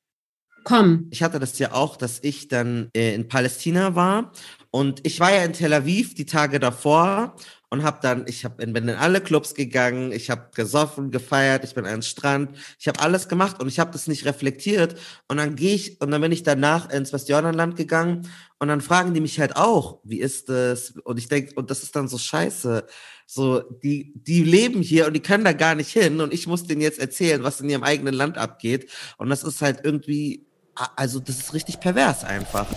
[0.64, 1.08] kommen.
[1.12, 4.34] Ich hatte das ja auch, dass ich dann äh, in Palästina war
[4.70, 7.36] und ich war ja in Tel Aviv die Tage davor
[7.70, 11.74] und habe dann, ich hab, bin in alle Clubs gegangen, ich habe gesoffen, gefeiert, ich
[11.74, 14.96] bin an den Strand, ich habe alles gemacht und ich habe das nicht reflektiert
[15.28, 18.30] und dann gehe ich und dann bin ich danach ins Westjordanland gegangen
[18.60, 20.92] und dann fragen die mich halt auch, wie ist das?
[21.04, 22.86] Und ich denke, und das ist dann so scheiße.
[23.28, 26.64] So, die, die leben hier und die können da gar nicht hin und ich muss
[26.64, 28.90] denen jetzt erzählen, was in ihrem eigenen Land abgeht.
[29.18, 30.48] Und das ist halt irgendwie,
[30.96, 32.68] also das ist richtig pervers einfach.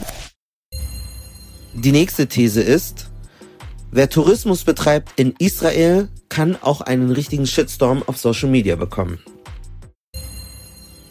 [1.73, 3.10] Die nächste These ist,
[3.93, 9.19] Wer Tourismus betreibt in Israel, kann auch einen richtigen Shitstorm auf Social Media bekommen.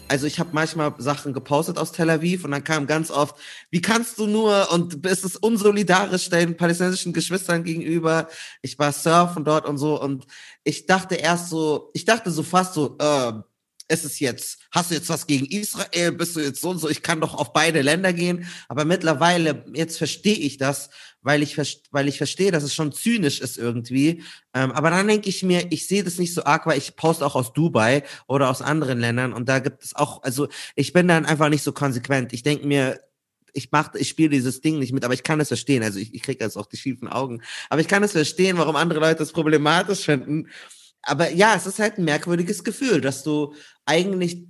[0.08, 3.36] Also ich habe manchmal Sachen gepostet aus Tel Aviv und dann kam ganz oft,
[3.70, 8.28] wie kannst du nur und ist es unsolidarisch den palästinensischen Geschwistern gegenüber.
[8.62, 10.26] Ich war surfen dort und so und
[10.64, 13.32] ich dachte erst so, ich dachte so fast so, äh,
[13.90, 16.88] ist es jetzt, hast du jetzt was gegen Israel, bist du jetzt so und so,
[16.88, 18.46] ich kann doch auf beide Länder gehen.
[18.68, 20.90] Aber mittlerweile, jetzt verstehe ich das,
[21.22, 21.56] weil ich,
[21.90, 24.22] weil ich verstehe, dass es schon zynisch ist irgendwie.
[24.54, 27.24] Ähm, aber dann denke ich mir, ich sehe das nicht so arg, weil ich poste
[27.26, 31.08] auch aus Dubai oder aus anderen Ländern und da gibt es auch, also ich bin
[31.08, 32.32] dann einfach nicht so konsequent.
[32.32, 33.00] Ich denke mir,
[33.52, 35.82] ich mach, ich spiele dieses Ding nicht mit, aber ich kann es verstehen.
[35.82, 37.42] Also ich, ich kriege jetzt auch die schiefen Augen.
[37.68, 40.46] Aber ich kann es verstehen, warum andere Leute es problematisch finden
[41.02, 43.54] aber ja, es ist halt ein merkwürdiges Gefühl, dass du
[43.86, 44.44] eigentlich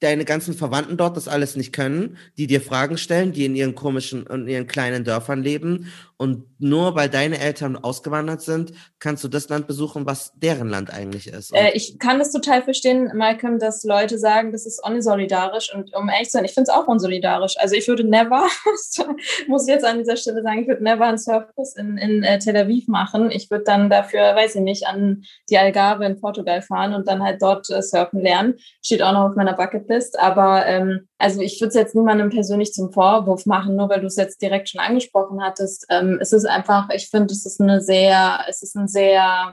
[0.00, 3.74] deine ganzen Verwandten dort das alles nicht können, die dir Fragen stellen, die in ihren
[3.74, 5.86] komischen und ihren kleinen Dörfern leben
[6.20, 10.92] und nur weil deine Eltern ausgewandert sind, kannst du das Land besuchen, was deren Land
[10.92, 11.50] eigentlich ist.
[11.54, 15.74] Äh, ich kann das total verstehen, Malcolm, dass Leute sagen, das ist unsolidarisch.
[15.74, 17.54] Und um ehrlich zu sein, ich finde es auch unsolidarisch.
[17.58, 18.46] Also ich würde never,
[19.48, 22.38] muss ich jetzt an dieser Stelle sagen, ich würde never einen Surfkurs in, in äh,
[22.38, 23.30] Tel Aviv machen.
[23.30, 27.22] Ich würde dann dafür, weiß ich nicht, an die Algarve in Portugal fahren und dann
[27.22, 28.56] halt dort äh, surfen lernen.
[28.84, 30.18] Steht auch noch auf meiner Bucketlist.
[30.18, 34.06] Aber ähm, also ich würde es jetzt niemandem persönlich zum Vorwurf machen, nur weil du
[34.06, 35.86] es jetzt direkt schon angesprochen hattest.
[35.88, 39.52] Ähm, es ist einfach, ich finde, es ist eine sehr, es ist ein sehr,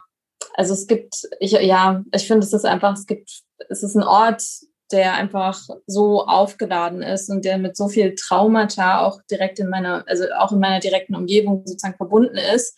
[0.54, 4.04] also es gibt, ich, ja, ich finde, es ist einfach, es gibt, es ist ein
[4.04, 4.44] Ort,
[4.92, 10.06] der einfach so aufgeladen ist und der mit so viel Traumata auch direkt in meiner,
[10.08, 12.78] also auch in meiner direkten Umgebung sozusagen verbunden ist,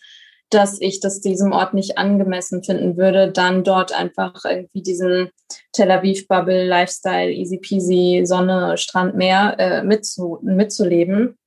[0.50, 5.30] dass ich das diesem Ort nicht angemessen finden würde, dann dort einfach irgendwie diesen
[5.72, 11.38] Tel Aviv Bubble Lifestyle, easy peasy, Sonne, Strand, Meer äh, mitzu, mitzuleben.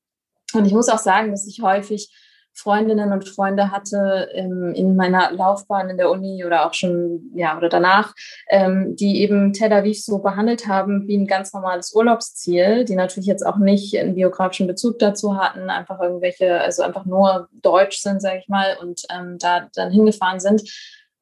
[0.54, 2.10] Und ich muss auch sagen, dass ich häufig
[2.54, 7.58] Freundinnen und Freunde hatte ähm, in meiner Laufbahn in der Uni oder auch schon, ja,
[7.58, 8.14] oder danach,
[8.50, 13.28] ähm, die eben Tel Aviv so behandelt haben wie ein ganz normales Urlaubsziel, die natürlich
[13.28, 18.22] jetzt auch nicht einen biografischen Bezug dazu hatten, einfach irgendwelche, also einfach nur deutsch sind,
[18.22, 20.64] sage ich mal, und ähm, da dann hingefahren sind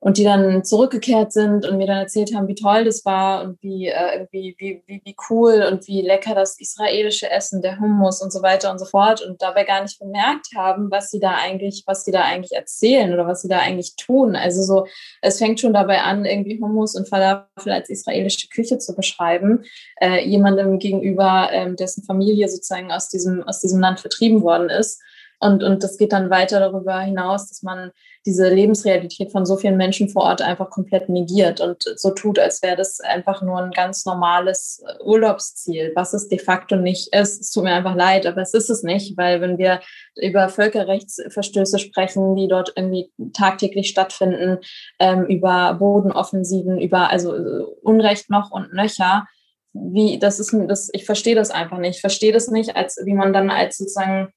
[0.04, 3.62] und die dann zurückgekehrt sind und mir dann erzählt haben, wie toll das war und
[3.62, 8.20] wie äh, irgendwie wie, wie, wie cool und wie lecker das israelische Essen, der Hummus
[8.20, 11.36] und so weiter und so fort und dabei gar nicht bemerkt haben, was sie da
[11.36, 14.36] eigentlich, was sie da eigentlich erzählen oder was sie da eigentlich tun.
[14.36, 14.88] Also so,
[15.22, 19.66] es fängt schon dabei an, irgendwie Hummus und Falafel als israelische Küche zu beschreiben,
[20.02, 25.00] äh, jemandem gegenüber, ähm, dessen Familie sozusagen aus diesem aus diesem Land vertrieben worden ist.
[25.42, 27.92] Und, und das geht dann weiter darüber hinaus, dass man
[28.28, 32.62] diese Lebensrealität von so vielen Menschen vor Ort einfach komplett negiert und so tut, als
[32.62, 37.42] wäre das einfach nur ein ganz normales äh, Urlaubsziel, was es de facto nicht ist.
[37.42, 39.82] Es tut mir einfach leid, aber es ist es nicht, weil wenn wir
[40.16, 44.60] über Völkerrechtsverstöße sprechen, die dort irgendwie tagtäglich stattfinden,
[45.00, 49.26] ähm, über Bodenoffensiven, über also äh, Unrecht noch und nöcher,
[49.74, 51.96] wie das ist das ich verstehe das einfach nicht.
[51.96, 54.32] Ich verstehe das nicht, als wie man dann als sozusagen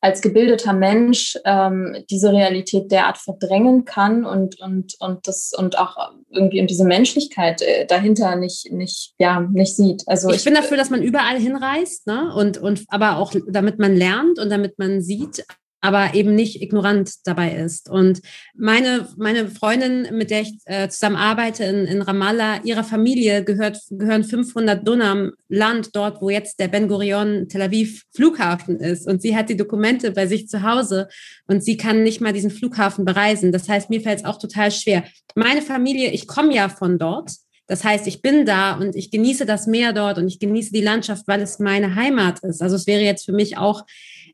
[0.00, 5.96] als gebildeter Mensch ähm, diese Realität derart verdrängen kann und und und das und auch
[6.30, 10.04] irgendwie und diese Menschlichkeit äh, dahinter nicht nicht ja nicht sieht.
[10.06, 12.32] Also ich, ich bin dafür, dass man überall hinreist, ne?
[12.34, 15.44] Und und aber auch damit man lernt und damit man sieht,
[15.80, 17.88] aber eben nicht ignorant dabei ist.
[17.88, 18.20] Und
[18.56, 23.78] meine, meine Freundin, mit der ich äh, zusammen arbeite in, in Ramallah, ihrer Familie gehört,
[23.90, 29.06] gehören 500 Dunam Land dort, wo jetzt der Ben Gurion Tel Aviv Flughafen ist.
[29.06, 31.08] Und sie hat die Dokumente bei sich zu Hause
[31.46, 33.52] und sie kann nicht mal diesen Flughafen bereisen.
[33.52, 35.04] Das heißt, mir fällt es auch total schwer.
[35.34, 37.30] Meine Familie, ich komme ja von dort.
[37.68, 40.80] Das heißt, ich bin da und ich genieße das Meer dort und ich genieße die
[40.80, 42.62] Landschaft, weil es meine Heimat ist.
[42.62, 43.84] Also es wäre jetzt für mich auch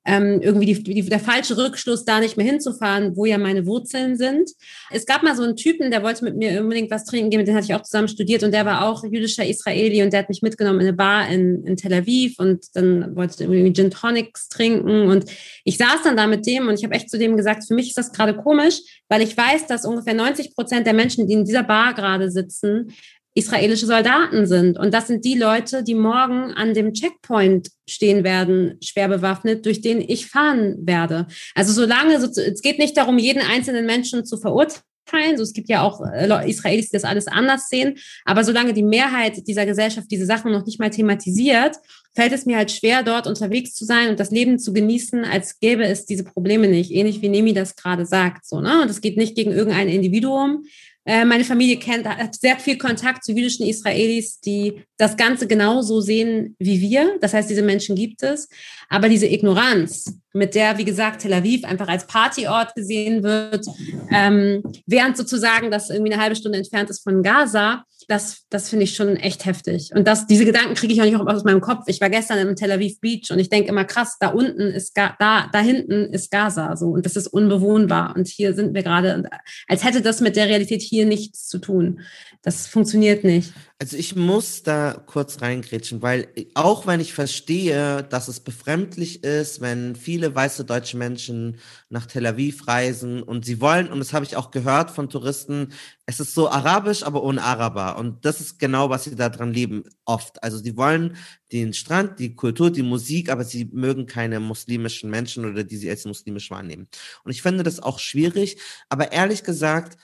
[0.04, 4.16] ähm, irgendwie die, die, der falsche Rückschluss, da nicht mehr hinzufahren, wo ja meine Wurzeln
[4.16, 4.50] sind.
[4.90, 7.48] Es gab mal so einen Typen, der wollte mit mir unbedingt was trinken gehen, mit
[7.48, 10.28] dem hatte ich auch zusammen studiert und der war auch jüdischer Israeli und der hat
[10.28, 14.48] mich mitgenommen in eine Bar in, in Tel Aviv und dann wollte irgendwie Gin Tonics
[14.48, 15.24] trinken und
[15.64, 17.88] ich saß dann da mit dem und ich habe echt zu dem gesagt, für mich
[17.88, 21.44] ist das gerade komisch, weil ich weiß, dass ungefähr 90 Prozent der Menschen, die in
[21.44, 22.92] dieser Bar gerade sitzen,
[23.34, 24.78] israelische Soldaten sind.
[24.78, 29.80] Und das sind die Leute, die morgen an dem Checkpoint stehen werden, schwer bewaffnet, durch
[29.80, 31.26] den ich fahren werde.
[31.54, 35.36] Also solange, es geht nicht darum, jeden einzelnen Menschen zu verurteilen.
[35.36, 37.98] So, es gibt ja auch äh, Israelis, die das alles anders sehen.
[38.24, 41.76] Aber solange die Mehrheit dieser Gesellschaft diese Sachen noch nicht mal thematisiert,
[42.14, 45.58] fällt es mir halt schwer, dort unterwegs zu sein und das Leben zu genießen, als
[45.58, 46.92] gäbe es diese Probleme nicht.
[46.92, 48.46] Ähnlich wie Nemi das gerade sagt.
[48.46, 48.80] So, ne?
[48.80, 50.64] Und es geht nicht gegen irgendein Individuum,
[51.06, 56.00] äh, meine Familie kennt, hat sehr viel Kontakt zu jüdischen Israelis, die das Ganze genauso
[56.00, 57.18] sehen wie wir.
[57.20, 58.48] Das heißt, diese Menschen gibt es.
[58.88, 63.66] Aber diese Ignoranz, mit der, wie gesagt, Tel Aviv einfach als Partyort gesehen wird,
[64.10, 68.84] ähm, während sozusagen das irgendwie eine halbe Stunde entfernt ist von Gaza, das, das finde
[68.84, 69.90] ich schon echt heftig.
[69.94, 71.84] Und das, diese Gedanken kriege ich auch nicht aus meinem Kopf.
[71.86, 74.96] Ich war gestern im Tel Aviv Beach und ich denke immer, krass, da unten ist,
[74.96, 76.88] da, da hinten ist Gaza, so.
[76.88, 78.14] Und das ist unbewohnbar.
[78.16, 79.24] Und hier sind wir gerade,
[79.68, 82.00] als hätte das mit der Realität hier nichts zu tun.
[82.44, 83.54] Das funktioniert nicht.
[83.78, 89.62] Also ich muss da kurz reingrätschen, weil auch wenn ich verstehe, dass es befremdlich ist,
[89.62, 91.56] wenn viele weiße deutsche Menschen
[91.88, 95.72] nach Tel Aviv reisen und sie wollen, und das habe ich auch gehört von Touristen,
[96.04, 97.96] es ist so arabisch, aber ohne Araber.
[97.96, 100.42] Und das ist genau, was sie da dran leben, oft.
[100.42, 101.16] Also sie wollen
[101.50, 105.88] den Strand, die Kultur, die Musik, aber sie mögen keine muslimischen Menschen oder die sie
[105.88, 106.88] als muslimisch wahrnehmen.
[107.24, 108.58] Und ich finde das auch schwierig,
[108.90, 109.96] aber ehrlich gesagt,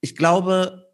[0.00, 0.91] ich glaube,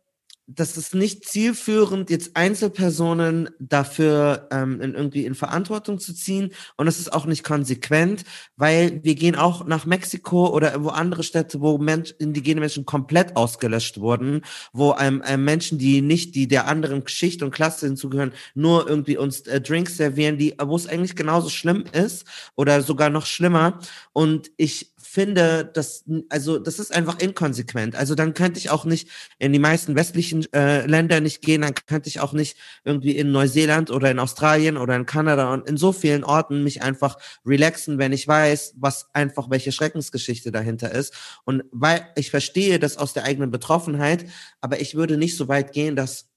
[0.51, 6.55] das ist nicht zielführend, jetzt Einzelpersonen dafür ähm, in, irgendwie in Verantwortung zu ziehen.
[6.79, 8.25] Und es ist auch nicht konsequent,
[8.57, 13.37] weil wir gehen auch nach Mexiko oder wo andere Städte, wo Mensch, indigene Menschen komplett
[13.37, 14.41] ausgelöscht wurden,
[14.73, 19.19] wo ähm, äh, Menschen, die nicht die der anderen Schicht und Klasse hinzugehören, nur irgendwie
[19.19, 22.25] uns äh, Drinks servieren, die, wo es eigentlich genauso schlimm ist
[22.57, 23.81] oder sogar noch schlimmer.
[24.15, 27.97] Und ich finde, dass, also das ist einfach inkonsequent.
[27.97, 29.09] Also dann könnte ich auch nicht
[29.39, 33.33] in die meisten westlichen äh, Länder nicht gehen, dann könnte ich auch nicht irgendwie in
[33.33, 37.99] Neuseeland oder in Australien oder in Kanada und in so vielen Orten mich einfach relaxen,
[37.99, 41.15] wenn ich weiß, was einfach welche Schreckensgeschichte dahinter ist.
[41.45, 44.27] Und weil ich verstehe das aus der eigenen Betroffenheit,
[44.61, 46.28] aber ich würde nicht so weit gehen, dass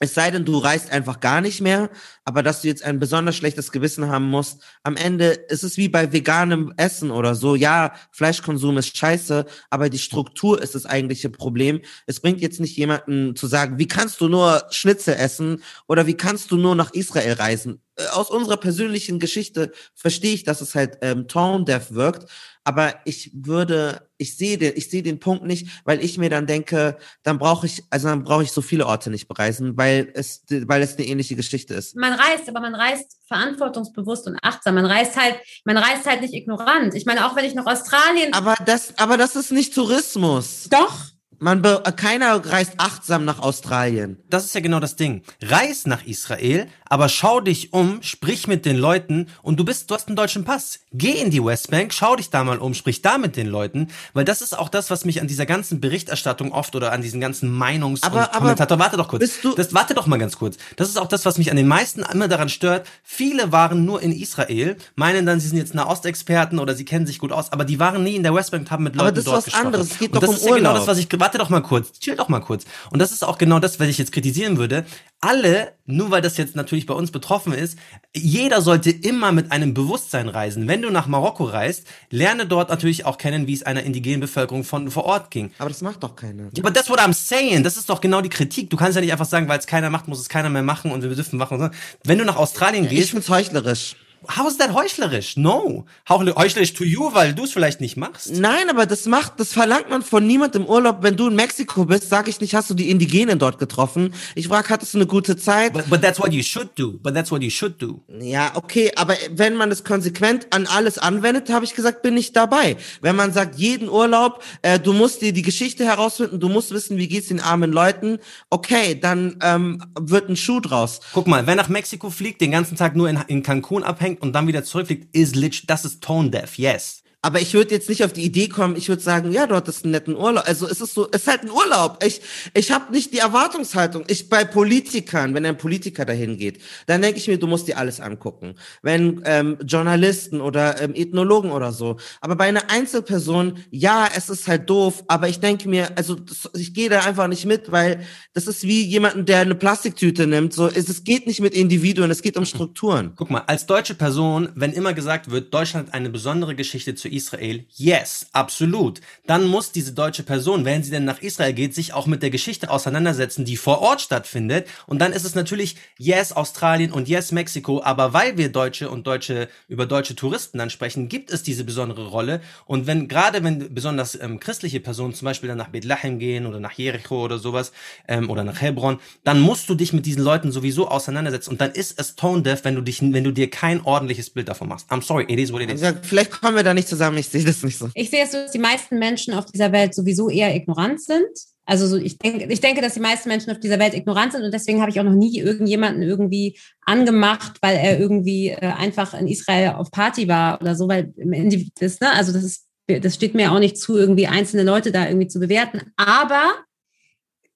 [0.00, 1.90] es sei denn, du reist einfach gar nicht mehr,
[2.24, 4.62] aber dass du jetzt ein besonders schlechtes Gewissen haben musst.
[4.84, 7.56] Am Ende ist es wie bei veganem Essen oder so.
[7.56, 11.80] Ja, Fleischkonsum ist scheiße, aber die Struktur ist das eigentliche Problem.
[12.06, 16.14] Es bringt jetzt nicht jemanden zu sagen, wie kannst du nur Schnitzel essen oder wie
[16.16, 17.82] kannst du nur nach Israel reisen?
[17.98, 22.30] Äh, aus unserer persönlichen Geschichte verstehe ich, dass es halt ähm, tone deaf wirkt.
[22.64, 26.46] Aber ich würde, ich sehe den, ich sehe den Punkt nicht, weil ich mir dann
[26.46, 30.44] denke, dann brauche ich, also dann brauche ich so viele Orte nicht bereisen, weil es,
[30.50, 31.96] weil es eine ähnliche Geschichte ist.
[31.96, 34.74] Man reist, aber man reist verantwortungsbewusst und achtsam.
[34.74, 36.94] Man reist halt, man reist halt nicht ignorant.
[36.94, 38.34] Ich meine, auch wenn ich nach Australien.
[38.34, 40.68] Aber das, aber das ist nicht Tourismus.
[40.70, 41.17] Doch.
[41.40, 44.16] Man be keiner reist achtsam nach Australien.
[44.28, 45.22] Das ist ja genau das Ding.
[45.40, 49.94] Reis nach Israel, aber schau dich um, sprich mit den Leuten und du bist, du
[49.94, 50.80] hast einen deutschen Pass.
[50.92, 54.24] Geh in die Westbank, schau dich da mal um, sprich da mit den Leuten, weil
[54.24, 57.56] das ist auch das, was mich an dieser ganzen Berichterstattung oft oder an diesen ganzen
[57.56, 59.20] Meinungs- Aber- und Kommentator, warte doch kurz.
[59.20, 60.56] bist du- das, warte doch mal ganz kurz.
[60.74, 62.84] Das ist auch das, was mich an den meisten immer daran stört.
[63.04, 67.18] Viele waren nur in Israel, meinen dann, sie sind jetzt Nahostexperten oder sie kennen sich
[67.20, 69.26] gut aus, aber die waren nie in der Westbank haben mit Leuten Aber das ist
[69.26, 69.66] dort was gesprochen.
[69.66, 69.90] anderes.
[69.92, 70.76] Es geht und doch um ist ja genau Urlaub.
[70.78, 72.64] das, was ich warte doch mal kurz, chill doch mal kurz.
[72.90, 74.86] Und das ist auch genau das, was ich jetzt kritisieren würde.
[75.20, 77.78] Alle, nur weil das jetzt natürlich bei uns betroffen ist,
[78.16, 80.68] jeder sollte immer mit einem Bewusstsein reisen.
[80.68, 84.64] Wenn du nach Marokko reist, lerne dort natürlich auch kennen, wie es einer indigenen Bevölkerung
[84.64, 85.50] von vor Ort ging.
[85.58, 86.44] Aber das macht doch keiner.
[86.44, 87.62] Ja, aber that's what I'm saying.
[87.62, 88.70] Das ist doch genau die Kritik.
[88.70, 90.90] Du kannst ja nicht einfach sagen, weil es keiner macht, muss es keiner mehr machen
[90.92, 91.70] und wir dürfen machen.
[92.04, 93.96] Wenn du nach Australien Ich gehst, find's heuchlerisch.
[94.26, 95.36] How is that heuchlerisch?
[95.36, 95.84] No.
[96.08, 98.30] Heuchle- Heuchlerisch to you, weil du es vielleicht nicht machst.
[98.32, 100.98] Nein, aber das macht, das verlangt man von niemand im Urlaub.
[101.02, 104.14] Wenn du in Mexiko bist, sag ich nicht, hast du die Indigenen dort getroffen.
[104.34, 105.72] Ich frag, hattest du eine gute Zeit?
[105.72, 106.92] But, but that's what you should do.
[107.02, 108.00] But that's what you should do.
[108.20, 112.32] Ja, okay, aber wenn man es konsequent an alles anwendet, habe ich gesagt, bin ich
[112.32, 112.76] dabei.
[113.00, 116.96] Wenn man sagt, jeden Urlaub, äh, du musst dir die Geschichte herausfinden, du musst wissen,
[116.96, 118.18] wie geht's den armen Leuten,
[118.50, 121.00] okay, dann ähm, wird ein Schuh draus.
[121.12, 124.32] Guck mal, wer nach Mexiko fliegt, den ganzen Tag nur in, in Cancun abhängt und
[124.32, 127.02] dann wieder zurückfliegt, ist lit, das ist tone deaf, yes.
[127.28, 129.84] Aber ich würde jetzt nicht auf die Idee kommen, ich würde sagen, ja, du hattest
[129.84, 130.48] einen netten Urlaub.
[130.48, 132.02] Also es ist so, es ist halt ein Urlaub.
[132.02, 132.22] Ich,
[132.54, 134.04] ich habe nicht die Erwartungshaltung.
[134.06, 137.76] Ich bei Politikern, wenn ein Politiker dahin geht, dann denke ich mir, du musst dir
[137.76, 138.54] alles angucken.
[138.80, 141.98] Wenn ähm, Journalisten oder ähm, Ethnologen oder so.
[142.22, 146.48] Aber bei einer Einzelperson, ja, es ist halt doof, aber ich denke mir, also das,
[146.54, 150.54] ich gehe da einfach nicht mit, weil das ist wie jemanden, der eine Plastiktüte nimmt.
[150.54, 153.12] So, es, es geht nicht mit Individuen, es geht um Strukturen.
[153.16, 157.17] Guck mal, als deutsche Person, wenn immer gesagt wird, Deutschland hat eine besondere Geschichte zu
[157.18, 159.00] Israel, yes, absolut.
[159.26, 162.30] Dann muss diese deutsche Person, wenn sie denn nach Israel geht, sich auch mit der
[162.30, 164.68] Geschichte auseinandersetzen, die vor Ort stattfindet.
[164.86, 169.06] Und dann ist es natürlich yes Australien und yes Mexiko, aber weil wir Deutsche und
[169.06, 172.40] Deutsche über deutsche Touristen dann sprechen, gibt es diese besondere Rolle.
[172.66, 176.60] Und wenn gerade wenn besonders ähm, christliche Personen zum Beispiel dann nach Bethlehem gehen oder
[176.60, 177.72] nach Jericho oder sowas
[178.06, 181.50] ähm, oder nach Hebron, dann musst du dich mit diesen Leuten sowieso auseinandersetzen.
[181.50, 184.48] Und dann ist es tone deaf, wenn du dich, wenn du dir kein ordentliches Bild
[184.48, 184.90] davon machst.
[184.90, 185.82] I'm sorry, it is what it is.
[186.02, 187.88] Vielleicht kommen wir da nicht zusammen, ich sehe das nicht so.
[187.94, 191.28] Ich sehe es so, dass die meisten Menschen auf dieser Welt sowieso eher ignorant sind.
[191.68, 194.42] Also so, ich denke, ich denke, dass die meisten Menschen auf dieser Welt ignorant sind
[194.42, 199.12] und deswegen habe ich auch noch nie irgendjemanden irgendwie angemacht, weil er irgendwie äh, einfach
[199.12, 202.66] in Israel auf Party war oder so, weil im Ende das, ne, also das ist,
[202.86, 205.92] das steht mir auch nicht zu, irgendwie einzelne Leute da irgendwie zu bewerten.
[205.96, 206.54] Aber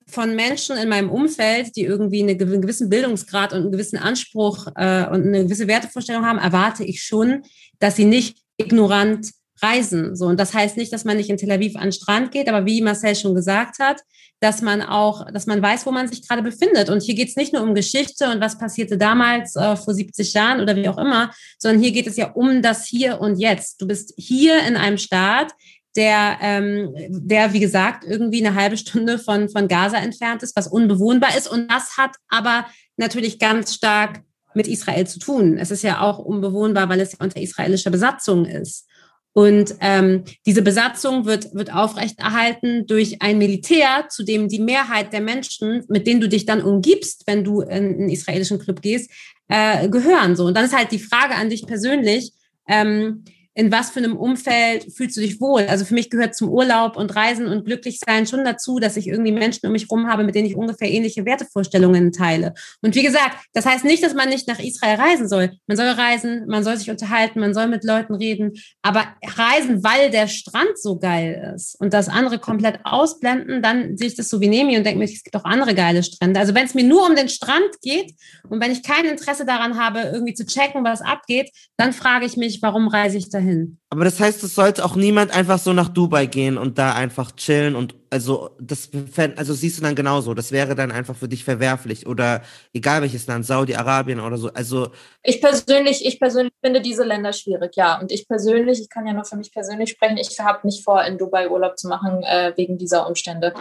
[0.07, 4.67] von Menschen in meinem Umfeld, die irgendwie eine, einen gewissen Bildungsgrad und einen gewissen Anspruch
[4.77, 7.43] äh, und eine gewisse Wertevorstellung haben, erwarte ich schon,
[7.79, 9.31] dass sie nicht ignorant
[9.61, 10.17] reisen.
[10.17, 12.49] So, und das heißt nicht, dass man nicht in Tel Aviv an den Strand geht,
[12.49, 14.01] aber wie Marcel schon gesagt hat,
[14.41, 16.91] dass man auch, dass man weiß, wo man sich gerade befindet.
[16.91, 20.33] Und hier geht es nicht nur um Geschichte und was passierte damals äh, vor 70
[20.33, 23.81] Jahren oder wie auch immer, sondern hier geht es ja um das Hier und Jetzt.
[23.81, 25.53] Du bist hier in einem Staat,
[25.95, 30.67] der, ähm, der, wie gesagt, irgendwie eine halbe Stunde von, von Gaza entfernt ist, was
[30.67, 31.49] unbewohnbar ist.
[31.49, 32.67] Und das hat aber
[32.97, 34.23] natürlich ganz stark
[34.55, 35.59] mit Israel zu tun.
[35.59, 38.87] Es ist ja auch unbewohnbar, weil es ja unter israelischer Besatzung ist.
[39.35, 45.23] Und ähm, diese Besatzung wird, wird aufrechterhalten durch ein Militär, zu dem die Mehrheit der
[45.23, 49.11] Menschen, mit denen du dich dann umgibst, wenn du in einen israelischen Club gehst,
[49.49, 50.37] äh, gehören.
[50.37, 50.45] So.
[50.45, 52.33] Und dann ist halt die Frage an dich persönlich,
[52.69, 53.25] ähm,
[53.55, 55.67] in was für einem Umfeld fühlst du dich wohl?
[55.67, 59.33] Also für mich gehört zum Urlaub und Reisen und Glücklichsein schon dazu, dass ich irgendwie
[59.33, 62.55] Menschen um mich rum habe, mit denen ich ungefähr ähnliche Wertevorstellungen teile.
[62.81, 65.53] Und wie gesagt, das heißt nicht, dass man nicht nach Israel reisen soll.
[65.67, 69.07] Man soll reisen, man soll sich unterhalten, man soll mit Leuten reden, aber
[69.37, 74.15] reisen, weil der Strand so geil ist und das andere komplett ausblenden, dann sehe ich
[74.15, 76.41] das so wie Nemi und denke mir, es gibt auch andere geile Strände.
[76.41, 78.15] Also wenn es mir nur um den Strand geht
[78.49, 82.37] und wenn ich kein Interesse daran habe, irgendwie zu checken, was abgeht, dann frage ich
[82.37, 83.79] mich, warum reise ich dahin?
[83.91, 87.33] Aber das heißt, es sollte auch niemand einfach so nach Dubai gehen und da einfach
[87.33, 88.91] chillen und also das
[89.37, 90.35] also siehst du dann genauso.
[90.35, 92.43] Das wäre dann einfach für dich verwerflich oder
[92.73, 94.49] egal welches Land, Saudi-Arabien oder so.
[94.53, 94.89] Also
[95.23, 98.01] Ich persönlich, ich persönlich finde diese Länder schwierig, ja.
[98.01, 101.05] Und ich persönlich, ich kann ja nur für mich persönlich sprechen, ich habe nicht vor,
[101.05, 103.53] in Dubai Urlaub zu machen äh, wegen dieser Umstände.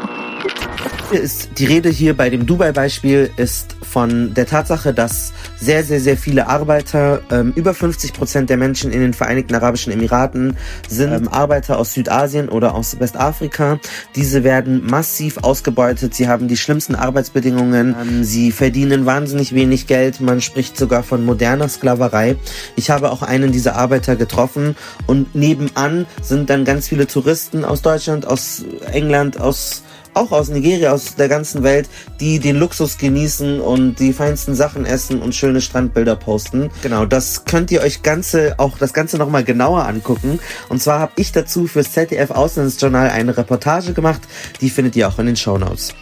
[1.11, 6.17] Ist die Rede hier bei dem Dubai-Beispiel ist von der Tatsache, dass sehr, sehr, sehr
[6.17, 7.21] viele Arbeiter.
[7.29, 10.57] Ähm, über 50 Prozent der Menschen in den Vereinigten Arabischen Emiraten
[10.87, 13.79] sind ähm, Arbeiter aus Südasien oder aus Westafrika.
[14.15, 16.15] Diese werden massiv ausgebeutet.
[16.15, 17.95] Sie haben die schlimmsten Arbeitsbedingungen.
[17.99, 20.21] Ähm, sie verdienen wahnsinnig wenig Geld.
[20.21, 22.37] Man spricht sogar von moderner Sklaverei.
[22.75, 24.75] Ich habe auch einen dieser Arbeiter getroffen
[25.07, 29.83] und nebenan sind dann ganz viele Touristen aus Deutschland, aus England, aus
[30.13, 31.89] auch aus Nigeria, aus der ganzen Welt,
[32.19, 36.69] die den Luxus genießen und die feinsten Sachen essen und schöne Strandbilder posten.
[36.81, 40.39] Genau, das könnt ihr euch ganze auch das Ganze nochmal genauer angucken.
[40.69, 44.21] Und zwar habe ich dazu fürs ZDF Auslandsjournal eine Reportage gemacht.
[44.61, 45.93] Die findet ihr auch in den Show Notes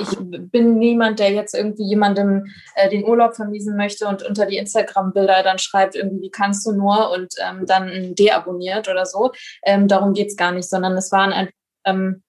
[0.00, 0.18] ich
[0.50, 5.42] bin niemand, der jetzt irgendwie jemandem äh, den Urlaub vermiesen möchte und unter die Instagram-Bilder
[5.42, 9.32] dann schreibt, irgendwie, wie kannst du nur und ähm, dann deabonniert oder so.
[9.64, 11.48] Ähm, darum geht's gar nicht, sondern es waren ein,
[11.84, 12.22] ähm,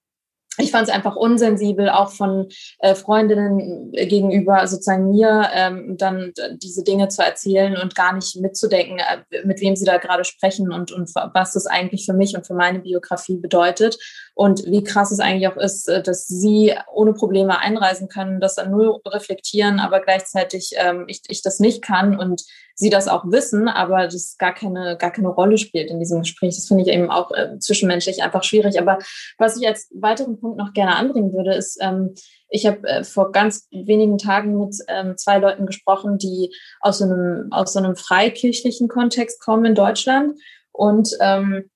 [0.58, 2.48] ich fand es einfach unsensibel, auch von
[2.80, 8.98] äh, Freundinnen gegenüber sozusagen mir ähm, dann diese Dinge zu erzählen und gar nicht mitzudenken,
[8.98, 12.46] äh, mit wem sie da gerade sprechen und, und was das eigentlich für mich und
[12.46, 13.96] für meine Biografie bedeutet
[14.34, 18.54] und wie krass es eigentlich auch ist, äh, dass sie ohne Probleme einreisen können, das
[18.54, 22.42] dann nur reflektieren, aber gleichzeitig ähm, ich, ich das nicht kann und
[22.74, 26.56] sie das auch wissen, aber das gar keine, gar keine Rolle spielt in diesem Gespräch.
[26.56, 28.80] Das finde ich eben auch äh, zwischenmenschlich einfach schwierig.
[28.80, 28.98] Aber
[29.36, 32.14] was ich als weiteren Punkt noch gerne anbringen würde, ist, ähm,
[32.48, 37.04] ich habe äh, vor ganz wenigen Tagen mit ähm, zwei Leuten gesprochen, die aus so
[37.04, 40.40] einem, aus so einem freikirchlichen Kontext kommen in Deutschland
[40.72, 41.70] und ähm,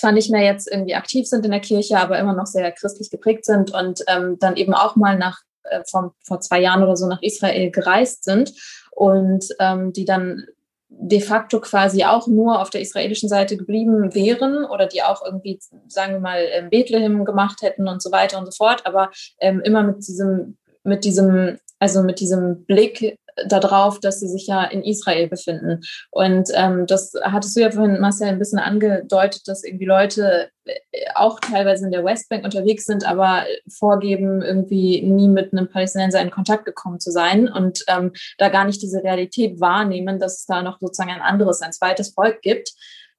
[0.00, 3.10] zwar nicht mehr jetzt irgendwie aktiv sind in der Kirche, aber immer noch sehr christlich
[3.10, 6.96] geprägt sind und ähm, dann eben auch mal nach äh, vor, vor zwei Jahren oder
[6.96, 8.52] so nach Israel gereist sind
[8.92, 10.46] und ähm, die dann
[10.88, 15.60] de facto quasi auch nur auf der israelischen Seite geblieben wären oder die auch irgendwie,
[15.86, 19.84] sagen wir mal, Bethlehem gemacht hätten und so weiter und so fort, aber ähm, immer
[19.84, 25.28] mit diesem, mit diesem, also mit diesem Blick darauf, dass sie sich ja in Israel
[25.28, 25.80] befinden.
[26.10, 30.74] Und ähm, das hattest du ja vorhin, Marcel, ein bisschen angedeutet, dass irgendwie Leute äh,
[31.14, 36.30] auch teilweise in der Westbank unterwegs sind, aber vorgeben, irgendwie nie mit einem Palästinenser in
[36.30, 40.62] Kontakt gekommen zu sein und ähm, da gar nicht diese Realität wahrnehmen, dass es da
[40.62, 42.72] noch sozusagen ein anderes, ein zweites Volk gibt.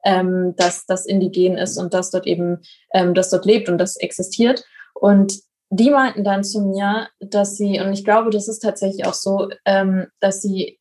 [0.03, 2.61] Ähm, dass das indigen ist und das dort eben,
[2.91, 4.65] ähm, das dort lebt und das existiert.
[4.95, 5.43] Und
[5.73, 9.49] die meinten dann zu mir, dass sie, und ich glaube, das ist tatsächlich auch so,
[9.65, 10.77] ähm, dass sie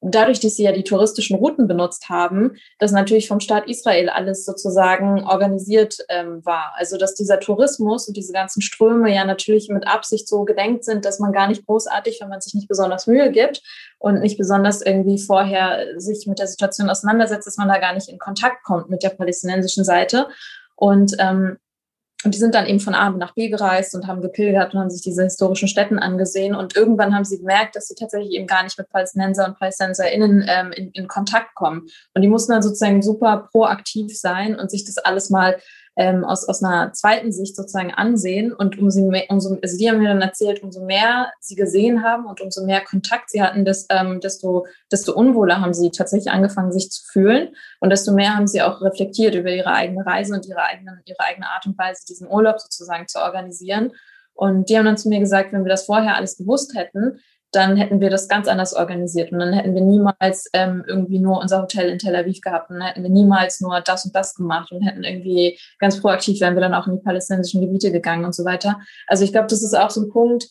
[0.00, 4.46] dadurch, dass sie ja die touristischen Routen benutzt haben, dass natürlich vom Staat Israel alles
[4.46, 6.72] sozusagen organisiert ähm, war.
[6.76, 11.04] Also dass dieser Tourismus und diese ganzen Ströme ja natürlich mit Absicht so gedenkt sind,
[11.04, 13.62] dass man gar nicht großartig, wenn man sich nicht besonders Mühe gibt
[13.98, 18.08] und nicht besonders irgendwie vorher sich mit der Situation auseinandersetzt, dass man da gar nicht
[18.08, 20.28] in Kontakt kommt mit der palästinensischen Seite.
[20.74, 21.58] Und ähm,
[22.26, 24.90] und die sind dann eben von A nach B gereist und haben gepilgert und haben
[24.90, 26.56] sich diese historischen Städten angesehen.
[26.56, 30.44] Und irgendwann haben sie gemerkt, dass sie tatsächlich eben gar nicht mit Palästinenser und PalästinenserInnen
[30.48, 31.86] ähm, in, in Kontakt kommen.
[32.14, 35.56] Und die mussten dann sozusagen super proaktiv sein und sich das alles mal
[35.96, 38.52] ähm, aus, aus einer zweiten Sicht sozusagen ansehen.
[38.52, 42.26] Und umso mehr, umso, also die haben mir dann erzählt, umso mehr sie gesehen haben
[42.26, 46.70] und umso mehr Kontakt sie hatten, des, ähm, desto, desto unwohler haben sie tatsächlich angefangen,
[46.70, 47.56] sich zu fühlen.
[47.80, 51.20] Und desto mehr haben sie auch reflektiert über ihre eigene Reise und ihre eigene, ihre
[51.20, 53.92] eigene Art und Weise, diesen Urlaub sozusagen zu organisieren.
[54.34, 57.20] Und die haben dann zu mir gesagt, wenn wir das vorher alles gewusst hätten,
[57.56, 61.40] dann hätten wir das ganz anders organisiert und dann hätten wir niemals ähm, irgendwie nur
[61.40, 64.34] unser Hotel in Tel Aviv gehabt und dann hätten wir niemals nur das und das
[64.34, 68.24] gemacht und hätten irgendwie ganz proaktiv wären wir dann auch in die palästinensischen Gebiete gegangen
[68.24, 68.80] und so weiter.
[69.06, 70.48] Also ich glaube, das ist auch so ein Punkt,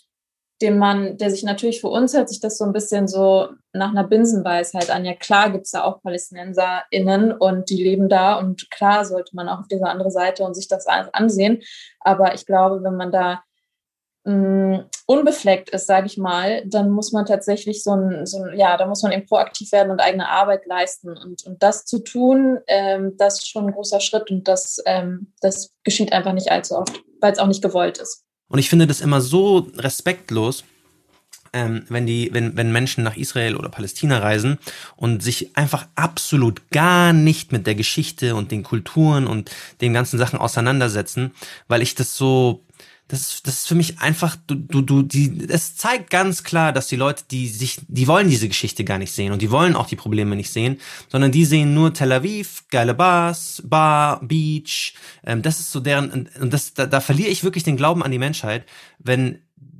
[0.61, 3.91] den man, der sich natürlich für uns hört sich das so ein bisschen so nach
[3.91, 5.05] einer Binsenweisheit an.
[5.05, 9.59] Ja, klar gibt's da auch PalästinenserInnen und die leben da und klar sollte man auch
[9.59, 11.61] auf diese andere Seite und sich das ansehen.
[11.99, 13.43] Aber ich glaube, wenn man da
[14.25, 18.75] mh, unbefleckt ist, sage ich mal, dann muss man tatsächlich so ein, so ein, ja,
[18.75, 21.09] da muss man eben proaktiv werden und eigene Arbeit leisten.
[21.09, 25.31] Und, und das zu tun, ähm, das ist schon ein großer Schritt und das, ähm,
[25.41, 28.23] das geschieht einfach nicht allzu oft, weil es auch nicht gewollt ist.
[28.47, 30.63] Und ich finde das immer so respektlos,
[31.53, 34.59] ähm, wenn die, wenn, wenn Menschen nach Israel oder Palästina reisen
[34.97, 39.49] und sich einfach absolut gar nicht mit der Geschichte und den Kulturen und
[39.81, 41.31] den ganzen Sachen auseinandersetzen,
[41.67, 42.64] weil ich das so
[43.07, 46.73] das ist, das ist für mich einfach, du, du, du, die, es zeigt ganz klar,
[46.73, 49.75] dass die Leute, die sich, die wollen diese Geschichte gar nicht sehen und die wollen
[49.75, 50.79] auch die Probleme nicht sehen,
[51.09, 56.29] sondern die sehen nur Tel Aviv, geile Bars, Bar, Beach, ähm, das ist so deren,
[56.39, 58.65] und das, da, da verliere ich wirklich den Glauben an die Menschheit,
[58.97, 59.39] wenn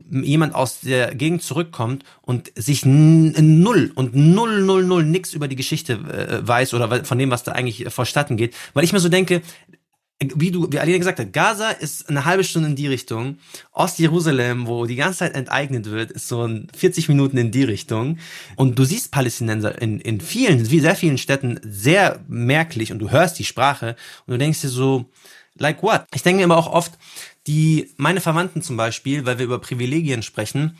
[0.10, 5.56] jemand aus der Gegend zurückkommt und sich null und null, null, null nix über die
[5.56, 9.10] Geschichte äh, weiß oder von dem, was da eigentlich vorstatten geht, weil ich mir so
[9.10, 9.42] denke,
[10.22, 13.38] wie du, wie Alina gesagt hat, Gaza ist eine halbe Stunde in die Richtung.
[13.74, 18.18] Ostjerusalem, wo die ganze Zeit enteignet wird, ist so 40 Minuten in die Richtung.
[18.56, 23.38] Und du siehst Palästinenser in, in vielen, sehr vielen Städten sehr merklich und du hörst
[23.40, 25.06] die Sprache und du denkst dir so,
[25.56, 26.06] like what?
[26.14, 26.94] Ich denke mir aber auch oft,
[27.48, 30.78] die, meine Verwandten zum Beispiel, weil wir über Privilegien sprechen,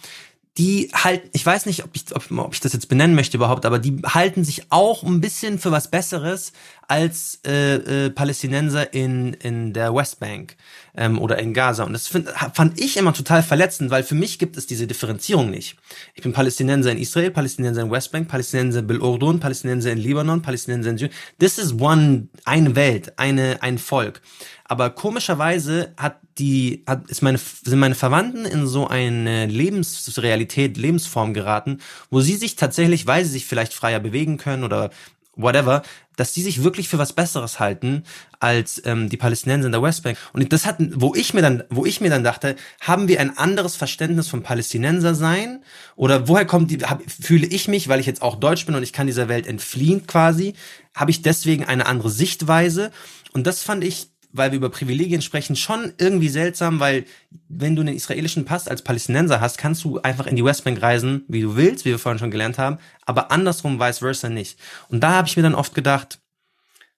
[0.58, 3.66] die halt, ich weiß nicht, ob ich, ob, ob, ich das jetzt benennen möchte überhaupt,
[3.66, 6.54] aber die halten sich auch ein bisschen für was Besseres
[6.88, 10.56] als äh, äh, Palästinenser in, in der Westbank
[10.96, 11.84] ähm, oder in Gaza.
[11.84, 15.50] Und das find, fand ich immer total verletzend, weil für mich gibt es diese Differenzierung
[15.50, 15.76] nicht.
[16.14, 20.92] Ich bin Palästinenser in Israel, Palästinenser in Westbank, Palästinenser in Urdun, Palästinenser in Libanon, Palästinenser
[20.92, 21.16] in Syrien.
[21.38, 24.22] This is one, eine Welt, eine, ein Volk.
[24.68, 31.34] Aber komischerweise hat die, hat, ist meine, sind meine Verwandten in so eine Lebensrealität, Lebensform
[31.34, 31.80] geraten,
[32.10, 34.90] wo sie sich tatsächlich, weil sie sich vielleicht freier bewegen können oder
[35.36, 35.84] whatever,
[36.16, 38.04] dass die sich wirklich für was Besseres halten
[38.40, 40.18] als ähm, die Palästinenser in der Westbank.
[40.34, 43.38] Und das hat, wo ich mir dann, wo ich mir dann dachte, haben wir ein
[43.38, 45.64] anderes Verständnis von Palästinenser sein?
[45.96, 48.84] Oder woher kommt die, hab, fühle ich mich, weil ich jetzt auch Deutsch bin und
[48.84, 50.54] ich kann dieser Welt entfliehen quasi,
[50.96, 52.92] habe ich deswegen eine andere Sichtweise?
[53.34, 57.06] Und das fand ich weil wir über Privilegien sprechen, schon irgendwie seltsam, weil
[57.48, 61.24] wenn du einen israelischen Pass als Palästinenser hast, kannst du einfach in die Westbank reisen,
[61.28, 64.60] wie du willst, wie wir vorhin schon gelernt haben, aber andersrum vice versa nicht.
[64.90, 66.20] Und da habe ich mir dann oft gedacht,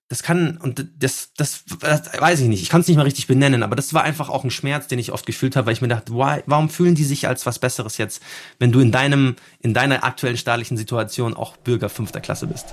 [0.10, 3.28] das kann, und das, das, das weiß ich nicht, ich kann es nicht mal richtig
[3.28, 5.82] benennen, aber das war einfach auch ein Schmerz, den ich oft gefühlt habe, weil ich
[5.82, 8.22] mir dachte, why, warum fühlen die sich als was Besseres jetzt,
[8.58, 12.68] wenn du in deinem, in deiner aktuellen staatlichen Situation auch Bürger fünfter Klasse bist?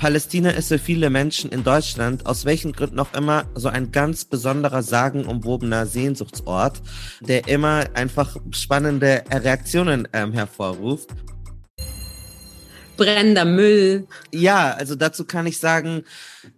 [0.00, 4.24] Palästina ist für viele Menschen in Deutschland aus welchen Gründen auch immer so ein ganz
[4.24, 6.80] besonderer, sagenumwobener Sehnsuchtsort,
[7.20, 11.10] der immer einfach spannende Reaktionen ähm, hervorruft.
[12.96, 14.06] Brennender Müll.
[14.32, 16.04] Ja, also dazu kann ich sagen,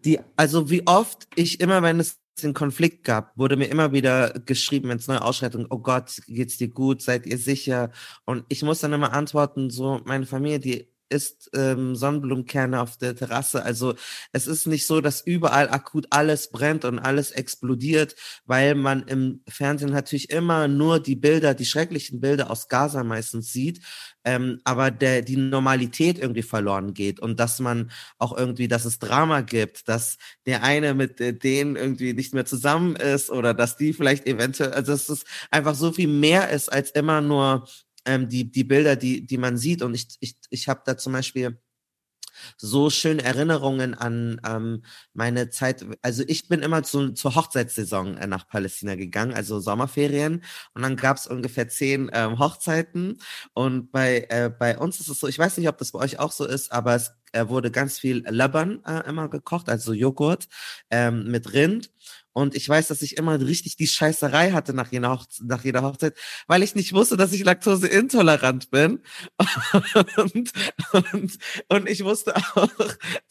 [0.05, 4.35] die, also wie oft ich immer, wenn es den Konflikt gab, wurde mir immer wieder
[4.47, 7.91] geschrieben, wenn es neue Ausschreitungen, oh Gott, geht's dir gut, seid ihr sicher?
[8.25, 13.15] Und ich muss dann immer antworten, so, meine Familie, die isst ähm, Sonnenblumenkerne auf der
[13.15, 13.63] Terrasse.
[13.63, 13.95] Also
[14.33, 18.17] es ist nicht so, dass überall akut alles brennt und alles explodiert,
[18.47, 23.53] weil man im Fernsehen natürlich immer nur die Bilder, die schrecklichen Bilder aus Gaza meistens
[23.53, 23.81] sieht,
[24.25, 28.99] ähm, aber der, die Normalität irgendwie verloren geht und dass man auch irgendwie, dass es
[28.99, 30.17] Drama gibt, dass
[30.47, 34.73] der eine mit äh, denen irgendwie nicht mehr zusammen ist oder dass die vielleicht eventuell,
[34.73, 37.67] also dass es einfach so viel mehr ist als immer nur
[38.07, 39.83] ähm, die, die Bilder, die, die man sieht.
[39.83, 41.59] Und ich, ich, ich habe da zum Beispiel
[42.57, 45.85] so schöne Erinnerungen an ähm, meine Zeit.
[46.03, 50.43] Also ich bin immer zu, zur Hochzeitssaison äh, nach Palästina gegangen, also Sommerferien.
[50.75, 53.19] Und dann gab es ungefähr zehn ähm, Hochzeiten.
[53.55, 56.19] Und bei, äh, bei uns ist es so, ich weiß nicht, ob das bei euch
[56.19, 60.49] auch so ist, aber es äh, wurde ganz viel Laban äh, immer gekocht, also Joghurt
[60.91, 61.91] ähm, mit Rind.
[62.33, 65.83] Und ich weiß, dass ich immer richtig die Scheißerei hatte nach jeder, Hochzeit, nach jeder
[65.83, 66.15] Hochzeit,
[66.47, 69.01] weil ich nicht wusste, dass ich laktoseintolerant bin.
[70.17, 70.53] Und,
[70.93, 71.39] und,
[71.69, 72.69] und ich wusste auch,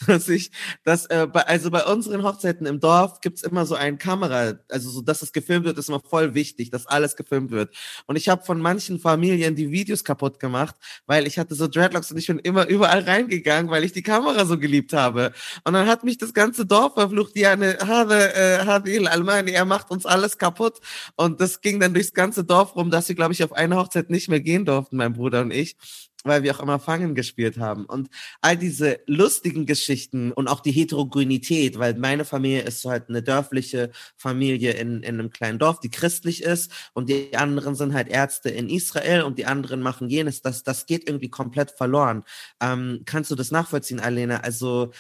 [0.08, 0.52] dass ich,
[0.84, 4.90] dass, äh, bei, also bei unseren Hochzeiten im Dorf gibt's immer so eine Kamera, also
[4.90, 7.76] so, dass es gefilmt wird, ist immer voll wichtig, dass alles gefilmt wird.
[8.08, 10.76] Und ich habe von manchen Familien die Videos kaputt gemacht,
[11.06, 14.46] weil ich hatte so Dreadlocks und ich bin immer überall reingegangen, weil ich die Kamera
[14.46, 15.34] so geliebt habe.
[15.64, 19.52] Und dann hat mich das ganze Dorf verflucht, die eine, habe, äh, habe Nabil Almani,
[19.52, 20.80] er macht uns alles kaputt.
[21.16, 24.10] Und das ging dann durchs ganze Dorf rum, dass wir, glaube ich, auf eine Hochzeit
[24.10, 25.76] nicht mehr gehen durften, mein Bruder und ich
[26.24, 27.86] weil wir auch immer Fangen gespielt haben.
[27.86, 28.10] Und
[28.42, 33.24] all diese lustigen Geschichten und auch die Heterogenität, weil meine Familie ist so halt eine
[33.24, 38.08] dörfliche Familie in, in einem kleinen Dorf, die christlich ist und die anderen sind halt
[38.08, 42.24] Ärzte in Israel und die anderen machen jenes, das, das geht irgendwie komplett verloren.
[42.62, 44.42] Ähm, kannst du das nachvollziehen, Alena?
[44.42, 44.92] Also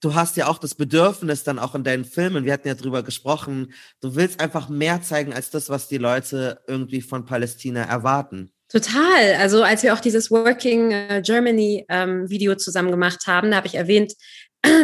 [0.00, 3.02] du hast ja auch das Bedürfnis dann auch in deinen Filmen, wir hatten ja drüber
[3.02, 8.50] gesprochen, du willst einfach mehr zeigen als das, was die Leute irgendwie von Palästina erwarten.
[8.68, 9.36] Total.
[9.38, 13.68] Also als wir auch dieses Working äh, Germany ähm, Video zusammen gemacht haben, da habe
[13.68, 14.14] ich erwähnt,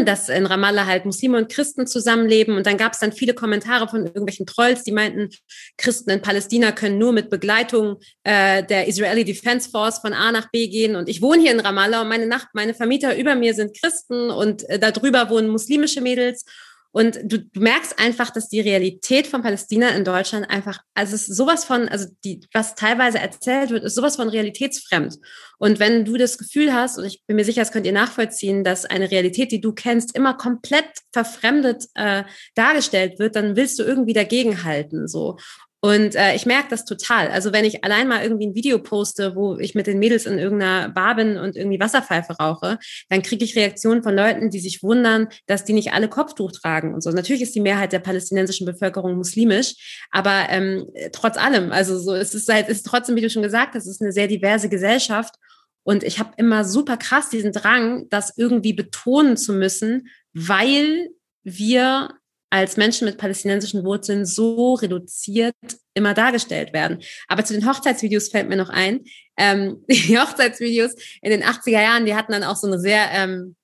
[0.05, 2.57] dass in Ramallah halt Muslime und Christen zusammenleben.
[2.57, 5.31] Und dann gab es dann viele Kommentare von irgendwelchen Trolls, die meinten,
[5.77, 10.51] Christen in Palästina können nur mit Begleitung äh, der Israeli Defense Force von A nach
[10.51, 10.97] B gehen.
[10.97, 14.31] Und ich wohne hier in Ramallah und meine, Nacht, meine Vermieter über mir sind Christen
[14.31, 16.45] und äh, darüber wohnen muslimische Mädels.
[16.93, 21.29] Und du, du merkst einfach, dass die Realität von Palästina in Deutschland einfach, also es
[21.29, 25.19] ist sowas von, also die, was teilweise erzählt wird, ist sowas von realitätsfremd.
[25.59, 28.63] Und wenn du das Gefühl hast, und ich bin mir sicher, das könnt ihr nachvollziehen,
[28.63, 32.25] dass eine Realität, die du kennst, immer komplett verfremdet äh,
[32.55, 35.09] dargestellt wird, dann willst du irgendwie dagegenhalten.
[35.09, 35.39] So.
[35.85, 37.27] Und äh, ich merke das total.
[37.27, 40.39] Also wenn ich allein mal irgendwie ein Video poste, wo ich mit den Mädels in
[40.39, 42.79] irgendeiner Bar bin und irgendwie Wasserpfeife rauche,
[43.09, 46.95] dann kriege ich Reaktionen von Leuten, die sich wundern, dass die nicht alle Kopftuch tragen
[46.95, 47.11] und so.
[47.11, 52.33] Natürlich ist die Mehrheit der palästinensischen Bevölkerung muslimisch, aber ähm, trotz allem, also so, es
[52.33, 55.35] ist halt, ist trotzdem, wie du schon gesagt hast, es ist eine sehr diverse Gesellschaft.
[55.83, 61.09] Und ich habe immer super krass diesen Drang, das irgendwie betonen zu müssen, weil
[61.43, 62.11] wir
[62.53, 65.55] als Menschen mit palästinensischen Wurzeln so reduziert
[65.95, 66.99] immer dargestellt werden.
[67.27, 69.01] Aber zu den Hochzeitsvideos fällt mir noch ein,
[69.39, 70.93] ähm, die Hochzeitsvideos
[71.23, 73.57] in den 80er Jahren, die hatten dann auch so eine sehr ähm,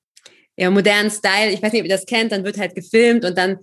[0.57, 1.53] ja, modernen Style.
[1.53, 3.59] Ich weiß nicht, ob ihr das kennt, dann wird halt gefilmt und dann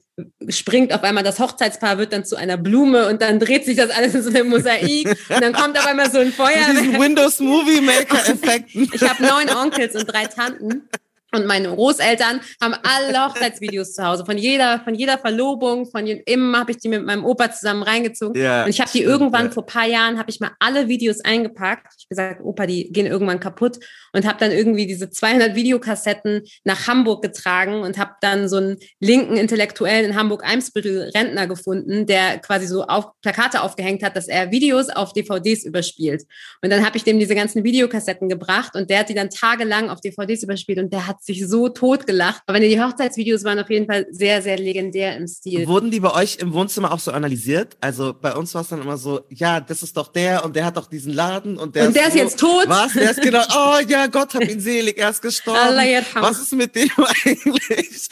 [0.47, 3.89] springt auf einmal das Hochzeitspaar, wird dann zu einer Blume und dann dreht sich das
[3.89, 6.68] alles in so einem Mosaik und dann kommt auf einmal so ein Feuer.
[6.99, 8.91] Windows Movie Maker Effekten.
[8.93, 10.88] ich habe neun Onkels und drei Tanten
[11.36, 14.26] und meine Großeltern haben alle Hochzeitsvideos zu Hause.
[14.26, 17.84] Von jeder, von jeder Verlobung, von jedem, immer habe ich die mit meinem Opa zusammen
[17.84, 18.41] reingezogen.
[18.41, 19.52] Ja, und ich habe die irgendwann ja.
[19.52, 21.94] vor paar Jahren, habe ich mal alle Videos eingepackt.
[21.98, 23.80] Ich habe gesagt, Opa, die gehen irgendwann kaputt.
[24.14, 28.78] Und habe dann irgendwie diese 200 Videokassetten nach Hamburg getragen und habe dann so einen
[28.99, 34.52] linken Intellektuellen in Hamburg-Eimsbüttel Rentner gefunden, der quasi so auf Plakate aufgehängt hat, dass er
[34.52, 36.24] Videos auf DVDs überspielt.
[36.62, 39.90] Und dann habe ich dem diese ganzen Videokassetten gebracht und der hat die dann tagelang
[39.90, 42.43] auf DVDs überspielt und der hat sich so tot gelacht.
[42.45, 45.68] Aber die Hochzeitsvideos waren auf jeden Fall sehr, sehr legendär im Stil.
[45.68, 47.77] Wurden die bei euch im Wohnzimmer auch so analysiert?
[47.81, 50.65] Also bei uns war es dann immer so, ja, das ist doch der und der
[50.65, 52.65] hat doch diesen Laden und der, und der ist, so, jetzt tot.
[52.68, 52.93] Was?
[52.93, 55.76] Der ist genau, oh ja, Gott hat ihn selig, er ist gestorben.
[56.15, 56.89] was ist mit dem
[57.26, 58.10] eigentlich?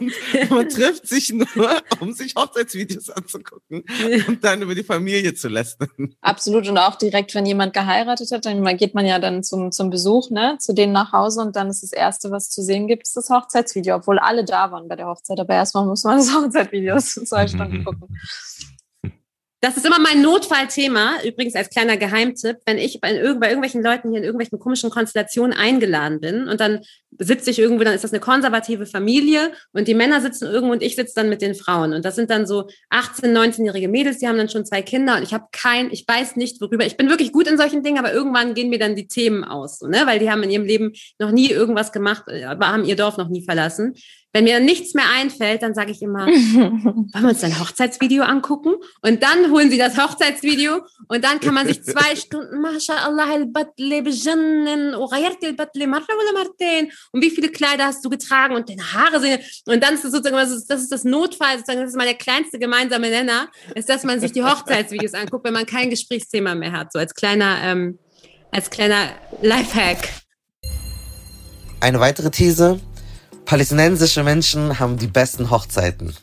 [0.00, 3.84] Und man trifft sich nur, um sich Hochzeitsvideos anzugucken
[4.28, 5.88] und dann über die Familie zu lästern.
[6.20, 9.90] Absolut und auch direkt, wenn jemand geheiratet hat, dann geht man ja dann zum, zum
[9.90, 13.06] Besuch, ne, zu denen nach Hause und dann ist das Erste, was zu sehen gibt,
[13.06, 15.40] ist das Hochzeitsvideo, obwohl alle da waren bei der Hochzeit.
[15.40, 18.08] Aber erstmal muss man das Hochzeitsvideo zwei Stunden gucken.
[19.60, 23.82] Das ist immer mein Notfallthema, übrigens als kleiner Geheimtipp, wenn ich bei, irg bei, irgendwelchen
[23.82, 26.80] Leuten hier in irgendwelchen komischen Konstellationen eingeladen bin und dann
[27.18, 30.82] sitze ich irgendwo, dann ist das eine konservative Familie und die Männer sitzen irgendwo und
[30.82, 31.94] ich sitze dann mit den Frauen.
[31.94, 35.22] Und das sind dann so 18-, 19-jährige Mädels, die haben dann schon zwei Kinder und
[35.22, 36.84] ich habe kein, ich weiß nicht worüber.
[36.84, 39.78] Ich bin wirklich gut in solchen Dingen, aber irgendwann gehen mir dann die Themen aus,
[39.78, 40.02] so, ne?
[40.04, 43.28] weil die haben in ihrem Leben noch nie irgendwas gemacht, aber haben ihr Dorf noch
[43.28, 43.94] nie verlassen.
[44.36, 48.74] Wenn mir nichts mehr einfällt, dann sage ich immer, wollen wir uns ein Hochzeitsvideo angucken?
[49.00, 54.02] Und dann holen sie das Hochzeitsvideo und dann kann man sich zwei Stunden, MashaAllah, al-Batli
[54.02, 56.92] bejannen, al-Batli marra oder martin.
[57.12, 60.12] Und wie viele Kleider hast du getragen und deine Haare sind, und dann ist es
[60.12, 63.48] sozusagen, das ist, das ist das Notfall, sozusagen, das ist mal der kleinste gemeinsame Nenner,
[63.74, 67.14] ist, dass man sich die Hochzeitsvideos anguckt, wenn man kein Gesprächsthema mehr hat, so als
[67.14, 67.98] kleiner, ähm,
[68.50, 70.10] als kleiner Lifehack.
[71.80, 72.78] Eine weitere These,
[73.46, 76.14] palästinensische Menschen haben die besten Hochzeiten.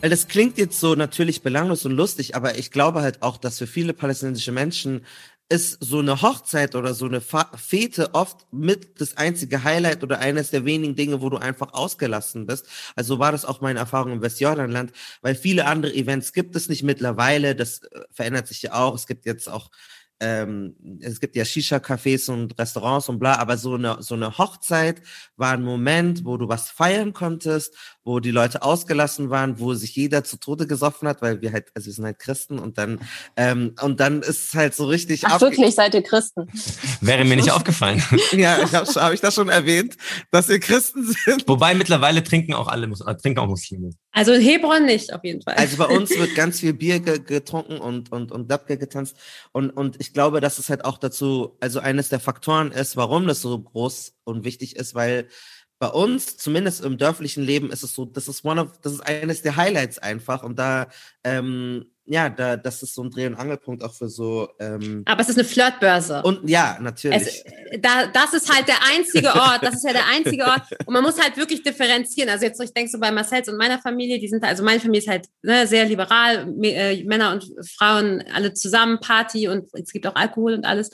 [0.00, 3.58] Weil das klingt jetzt so natürlich belanglos und lustig, aber ich glaube halt auch, dass
[3.58, 5.04] für viele palästinensische Menschen
[5.50, 10.50] ist so eine Hochzeit oder so eine Fete oft mit das einzige Highlight oder eines
[10.50, 12.66] der wenigen Dinge, wo du einfach ausgelassen bist.
[12.96, 16.82] Also war das auch meine Erfahrung im Westjordanland, weil viele andere Events gibt es nicht
[16.82, 17.54] mittlerweile.
[17.54, 18.94] Das äh, verändert sich ja auch.
[18.94, 19.70] Es gibt jetzt auch
[20.20, 25.02] ähm, es gibt ja Shisha-Cafés und Restaurants und bla, aber so eine, so eine Hochzeit
[25.36, 29.96] war ein Moment, wo du was feiern konntest, wo die Leute ausgelassen waren, wo sich
[29.96, 33.00] jeder zu Tode gesoffen hat, weil wir halt, also wir sind halt Christen und dann,
[33.36, 35.24] ähm, und dann ist es halt so richtig.
[35.24, 36.46] Ach, wirklich, seid ihr Christen?
[37.00, 38.02] Wäre mir nicht aufgefallen.
[38.32, 39.96] ja, ich habe hab ich das schon erwähnt,
[40.30, 41.48] dass wir Christen sind.
[41.48, 43.90] Wobei mittlerweile trinken auch alle, äh, trinken auch Muslime.
[44.12, 45.54] Also in Hebron nicht, auf jeden Fall.
[45.54, 49.16] Also bei uns wird ganz viel Bier getrunken und, und, und Dabke getanzt.
[49.52, 53.26] Und, und ich glaube, dass es halt auch dazu, also eines der Faktoren ist, warum
[53.26, 55.28] das so groß und wichtig ist, weil
[55.84, 59.00] bei uns, zumindest im dörflichen Leben, ist es so, das ist one of, das ist
[59.02, 60.42] eines der Highlights einfach.
[60.42, 60.86] Und da,
[61.24, 64.48] ähm, ja, da, das ist so ein Dreh- und Angelpunkt auch für so.
[64.60, 66.22] Ähm, Aber es ist eine Flirtbörse.
[66.22, 67.20] Und ja, natürlich.
[67.22, 67.44] Es,
[67.82, 69.58] da, das ist halt der einzige Ort.
[69.60, 70.62] Das ist ja der einzige Ort.
[70.86, 72.30] Und man muss halt wirklich differenzieren.
[72.30, 75.02] Also jetzt, ich denke so bei Marcells und meiner Familie, die sind, also meine Familie
[75.02, 77.44] ist halt ne, sehr liberal, äh, Männer und
[77.76, 80.90] Frauen alle zusammen, Party und es gibt auch Alkohol und alles.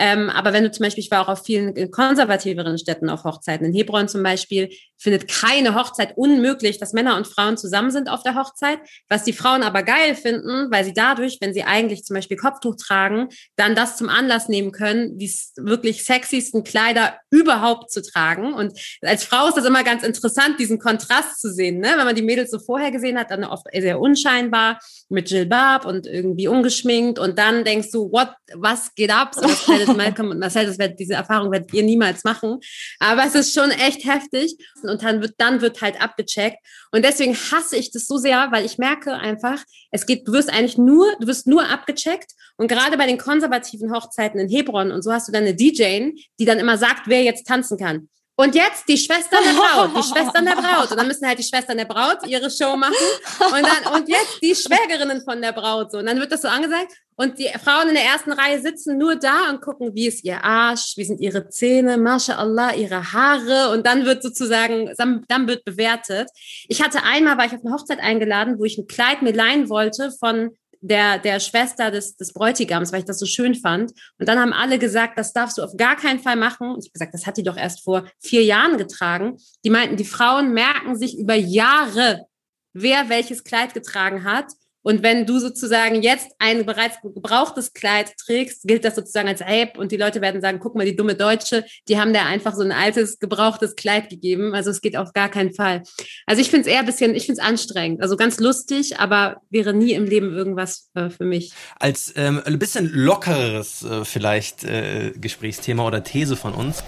[0.00, 3.66] Ähm, aber wenn du zum Beispiel, ich war auch auf vielen konservativeren Städten auf Hochzeiten,
[3.66, 8.22] in Hebron zum Beispiel, findet keine Hochzeit unmöglich, dass Männer und Frauen zusammen sind auf
[8.22, 8.78] der Hochzeit.
[9.10, 12.76] Was die Frauen aber geil finden, weil sie dadurch, wenn sie eigentlich zum Beispiel Kopftuch
[12.76, 18.54] tragen, dann das zum Anlass nehmen können, die wirklich sexiesten Kleider überhaupt zu tragen.
[18.54, 21.78] Und als Frau ist das immer ganz interessant, diesen Kontrast zu sehen.
[21.78, 21.88] Ne?
[21.96, 24.78] Wenn man die Mädels so vorher gesehen hat, dann oft sehr unscheinbar
[25.10, 27.18] mit Jilbab und irgendwie ungeschminkt.
[27.18, 29.34] Und dann denkst du, what, was geht ab?
[29.34, 29.46] So,
[29.94, 32.58] kleidet Malcolm und Marcel, das wird, diese Erfahrung werdet ihr niemals machen.
[32.98, 34.56] Aber es ist schon echt heftig.
[34.82, 36.58] Und dann wird, dann wird halt abgecheckt.
[36.92, 40.52] Und deswegen hasse ich das so sehr, weil ich merke einfach, es geht, du wirst
[40.52, 42.32] eigentlich nur, du wirst nur abgecheckt.
[42.56, 46.10] Und gerade bei den konservativen Hochzeiten in Hebron und so hast du dann eine DJ,
[46.38, 48.08] die dann immer sagt, wer jetzt tanzen kann.
[48.40, 50.90] Und jetzt die Schwestern der Braut, die Schwestern der Braut.
[50.90, 52.94] Und dann müssen halt die Schwestern der Braut ihre Show machen.
[53.38, 55.92] Und dann, und jetzt die Schwägerinnen von der Braut.
[55.92, 55.98] So.
[55.98, 56.90] Und dann wird das so angesagt.
[57.20, 60.42] Und die Frauen in der ersten Reihe sitzen nur da und gucken, wie ist ihr
[60.42, 63.74] Arsch, wie sind ihre Zähne, MashaAllah, ihre Haare.
[63.74, 66.30] Und dann wird sozusagen, dann wird bewertet.
[66.66, 69.68] Ich hatte einmal, war ich auf eine Hochzeit eingeladen, wo ich ein Kleid mir leihen
[69.68, 73.92] wollte von der, der Schwester des, des Bräutigams, weil ich das so schön fand.
[74.18, 76.70] Und dann haben alle gesagt, das darfst du auf gar keinen Fall machen.
[76.70, 79.36] Und ich habe gesagt, das hat die doch erst vor vier Jahren getragen.
[79.62, 82.24] Die meinten, die Frauen merken sich über Jahre,
[82.72, 84.46] wer welches Kleid getragen hat.
[84.82, 89.78] Und wenn du sozusagen jetzt ein bereits gebrauchtes Kleid trägst, gilt das sozusagen als Ape
[89.78, 92.62] und die Leute werden sagen, guck mal, die dumme Deutsche, die haben da einfach so
[92.62, 94.54] ein altes, gebrauchtes Kleid gegeben.
[94.54, 95.82] Also es geht auf gar keinen Fall.
[96.26, 98.02] Also ich finde es eher ein bisschen, ich finde es anstrengend.
[98.02, 101.52] Also ganz lustig, aber wäre nie im Leben irgendwas äh, für mich.
[101.78, 106.82] Als ähm, ein bisschen lockeres äh, vielleicht äh, Gesprächsthema oder These von uns.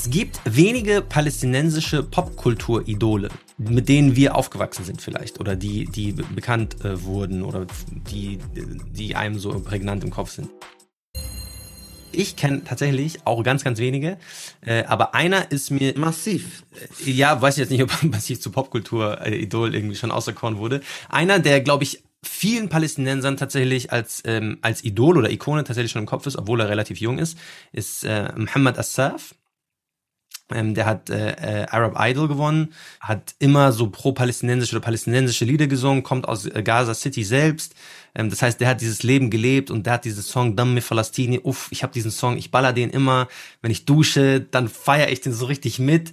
[0.00, 6.84] Es gibt wenige palästinensische Popkultur-Idole, mit denen wir aufgewachsen sind vielleicht oder die, die bekannt
[6.84, 8.38] äh, wurden oder die,
[8.92, 10.50] die einem so prägnant im Kopf sind.
[12.12, 14.18] Ich kenne tatsächlich auch ganz, ganz wenige,
[14.60, 16.62] äh, aber einer ist mir massiv.
[17.04, 20.80] Äh, ja, weiß ich jetzt nicht, ob massiv zu Popkultur-Idol irgendwie schon auserkoren wurde.
[21.08, 26.02] Einer, der glaube ich vielen Palästinensern tatsächlich als ähm, als Idol oder Ikone tatsächlich schon
[26.02, 27.36] im Kopf ist, obwohl er relativ jung ist,
[27.72, 29.34] ist äh, Muhammad Assaf.
[30.50, 35.66] Ähm, der hat äh, äh, Arab Idol gewonnen, hat immer so pro-palästinensische oder palästinensische Lieder
[35.66, 37.74] gesungen, kommt aus äh, Gaza City selbst.
[38.14, 41.40] Ähm, das heißt, der hat dieses Leben gelebt und der hat diesen Song Damme Falastini.
[41.42, 43.28] Uff, ich habe diesen Song, ich baller den immer.
[43.60, 46.12] Wenn ich dusche, dann feiere ich den so richtig mit.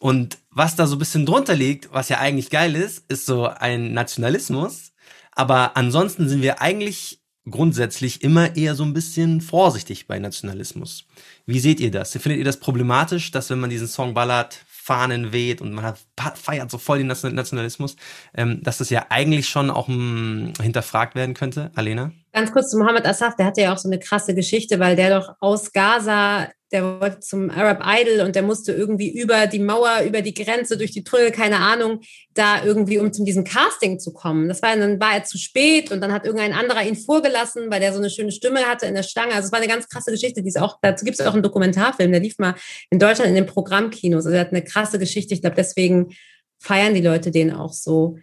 [0.00, 3.46] Und was da so ein bisschen drunter liegt, was ja eigentlich geil ist, ist so
[3.46, 4.92] ein Nationalismus.
[5.32, 11.06] Aber ansonsten sind wir eigentlich grundsätzlich immer eher so ein bisschen vorsichtig bei Nationalismus.
[11.50, 12.12] Wie seht ihr das?
[12.12, 15.98] Findet ihr das problematisch, dass wenn man diesen Song ballert, Fahnen weht und man hat,
[16.38, 17.96] feiert so voll den Nationalismus,
[18.34, 22.12] ähm, dass das ja eigentlich schon auch m, hm, hinterfragt werden könnte, Alena?
[22.32, 25.18] Ganz kurz zu Mohammed Assaf, der hatte ja auch so eine krasse Geschichte, weil der
[25.18, 30.02] doch aus Gaza der wollte zum Arab Idol und der musste irgendwie über die Mauer,
[30.06, 32.00] über die Grenze, durch die Tunnel, keine Ahnung,
[32.34, 34.48] da irgendwie, um zu diesem Casting zu kommen.
[34.48, 37.80] Das war, dann war er zu spät und dann hat irgendein anderer ihn vorgelassen, weil
[37.80, 39.34] der so eine schöne Stimme hatte in der Stange.
[39.34, 41.42] Also es war eine ganz krasse Geschichte, die ist auch, dazu gibt es auch einen
[41.42, 42.54] Dokumentarfilm, der lief mal
[42.90, 44.26] in Deutschland in den Programmkinos.
[44.26, 45.34] Also er hat eine krasse Geschichte.
[45.34, 46.14] Ich glaube, deswegen
[46.58, 48.16] feiern die Leute den auch so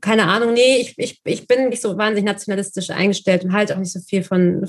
[0.00, 3.80] keine Ahnung, nee, ich, ich, ich bin nicht so wahnsinnig nationalistisch eingestellt und halte auch
[3.80, 4.68] nicht so viel von,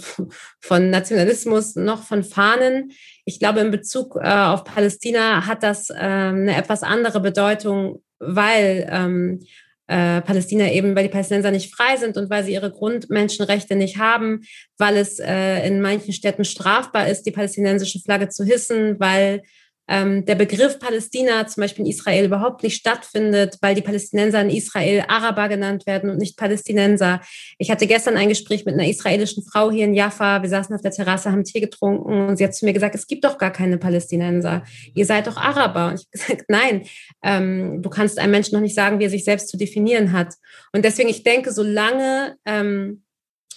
[0.59, 2.91] von Nationalismus noch von Fahnen.
[3.26, 8.88] Ich glaube, in Bezug äh, auf Palästina hat das äh, eine etwas andere Bedeutung, weil
[8.89, 9.41] ähm,
[9.88, 13.97] äh, Palästina eben, weil die Palästinenser nicht frei sind und weil sie ihre Grundmenschenrechte nicht
[13.97, 14.41] haben,
[14.77, 19.43] weil es äh, in manchen Städten strafbar ist, die palästinensische Flagge zu hissen, weil
[19.88, 24.49] ähm, der Begriff Palästina zum Beispiel in Israel überhaupt nicht stattfindet, weil die Palästinenser in
[24.49, 27.22] Israel Araber genannt werden und nicht Palästinenser.
[27.57, 30.41] Ich hatte gestern ein Gespräch mit einer israelischen Frau hier in Jaffa.
[30.41, 33.07] Wir saßen auf der Terrasse, haben Tee getrunken und sie hat zu mir gesagt, es
[33.07, 34.64] gibt doch gar keine Palästinenser.
[34.94, 35.90] Ihr seid doch Araber.
[35.90, 36.84] Und ich habe gesagt, nein,
[37.24, 40.34] ähm, du kannst einem Menschen noch nicht sagen, wie er sich selbst zu definieren hat.
[40.74, 43.03] Und deswegen, ich denke, solange ähm,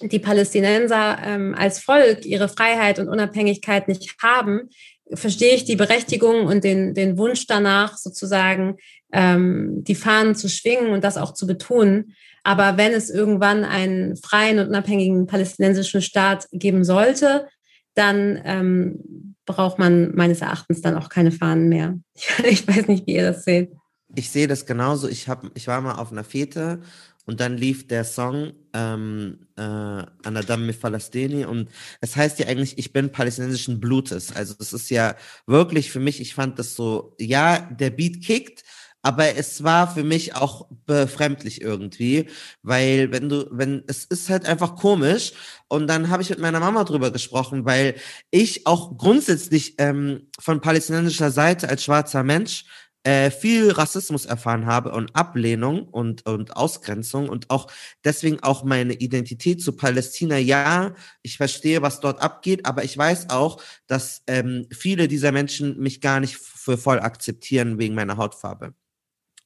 [0.01, 4.69] die Palästinenser ähm, als Volk ihre Freiheit und Unabhängigkeit nicht haben,
[5.15, 8.77] verstehe ich die Berechtigung und den, den Wunsch danach, sozusagen
[9.13, 12.15] ähm, die Fahnen zu schwingen und das auch zu betonen.
[12.45, 17.47] Aber wenn es irgendwann einen freien und unabhängigen palästinensischen Staat geben sollte,
[17.95, 21.99] dann ähm, braucht man meines Erachtens dann auch keine Fahnen mehr.
[22.45, 23.73] Ich, weiß nicht, wie ihr das seht.
[24.15, 25.09] Ich sehe das genauso.
[25.09, 26.81] Ich, hab, ich war mal auf einer Fete
[27.29, 31.69] und dann lief der Song ähm, äh, Anadam Falastini und
[32.01, 34.35] es heißt ja eigentlich, ich bin palästinensischen Blutes.
[34.35, 35.15] Also es ist ja
[35.47, 38.65] wirklich für mich, ich fand das so, ja, der Beat kickt,
[39.03, 42.31] aber es war für mich auch befremdlich irgendwie,
[42.63, 45.33] weil wenn du, wenn, es ist halt einfach komisch.
[45.69, 47.95] Und dann habe ich mit meiner Mama drüber gesprochen, weil
[48.31, 52.65] ich auch grundsätzlich ähm, von palästinensischer Seite als schwarzer Mensch
[53.05, 57.71] äh, viel Rassismus erfahren habe und Ablehnung und, und Ausgrenzung und auch
[58.05, 60.39] deswegen auch meine Identität zu Palästina.
[60.39, 65.79] Ja, ich verstehe, was dort abgeht, aber ich weiß auch, dass ähm, viele dieser Menschen
[65.79, 68.75] mich gar nicht für voll akzeptieren wegen meiner Hautfarbe.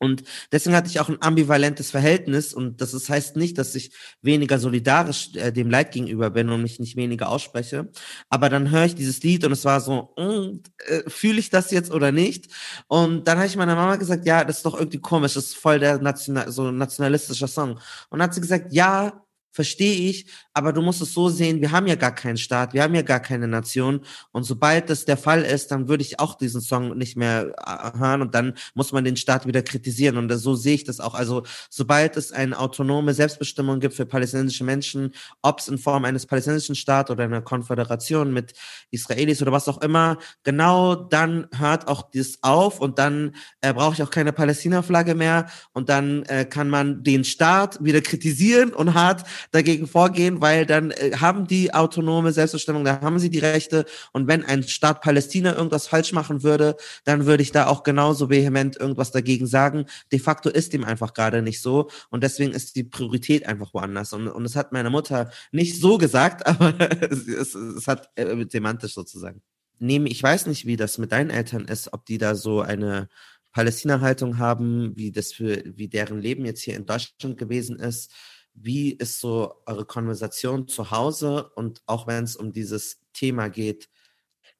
[0.02, 3.92] Und deswegen hatte ich auch ein ambivalentes Verhältnis und das ist, heißt nicht, dass ich
[4.20, 7.88] weniger solidarisch äh, dem Leid gegenüber bin und mich nicht weniger ausspreche.
[8.28, 11.70] Aber dann höre ich dieses Lied und es war so, mm, äh, fühle ich das
[11.70, 12.48] jetzt oder nicht?
[12.88, 15.56] Und dann habe ich meiner Mama gesagt, ja, das ist doch irgendwie komisch, das ist
[15.56, 17.72] voll der national, so nationalistischer Song.
[18.10, 19.22] Und dann hat sie gesagt, ja,
[19.52, 22.82] verstehe ich, aber du musst es so sehen, wir haben ja gar keinen Staat, wir
[22.82, 24.00] haben ja gar keine Nation.
[24.32, 27.98] Und sobald das der Fall ist, dann würde ich auch diesen Song nicht mehr äh,
[27.98, 30.16] hören und dann muss man den Staat wieder kritisieren.
[30.16, 31.14] Und so sehe ich das auch.
[31.14, 35.12] Also sobald es eine autonome Selbstbestimmung gibt für palästinensische Menschen,
[35.42, 38.54] ob es in Form eines palästinensischen Staates oder einer Konföderation mit
[38.90, 43.94] Israelis oder was auch immer, genau dann hört auch das auf und dann äh, brauche
[43.94, 45.48] ich auch keine Palästina-Flagge mehr.
[45.72, 50.90] Und dann äh, kann man den Staat wieder kritisieren und hart dagegen vorgehen, weil dann
[50.90, 55.54] äh, haben die autonome Selbstbestimmung, da haben sie die Rechte und wenn ein Staat Palästina
[55.54, 59.86] irgendwas falsch machen würde, dann würde ich da auch genauso vehement irgendwas dagegen sagen.
[60.12, 64.12] De facto ist dem einfach gerade nicht so und deswegen ist die Priorität einfach woanders
[64.12, 68.46] und, und es hat meine Mutter nicht so gesagt, aber es, es, es hat äh,
[68.48, 69.42] semantisch sozusagen.
[69.78, 73.08] Nehme, ich weiß nicht, wie das mit deinen Eltern ist, ob die da so eine
[73.52, 78.12] Palästina-Haltung haben, wie das für, wie deren Leben jetzt hier in Deutschland gewesen ist.
[78.54, 83.88] Wie ist so eure Konversation zu Hause und auch wenn es um dieses Thema geht?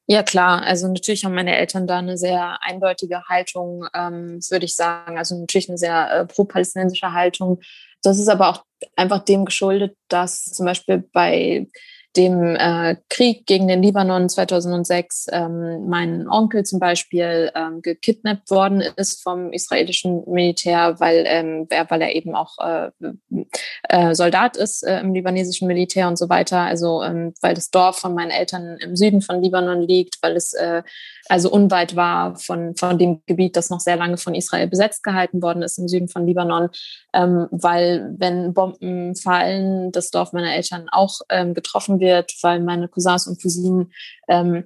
[0.05, 0.63] Ja, klar.
[0.63, 5.17] Also natürlich haben meine Eltern da eine sehr eindeutige Haltung, ähm, würde ich sagen.
[5.17, 7.61] Also natürlich eine sehr äh, pro-palästinensische Haltung.
[8.01, 8.65] Das ist aber auch
[8.97, 11.67] einfach dem geschuldet, dass zum Beispiel bei
[12.15, 18.83] dem äh, Krieg gegen den Libanon 2006 ähm, mein Onkel zum Beispiel ähm, gekidnappt worden
[18.95, 22.91] ist vom israelischen Militär, weil, ähm, weil er eben auch äh,
[23.89, 26.59] äh, Soldat ist äh, im libanesischen Militär und so weiter.
[26.59, 30.53] Also ähm, weil das Dorf von meinen Eltern im Süden von Libanon liegt, weil es
[30.53, 30.83] äh,
[31.29, 35.41] also unweit war von, von dem Gebiet, das noch sehr lange von Israel besetzt gehalten
[35.41, 36.69] worden ist im Süden von Libanon,
[37.13, 42.87] ähm, weil wenn Bomben fallen, das Dorf meiner Eltern auch ähm, getroffen wird, weil meine
[42.87, 43.93] Cousins und Cousinen
[44.27, 44.65] ähm,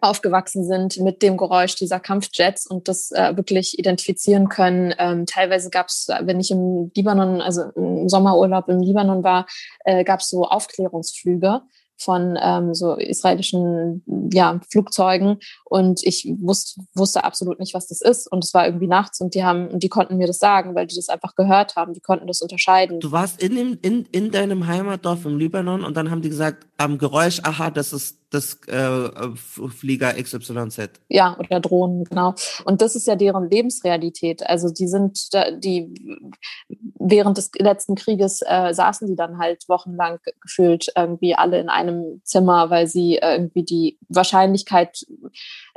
[0.00, 4.94] aufgewachsen sind mit dem Geräusch dieser Kampfjets und das äh, wirklich identifizieren können.
[4.98, 9.46] Ähm, teilweise gab es, wenn ich im Libanon, also im Sommerurlaub im Libanon war,
[9.84, 11.62] äh, gab es so Aufklärungsflüge
[11.98, 14.02] von ähm, so israelischen
[14.32, 15.38] ja, Flugzeugen.
[15.64, 18.30] Und ich wusste, wusste absolut nicht, was das ist.
[18.30, 20.96] Und es war irgendwie nachts und die haben die konnten mir das sagen, weil die
[20.96, 23.00] das einfach gehört haben, die konnten das unterscheiden.
[23.00, 26.66] Du warst in, dem, in, in deinem Heimatdorf im Libanon und dann haben die gesagt,
[26.76, 29.10] am Geräusch, aha, das ist das äh,
[29.68, 30.90] Flieger XYZ.
[31.08, 32.34] Ja, oder Drohnen, genau.
[32.64, 34.46] Und das ist ja deren Lebensrealität.
[34.46, 35.28] Also die sind,
[35.62, 35.94] die
[36.98, 42.20] während des letzten Krieges äh, saßen die dann halt wochenlang gefühlt irgendwie alle in einem
[42.24, 45.06] Zimmer, weil sie irgendwie die Wahrscheinlichkeit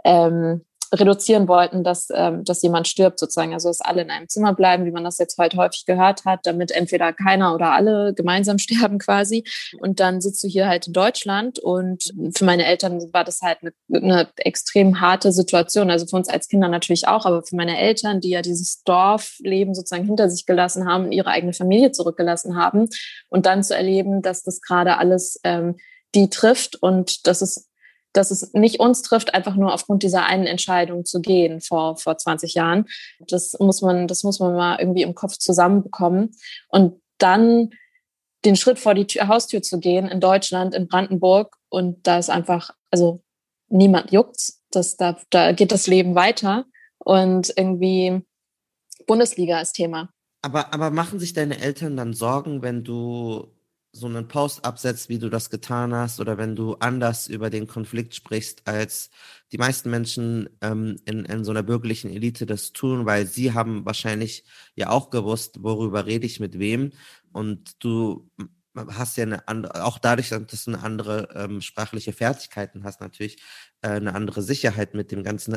[0.04, 3.54] ähm, reduzieren wollten, dass, ähm, dass jemand stirbt sozusagen.
[3.54, 6.42] Also dass alle in einem Zimmer bleiben, wie man das jetzt heute häufig gehört hat,
[6.44, 9.46] damit entweder keiner oder alle gemeinsam sterben quasi.
[9.80, 13.60] Und dann sitzt du hier halt in Deutschland und für meine Eltern war das halt
[13.62, 15.90] eine, eine extrem harte Situation.
[15.90, 19.74] Also für uns als Kinder natürlich auch, aber für meine Eltern, die ja dieses Dorfleben
[19.74, 22.90] sozusagen hinter sich gelassen haben, ihre eigene Familie zurückgelassen haben
[23.30, 25.78] und dann zu erleben, dass das gerade alles ähm,
[26.16, 27.71] die trifft und dass es
[28.14, 32.18] dass es nicht uns trifft, einfach nur aufgrund dieser einen Entscheidung zu gehen vor, vor
[32.18, 32.86] 20 Jahren.
[33.28, 36.32] Das muss man, das muss man mal irgendwie im Kopf zusammenbekommen.
[36.70, 37.70] Und dann
[38.46, 42.30] den Schritt vor die Tür, Haustür zu gehen in Deutschland, in Brandenburg und da ist
[42.30, 43.24] einfach, also
[43.70, 44.62] niemand juckt's.
[44.72, 46.66] Das, da, da geht das Leben weiter
[46.98, 48.22] und irgendwie
[49.06, 50.10] Bundesliga ist Thema.
[50.42, 53.52] Aber, aber machen sich deine Eltern dann Sorgen, wenn du
[53.94, 57.68] so einen Post absetzt, wie du das getan hast, oder wenn du anders über den
[57.68, 59.10] Konflikt sprichst, als
[59.52, 63.86] die meisten Menschen ähm, in, in so einer bürgerlichen Elite das tun, weil sie haben
[63.86, 64.46] wahrscheinlich
[64.76, 66.92] ja auch gewusst, worüber rede ich mit wem.
[67.34, 68.30] Und du
[68.76, 73.42] hast ja eine andere, auch dadurch, dass du eine andere ähm, sprachliche Fertigkeiten hast, natürlich
[73.82, 75.54] äh, eine andere Sicherheit mit dem Ganzen.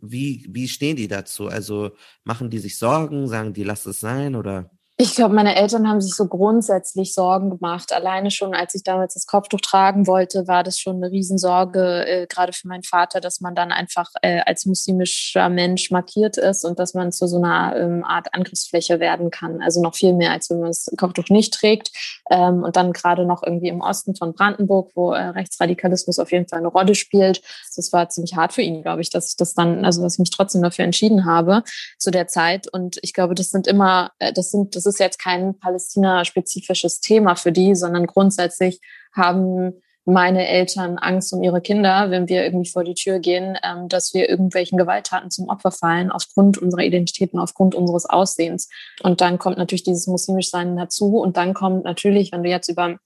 [0.00, 1.48] Wie, wie stehen die dazu?
[1.48, 4.70] Also machen die sich Sorgen, sagen die, lass es sein oder?
[5.02, 7.90] Ich glaube, meine Eltern haben sich so grundsätzlich Sorgen gemacht.
[7.90, 12.26] Alleine schon, als ich damals das Kopftuch tragen wollte, war das schon eine Riesensorge, äh,
[12.26, 16.78] gerade für meinen Vater, dass man dann einfach äh, als muslimischer Mensch markiert ist und
[16.78, 19.62] dass man zu so einer ähm, Art Angriffsfläche werden kann.
[19.62, 21.92] Also noch viel mehr, als wenn man das Kopftuch nicht trägt.
[22.30, 26.46] Ähm, und dann gerade noch irgendwie im Osten von Brandenburg, wo äh, Rechtsradikalismus auf jeden
[26.46, 27.40] Fall eine Rolle spielt.
[27.74, 30.18] Das war ziemlich hart für ihn, glaube ich, dass ich das dann, also dass ich
[30.18, 31.62] mich trotzdem dafür entschieden habe
[31.98, 32.68] zu der Zeit.
[32.70, 37.36] Und ich glaube, das sind immer, äh, das sind, das ist jetzt kein Palästina-spezifisches Thema
[37.36, 38.80] für die, sondern grundsätzlich
[39.12, 43.88] haben meine Eltern Angst um ihre Kinder, wenn wir irgendwie vor die Tür gehen, ähm,
[43.88, 48.68] dass wir irgendwelchen Gewalttaten zum Opfer fallen, aufgrund unserer Identitäten, aufgrund unseres Aussehens.
[49.02, 51.18] Und dann kommt natürlich dieses muslimisch Sein dazu.
[51.18, 52.98] Und dann kommt natürlich, wenn du jetzt über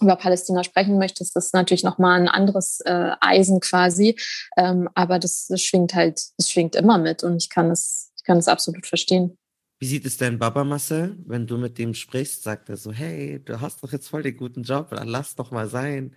[0.00, 4.16] über Palästina sprechen möchtest, das ist natürlich nochmal ein anderes äh, Eisen quasi.
[4.56, 8.24] Ähm, aber das, das schwingt halt, das schwingt immer mit und ich kann es, ich
[8.24, 9.36] kann es absolut verstehen.
[9.82, 11.16] Wie sieht es dein Baba, Marcel?
[11.26, 14.36] Wenn du mit dem sprichst, sagt er so, hey, du hast doch jetzt voll den
[14.36, 16.14] guten Job, dann lass doch mal sein.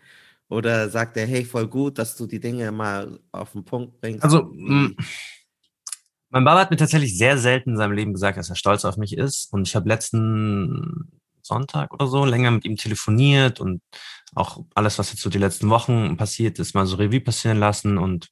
[0.50, 4.24] Oder sagt er, hey, voll gut, dass du die Dinge mal auf den Punkt bringst?
[4.24, 4.96] Also, mein
[6.30, 9.18] Baba hat mir tatsächlich sehr selten in seinem Leben gesagt, dass er stolz auf mich
[9.18, 9.52] ist.
[9.52, 13.82] Und ich habe letzten Sonntag oder so länger mit ihm telefoniert und
[14.36, 17.98] auch alles, was jetzt so die letzten Wochen passiert ist, mal so Revue passieren lassen
[17.98, 18.28] und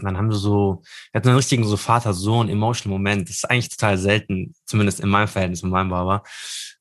[0.00, 0.82] dann haben wir so,
[1.12, 3.28] wir hatten einen richtigen so Vater-Sohn emotional Moment.
[3.28, 6.22] Das ist eigentlich total selten, zumindest in meinem Verhältnis mit meinem Baba,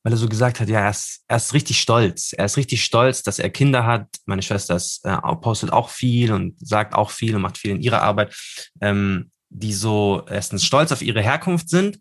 [0.04, 2.34] weil er so gesagt hat, ja, er ist, er ist richtig stolz.
[2.34, 4.08] Er ist richtig stolz, dass er Kinder hat.
[4.26, 7.82] Meine Schwester ist, äh, postet auch viel und sagt auch viel und macht viel in
[7.82, 8.36] ihrer Arbeit,
[8.82, 12.00] ähm, die so erstens stolz auf ihre Herkunft sind,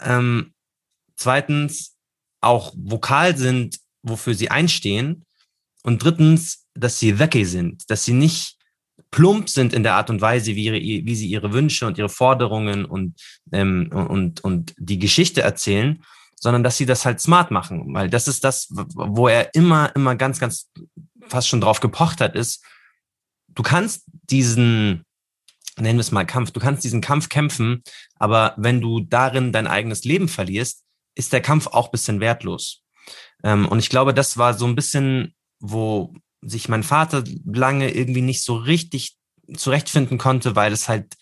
[0.00, 0.54] ähm,
[1.16, 1.96] zweitens
[2.40, 5.24] auch vokal sind, wofür sie einstehen
[5.82, 8.57] und drittens, dass sie Wecke sind, dass sie nicht
[9.10, 12.08] plump sind in der Art und Weise, wie, ihre, wie sie ihre Wünsche und ihre
[12.08, 13.20] Forderungen und,
[13.52, 16.02] ähm, und, und die Geschichte erzählen,
[16.40, 20.14] sondern dass sie das halt smart machen, weil das ist das, wo er immer, immer
[20.14, 20.70] ganz, ganz
[21.26, 22.64] fast schon drauf gepocht hat, ist,
[23.48, 25.04] du kannst diesen,
[25.76, 27.82] nennen wir es mal Kampf, du kannst diesen Kampf kämpfen,
[28.16, 32.82] aber wenn du darin dein eigenes Leben verlierst, ist der Kampf auch bisschen wertlos.
[33.42, 38.22] Ähm, und ich glaube, das war so ein bisschen, wo sich mein Vater lange irgendwie
[38.22, 39.16] nicht so richtig
[39.54, 41.14] zurechtfinden konnte, weil es halt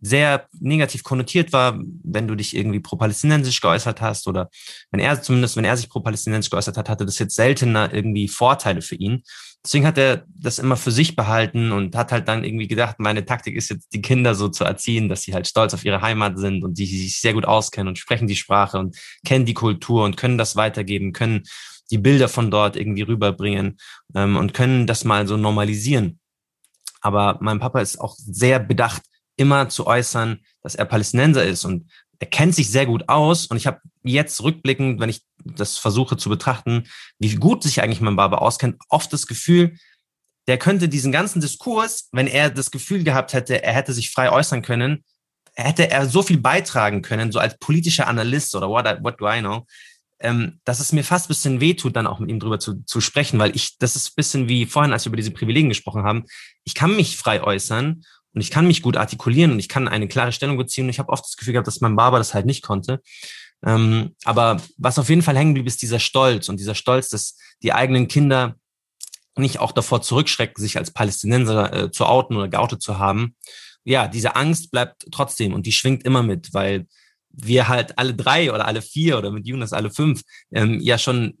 [0.00, 4.50] sehr negativ konnotiert war, wenn du dich irgendwie pro-palästinensisch geäußert hast oder
[4.90, 8.82] wenn er zumindest, wenn er sich pro-palästinensisch geäußert hat, hatte das jetzt seltener irgendwie Vorteile
[8.82, 9.22] für ihn.
[9.64, 13.24] Deswegen hat er das immer für sich behalten und hat halt dann irgendwie gedacht, meine
[13.24, 16.38] Taktik ist jetzt, die Kinder so zu erziehen, dass sie halt stolz auf ihre Heimat
[16.38, 20.04] sind und die sich sehr gut auskennen und sprechen die Sprache und kennen die Kultur
[20.04, 21.44] und können das weitergeben, können
[21.90, 23.78] die Bilder von dort irgendwie rüberbringen
[24.14, 26.18] ähm, und können das mal so normalisieren.
[27.00, 29.02] Aber mein Papa ist auch sehr bedacht,
[29.36, 33.46] immer zu äußern, dass er Palästinenser ist und er kennt sich sehr gut aus.
[33.46, 36.84] Und ich habe jetzt rückblickend, wenn ich das versuche zu betrachten,
[37.18, 39.76] wie gut sich eigentlich mein Baba auskennt, oft das Gefühl,
[40.46, 44.30] der könnte diesen ganzen Diskurs, wenn er das Gefühl gehabt hätte, er hätte sich frei
[44.30, 45.04] äußern können,
[45.54, 49.40] hätte er so viel beitragen können, so als politischer Analyst oder what, what do I
[49.40, 49.66] know,
[50.24, 53.00] ähm, dass es mir fast ein bisschen wehtut, dann auch mit ihm drüber zu, zu
[53.00, 56.02] sprechen, weil ich, das ist ein bisschen wie vorhin, als wir über diese Privilegien gesprochen
[56.02, 56.24] haben,
[56.64, 58.02] ich kann mich frei äußern
[58.32, 60.98] und ich kann mich gut artikulieren und ich kann eine klare Stellung beziehen und ich
[60.98, 63.00] habe oft das Gefühl gehabt, dass mein Barber das halt nicht konnte.
[63.64, 67.36] Ähm, aber was auf jeden Fall hängen blieb, ist dieser Stolz und dieser Stolz, dass
[67.62, 68.56] die eigenen Kinder
[69.36, 73.36] nicht auch davor zurückschrecken, sich als Palästinenser äh, zu outen oder geoutet zu haben.
[73.84, 76.86] Ja, diese Angst bleibt trotzdem und die schwingt immer mit, weil
[77.36, 81.34] wir halt alle drei oder alle vier oder mit Jonas alle fünf ähm, ja schon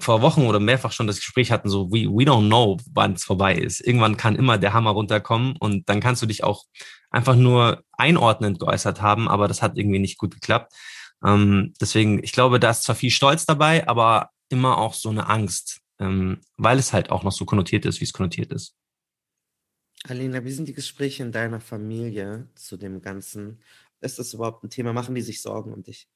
[0.00, 3.24] vor Wochen oder mehrfach schon das Gespräch hatten, so we, we don't know, wann es
[3.24, 3.80] vorbei ist.
[3.80, 6.64] Irgendwann kann immer der Hammer runterkommen und dann kannst du dich auch
[7.10, 10.72] einfach nur einordnend geäußert haben, aber das hat irgendwie nicht gut geklappt.
[11.24, 15.28] Ähm, deswegen, ich glaube, da ist zwar viel Stolz dabei, aber immer auch so eine
[15.28, 18.74] Angst, ähm, weil es halt auch noch so konnotiert ist, wie es konnotiert ist.
[20.04, 23.60] Alina, wie sind die Gespräche in deiner Familie zu dem Ganzen?
[24.00, 24.92] Ist das überhaupt ein Thema?
[24.92, 26.08] Machen die sich Sorgen um dich?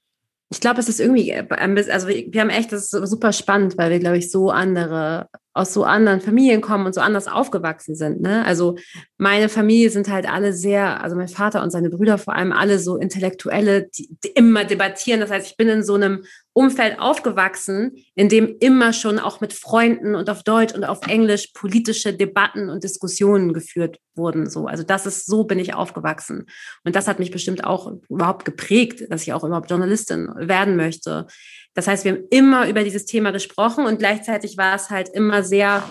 [0.50, 1.46] Ich glaube, es ist irgendwie, äh,
[1.90, 5.74] also wir haben echt, das ist super spannend, weil wir, glaube ich, so andere aus
[5.74, 8.22] so anderen Familien kommen und so anders aufgewachsen sind.
[8.22, 8.44] Ne?
[8.44, 8.76] Also
[9.18, 12.78] meine Familie sind halt alle sehr, also mein Vater und seine Brüder vor allem alle
[12.78, 15.20] so Intellektuelle, die, die immer debattieren.
[15.20, 16.24] Das heißt, ich bin in so einem
[16.54, 21.48] Umfeld aufgewachsen, in dem immer schon auch mit Freunden und auf Deutsch und auf Englisch
[21.54, 24.48] politische Debatten und Diskussionen geführt wurden.
[24.48, 26.46] So, also das ist so bin ich aufgewachsen
[26.84, 31.26] und das hat mich bestimmt auch überhaupt geprägt, dass ich auch überhaupt Journalistin werden möchte.
[31.74, 35.42] Das heißt, wir haben immer über dieses Thema gesprochen und gleichzeitig war es halt immer
[35.42, 35.84] sehr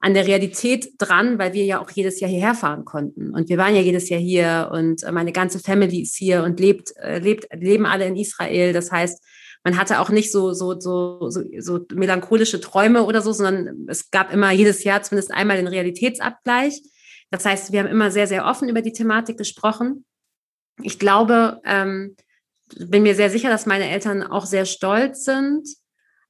[0.00, 3.30] an der Realität dran, weil wir ja auch jedes Jahr hierher fahren konnten.
[3.30, 6.94] Und wir waren ja jedes Jahr hier und meine ganze Family ist hier und lebt,
[6.98, 8.74] äh, lebt, leben alle in Israel.
[8.74, 9.24] Das heißt,
[9.64, 14.10] man hatte auch nicht so, so, so, so, so melancholische Träume oder so, sondern es
[14.10, 16.82] gab immer jedes Jahr zumindest einmal den Realitätsabgleich.
[17.30, 20.04] Das heißt, wir haben immer sehr, sehr offen über die Thematik gesprochen.
[20.82, 22.14] Ich glaube, ähm,
[22.78, 25.68] bin mir sehr sicher, dass meine Eltern auch sehr stolz sind.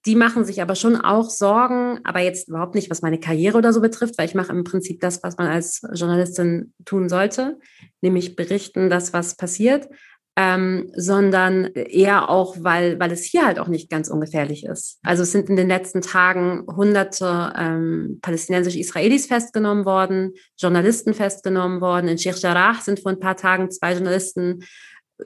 [0.06, 3.72] Die machen sich aber schon auch Sorgen, aber jetzt überhaupt nicht, was meine Karriere oder
[3.72, 7.58] so betrifft, weil ich mache im Prinzip das, was man als Journalistin tun sollte,
[8.02, 9.88] nämlich berichten, das, was passiert.
[10.36, 14.98] ähm, sondern eher auch, weil, weil es hier halt auch nicht ganz ungefährlich ist.
[15.04, 21.80] Also es sind in den letzten Tagen hunderte ähm, palästinensische Israelis festgenommen worden, Journalisten festgenommen
[21.80, 22.08] worden.
[22.08, 24.64] In Sheikh Jarrah sind vor ein paar Tagen zwei Journalisten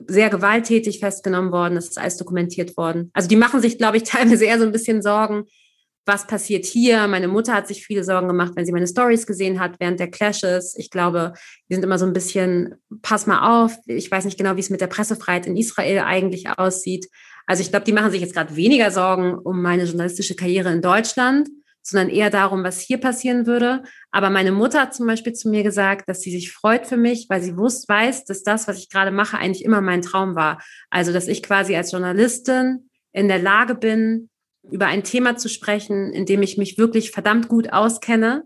[0.07, 1.75] sehr gewalttätig festgenommen worden.
[1.75, 3.09] Das ist alles dokumentiert worden.
[3.13, 5.45] Also die machen sich, glaube ich, teilweise eher so ein bisschen Sorgen,
[6.05, 7.07] was passiert hier.
[7.07, 10.09] Meine Mutter hat sich viele Sorgen gemacht, wenn sie meine Stories gesehen hat während der
[10.09, 10.75] Clashes.
[10.77, 11.33] Ich glaube,
[11.67, 13.77] wir sind immer so ein bisschen, pass mal auf.
[13.85, 17.07] Ich weiß nicht genau, wie es mit der Pressefreiheit in Israel eigentlich aussieht.
[17.45, 20.81] Also ich glaube, die machen sich jetzt gerade weniger Sorgen um meine journalistische Karriere in
[20.81, 21.49] Deutschland,
[21.81, 23.83] sondern eher darum, was hier passieren würde.
[24.11, 27.27] Aber meine Mutter hat zum Beispiel zu mir gesagt, dass sie sich freut für mich,
[27.29, 30.61] weil sie wusst, weiß, dass das, was ich gerade mache, eigentlich immer mein Traum war.
[30.89, 34.29] Also, dass ich quasi als Journalistin in der Lage bin,
[34.71, 38.43] über ein Thema zu sprechen, in dem ich mich wirklich verdammt gut auskenne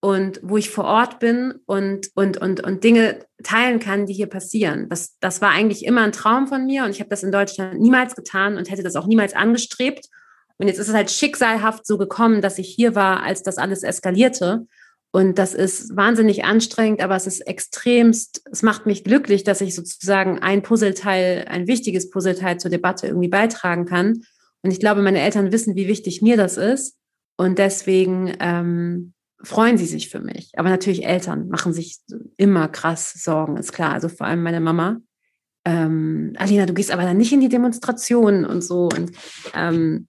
[0.00, 4.26] und wo ich vor Ort bin und, und, und, und Dinge teilen kann, die hier
[4.26, 4.88] passieren.
[4.88, 7.80] Das, das war eigentlich immer ein Traum von mir und ich habe das in Deutschland
[7.80, 10.08] niemals getan und hätte das auch niemals angestrebt.
[10.62, 13.82] Und jetzt ist es halt schicksalhaft so gekommen, dass ich hier war, als das alles
[13.82, 14.64] eskalierte.
[15.10, 19.74] Und das ist wahnsinnig anstrengend, aber es ist extremst, es macht mich glücklich, dass ich
[19.74, 24.22] sozusagen ein Puzzleteil, ein wichtiges Puzzleteil zur Debatte irgendwie beitragen kann.
[24.62, 26.96] Und ich glaube, meine Eltern wissen, wie wichtig mir das ist.
[27.36, 30.52] Und deswegen ähm, freuen sie sich für mich.
[30.56, 31.98] Aber natürlich Eltern machen sich
[32.36, 33.92] immer krass Sorgen, ist klar.
[33.92, 34.98] Also vor allem meine Mama.
[35.64, 38.84] Ähm, Alina, du gehst aber dann nicht in die Demonstrationen und so.
[38.84, 39.10] Und
[39.56, 40.06] ähm,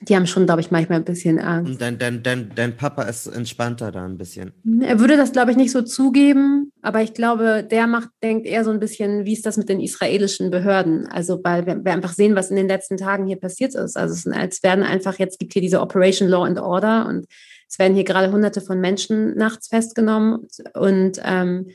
[0.00, 1.72] die haben schon, glaube ich, manchmal ein bisschen Angst.
[1.72, 4.52] Und dein, dein, dein, dein Papa ist entspannter da ein bisschen.
[4.80, 8.64] Er würde das, glaube ich, nicht so zugeben, aber ich glaube, der macht, denkt eher
[8.64, 11.06] so ein bisschen, wie ist das mit den israelischen Behörden?
[11.06, 13.96] Also, weil wir, wir einfach sehen, was in den letzten Tagen hier passiert ist.
[13.96, 17.26] Also, es, es werden einfach, jetzt gibt hier diese Operation Law and Order und
[17.68, 21.68] es werden hier gerade hunderte von Menschen nachts festgenommen und ähm,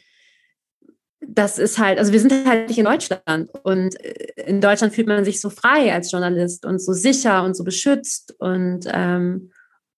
[1.27, 5.07] das ist halt, also wir sind halt nicht in Deutschland und äh, in Deutschland fühlt
[5.07, 9.51] man sich so frei als Journalist und so sicher und so beschützt und ähm,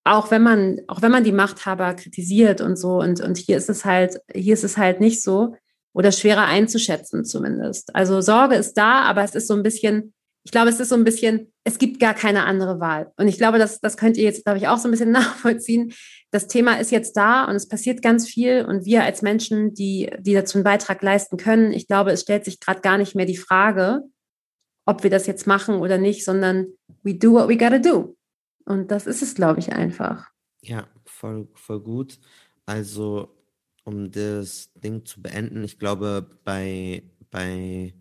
[0.04, 3.70] auch wenn man, auch wenn man die Machthaber kritisiert und so und, und hier ist
[3.70, 5.56] es halt, hier ist es halt nicht so
[5.94, 7.96] oder schwerer einzuschätzen zumindest.
[7.96, 10.96] Also Sorge ist da, aber es ist so ein bisschen, ich glaube, es ist so
[10.96, 13.12] ein bisschen, es gibt gar keine andere Wahl.
[13.18, 15.94] Und ich glaube, das, das könnt ihr jetzt, glaube ich, auch so ein bisschen nachvollziehen.
[16.36, 18.66] Das Thema ist jetzt da und es passiert ganz viel.
[18.66, 22.44] Und wir als Menschen, die, die dazu einen Beitrag leisten können, ich glaube, es stellt
[22.44, 24.02] sich gerade gar nicht mehr die Frage,
[24.86, 26.68] ob wir das jetzt machen oder nicht, sondern
[27.04, 28.18] we do what we gotta do.
[28.66, 30.28] Und das ist es, glaube ich, einfach.
[30.62, 32.20] Ja, voll, voll gut.
[32.66, 33.30] Also,
[33.86, 37.94] um das Ding zu beenden, ich glaube, bei, bei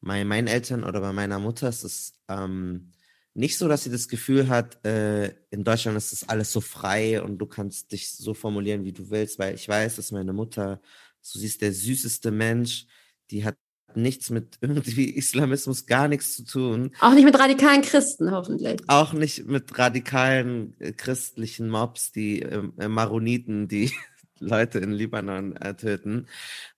[0.00, 2.92] bei meinen Eltern oder bei meiner Mutter ist es ähm,
[3.34, 7.22] nicht so, dass sie das Gefühl hat, äh, in Deutschland ist das alles so frei
[7.22, 10.80] und du kannst dich so formulieren, wie du willst, weil ich weiß, dass meine Mutter,
[11.20, 12.86] so sie ist der süßeste Mensch,
[13.30, 13.56] die hat
[13.94, 16.90] nichts mit irgendwie Islamismus, gar nichts zu tun.
[17.00, 18.80] Auch nicht mit radikalen Christen, hoffentlich.
[18.88, 23.92] Auch nicht mit radikalen äh, christlichen Mobs, die äh, Maroniten, die
[24.40, 26.26] Leute in Libanon äh, töten.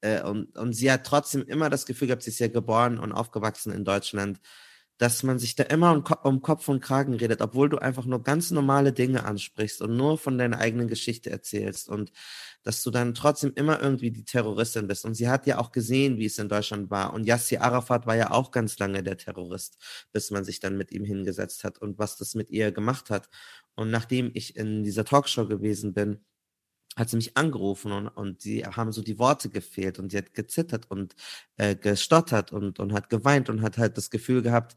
[0.00, 3.12] Äh, und, und sie hat trotzdem immer das Gefühl gehabt, sie ist ja geboren und
[3.12, 4.40] aufgewachsen in Deutschland,
[5.02, 8.22] dass man sich da immer um, um, Kopf und Kragen redet, obwohl du einfach nur
[8.22, 12.12] ganz normale Dinge ansprichst und nur von deiner eigenen Geschichte erzählst und
[12.62, 15.04] dass du dann trotzdem immer irgendwie die Terroristin bist.
[15.04, 17.14] Und sie hat ja auch gesehen, wie es in Deutschland war.
[17.14, 19.76] Und Yassir Arafat war ja auch ganz lange der Terrorist,
[20.12, 23.28] bis man sich dann mit ihm hingesetzt hat und was das mit ihr gemacht hat.
[23.74, 26.24] Und nachdem ich in dieser Talkshow gewesen bin,
[26.96, 30.34] hat sie mich angerufen und, und die haben so die Worte gefehlt und sie hat
[30.34, 31.14] gezittert und
[31.56, 34.76] äh, gestottert und, und hat geweint und hat halt das Gefühl gehabt,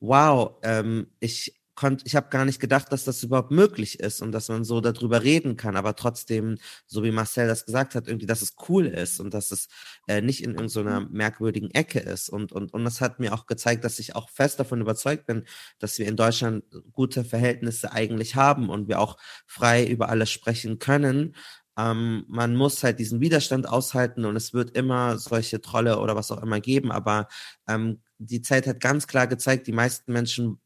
[0.00, 4.32] wow, ähm, ich konnte, ich habe gar nicht gedacht, dass das überhaupt möglich ist und
[4.32, 8.26] dass man so darüber reden kann, aber trotzdem, so wie Marcel das gesagt hat, irgendwie,
[8.26, 9.68] dass es cool ist und dass es
[10.06, 11.12] äh, nicht in irgendeiner mhm.
[11.12, 12.28] merkwürdigen Ecke ist.
[12.28, 15.44] Und, und, und das hat mir auch gezeigt, dass ich auch fest davon überzeugt bin,
[15.78, 19.16] dass wir in Deutschland gute Verhältnisse eigentlich haben und wir auch
[19.46, 21.34] frei über alles sprechen können.
[21.78, 26.30] Ähm, man muss halt diesen Widerstand aushalten und es wird immer solche Trolle oder was
[26.30, 27.28] auch immer geben, aber
[27.66, 30.60] ähm, die Zeit hat ganz klar gezeigt, die meisten Menschen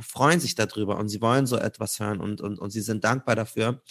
[0.00, 3.36] freuen sich darüber und sie wollen so etwas hören und, und, und sie sind dankbar
[3.36, 3.82] dafür.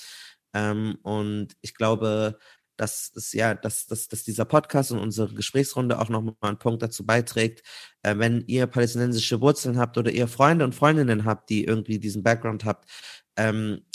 [0.53, 2.37] Ähm, und ich glaube,
[2.77, 6.81] dass, ist, ja, dass, dass, dass dieser Podcast und unsere Gesprächsrunde auch nochmal einen Punkt
[6.81, 7.63] dazu beiträgt,
[8.01, 12.23] äh, wenn ihr palästinensische Wurzeln habt oder ihr Freunde und Freundinnen habt, die irgendwie diesen
[12.23, 12.89] Background habt,
[13.37, 13.85] ähm,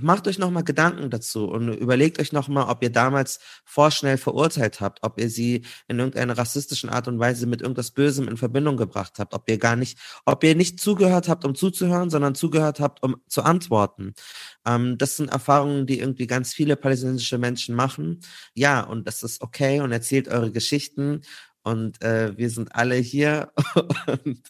[0.00, 5.00] macht euch nochmal Gedanken dazu und überlegt euch nochmal, ob ihr damals vorschnell verurteilt habt,
[5.02, 9.18] ob ihr sie in irgendeiner rassistischen Art und Weise mit irgendwas Bösem in Verbindung gebracht
[9.18, 13.02] habt, ob ihr gar nicht, ob ihr nicht zugehört habt, um zuzuhören, sondern zugehört habt,
[13.02, 14.14] um zu antworten.
[14.64, 18.20] Ähm, das sind Erfahrungen, die irgendwie ganz viele palästinensische Menschen machen.
[18.54, 21.20] Ja, und das ist okay und erzählt eure Geschichten
[21.66, 23.52] und äh, wir sind alle hier.
[24.06, 24.40] und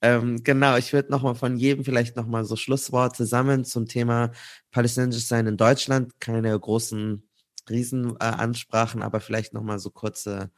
[0.00, 4.30] ähm, genau, ich würde nochmal von jedem vielleicht nochmal so Schlussworte sammeln zum Thema
[4.70, 6.20] palästinensisch sein in Deutschland.
[6.20, 7.28] Keine großen
[7.68, 10.50] Riesenansprachen, äh, aber vielleicht nochmal so kurze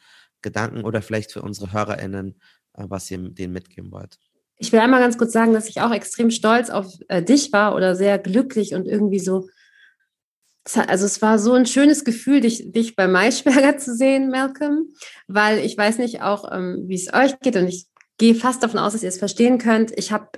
[0.43, 2.41] Gedanken oder vielleicht für unsere HörerInnen,
[2.75, 4.19] äh, was ihr denen mitgeben wollt.
[4.59, 7.75] Ich will einmal ganz kurz sagen, dass ich auch extrem stolz auf äh, dich war
[7.75, 9.49] oder sehr glücklich und irgendwie so.
[10.75, 14.89] Also es war so ein schönes Gefühl, dich, dich bei Maischberger zu sehen, Malcolm,
[15.27, 17.87] weil ich weiß nicht auch, ähm, wie es euch geht und ich
[18.21, 19.97] gehe fast davon aus, dass ihr es verstehen könnt.
[19.99, 20.29] Ich habe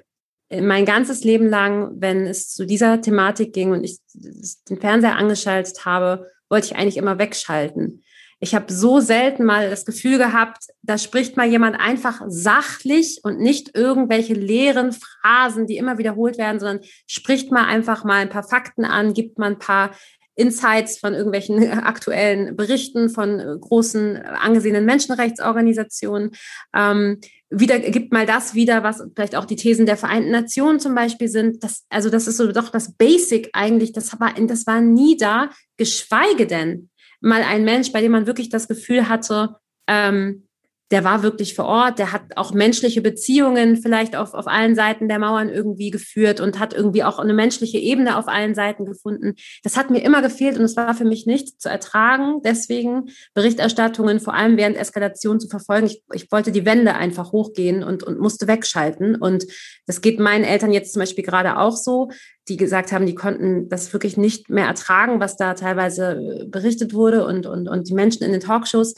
[0.48, 5.84] mein ganzes Leben lang, wenn es zu dieser Thematik ging und ich den Fernseher angeschaltet
[5.84, 8.04] habe, wollte ich eigentlich immer wegschalten.
[8.38, 13.40] Ich habe so selten mal das Gefühl gehabt, da spricht mal jemand einfach sachlich und
[13.40, 18.44] nicht irgendwelche leeren Phrasen, die immer wiederholt werden, sondern spricht mal einfach mal ein paar
[18.44, 19.90] Fakten an, gibt mal ein paar
[20.34, 26.32] Insights von irgendwelchen aktuellen Berichten von großen angesehenen Menschenrechtsorganisationen.
[26.74, 27.20] Ähm,
[27.52, 31.28] wieder gibt mal das wieder, was vielleicht auch die Thesen der Vereinten Nationen zum Beispiel
[31.28, 31.62] sind.
[31.62, 33.92] Das, also das ist so doch das Basic eigentlich.
[33.92, 36.88] Das war, das war nie da, geschweige denn
[37.20, 39.56] mal ein Mensch, bei dem man wirklich das Gefühl hatte,
[39.86, 40.48] ähm,
[40.92, 45.08] der war wirklich vor Ort, der hat auch menschliche Beziehungen vielleicht auf, auf allen Seiten
[45.08, 49.34] der Mauern irgendwie geführt und hat irgendwie auch eine menschliche Ebene auf allen Seiten gefunden.
[49.62, 54.20] Das hat mir immer gefehlt und es war für mich nicht zu ertragen, deswegen Berichterstattungen
[54.20, 55.86] vor allem während Eskalation zu verfolgen.
[55.86, 59.16] Ich, ich wollte die Wände einfach hochgehen und, und musste wegschalten.
[59.16, 59.46] Und
[59.86, 62.10] das geht meinen Eltern jetzt zum Beispiel gerade auch so,
[62.48, 67.24] die gesagt haben, die konnten das wirklich nicht mehr ertragen, was da teilweise berichtet wurde
[67.24, 68.94] und, und, und die Menschen in den Talkshows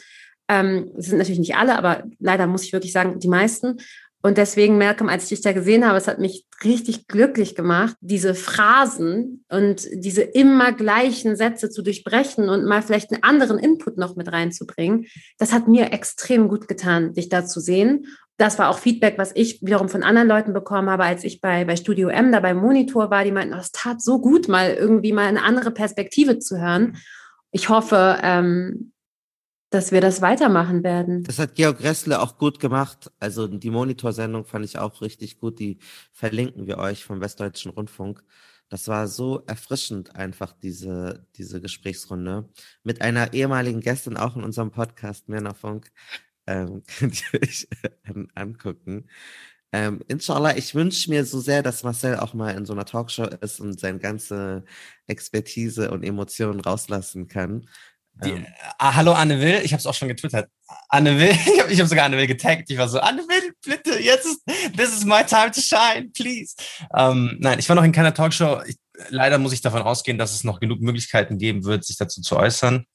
[0.49, 3.79] ähm, das sind natürlich nicht alle, aber leider muss ich wirklich sagen, die meisten.
[4.25, 7.95] Und deswegen, Malcolm, als ich dich da gesehen habe, es hat mich richtig glücklich gemacht,
[8.01, 13.99] diese Phrasen und diese immer gleichen Sätze zu durchbrechen und mal vielleicht einen anderen Input
[13.99, 15.05] noch mit reinzubringen.
[15.37, 18.07] Das hat mir extrem gut getan, dich da zu sehen.
[18.39, 21.67] Das war auch Feedback, was ich wiederum von anderen Leuten bekommen habe, als ich bei,
[21.67, 23.25] bei Studio M da beim Monitor war.
[23.25, 26.97] Die meinten, oh, es tat so gut, mal irgendwie mal eine andere Perspektive zu hören.
[27.51, 28.94] Ich hoffe, ähm,
[29.75, 31.25] dass wir das weitermachen werden.
[31.25, 33.11] Das hat Georg Ressle auch gut gemacht.
[33.19, 35.59] Also die Monitorsendung fand ich auch richtig gut.
[35.59, 35.79] Die
[36.13, 38.23] verlinken wir euch vom Westdeutschen Rundfunk.
[38.69, 42.49] Das war so erfrischend einfach, diese, diese Gesprächsrunde.
[42.85, 45.91] Mit einer ehemaligen Gästin auch in unserem Podcast, Männerfunk.
[46.47, 47.69] Ähm, könnt ihr euch
[48.35, 49.09] angucken.
[49.73, 53.25] Ähm, inshallah, ich wünsche mir so sehr, dass Marcel auch mal in so einer Talkshow
[53.41, 54.65] ist und seine ganze
[55.09, 57.67] Expertise und Emotionen rauslassen kann.
[58.23, 58.47] Die, ähm.
[58.79, 60.49] ah, hallo Anne Will, ich habe es auch schon getwittert.
[60.89, 62.71] Anne Will, ich habe ich hab sogar Anne Will getaggt.
[62.71, 64.41] Ich war so, Anne Will, bitte, jetzt ist,
[64.77, 66.55] this is my time to shine, please.
[66.97, 68.63] Ähm, nein, ich war noch in keiner Talkshow.
[68.67, 68.77] Ich,
[69.09, 72.37] leider muss ich davon ausgehen, dass es noch genug Möglichkeiten geben wird, sich dazu zu
[72.37, 72.87] äußern.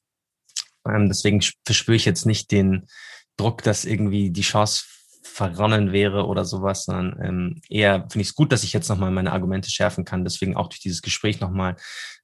[0.88, 2.88] Ähm, deswegen verspüre ich jetzt nicht den
[3.36, 4.86] Druck, dass irgendwie die Chance
[5.30, 9.12] verronnen wäre oder sowas, sondern ähm, eher finde ich es gut, dass ich jetzt nochmal
[9.12, 10.24] meine Argumente schärfen kann.
[10.24, 11.76] Deswegen auch durch dieses Gespräch nochmal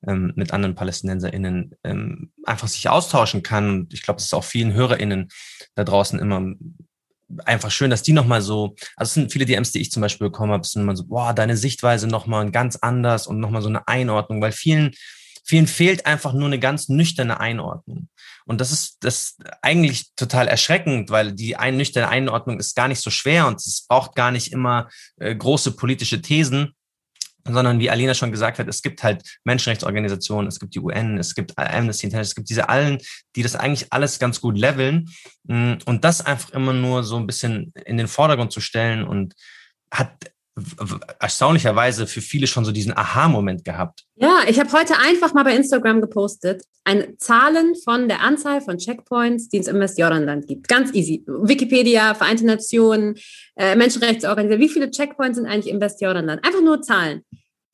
[0.07, 3.69] ähm, mit anderen PalästinenserInnen ähm, einfach sich austauschen kann.
[3.69, 5.29] Und ich glaube, es ist auch vielen HörerInnen
[5.75, 6.53] da draußen immer
[7.45, 10.27] einfach schön, dass die nochmal so, also es sind viele DMs, die ich zum Beispiel
[10.27, 13.87] bekommen habe, sind immer so, boah, deine Sichtweise nochmal ganz anders und nochmal so eine
[13.87, 14.91] Einordnung, weil vielen
[15.45, 18.09] Vielen fehlt einfach nur eine ganz nüchterne Einordnung.
[18.45, 23.01] Und das ist das eigentlich total erschreckend, weil die ein, nüchterne Einordnung ist gar nicht
[23.01, 26.73] so schwer und es braucht gar nicht immer äh, große politische Thesen,
[27.47, 31.35] sondern wie Alina schon gesagt hat, es gibt halt Menschenrechtsorganisationen, es gibt die UN, es
[31.35, 32.97] gibt Amnesty International, es gibt diese allen,
[33.35, 35.05] die das eigentlich alles ganz gut leveln
[35.43, 39.35] mm, und das einfach immer nur so ein bisschen in den Vordergrund zu stellen und
[39.91, 40.11] hat
[41.19, 44.03] erstaunlicherweise für viele schon so diesen Aha-Moment gehabt.
[44.15, 48.77] Ja, ich habe heute einfach mal bei Instagram gepostet, eine Zahlen von der Anzahl von
[48.77, 50.67] Checkpoints, die es im Westjordanland gibt.
[50.67, 51.25] Ganz easy.
[51.27, 53.15] Wikipedia, Vereinte Nationen,
[53.57, 54.65] äh, Menschenrechtsorganisationen.
[54.65, 56.45] Wie viele Checkpoints sind eigentlich im Westjordanland?
[56.45, 57.23] Einfach nur Zahlen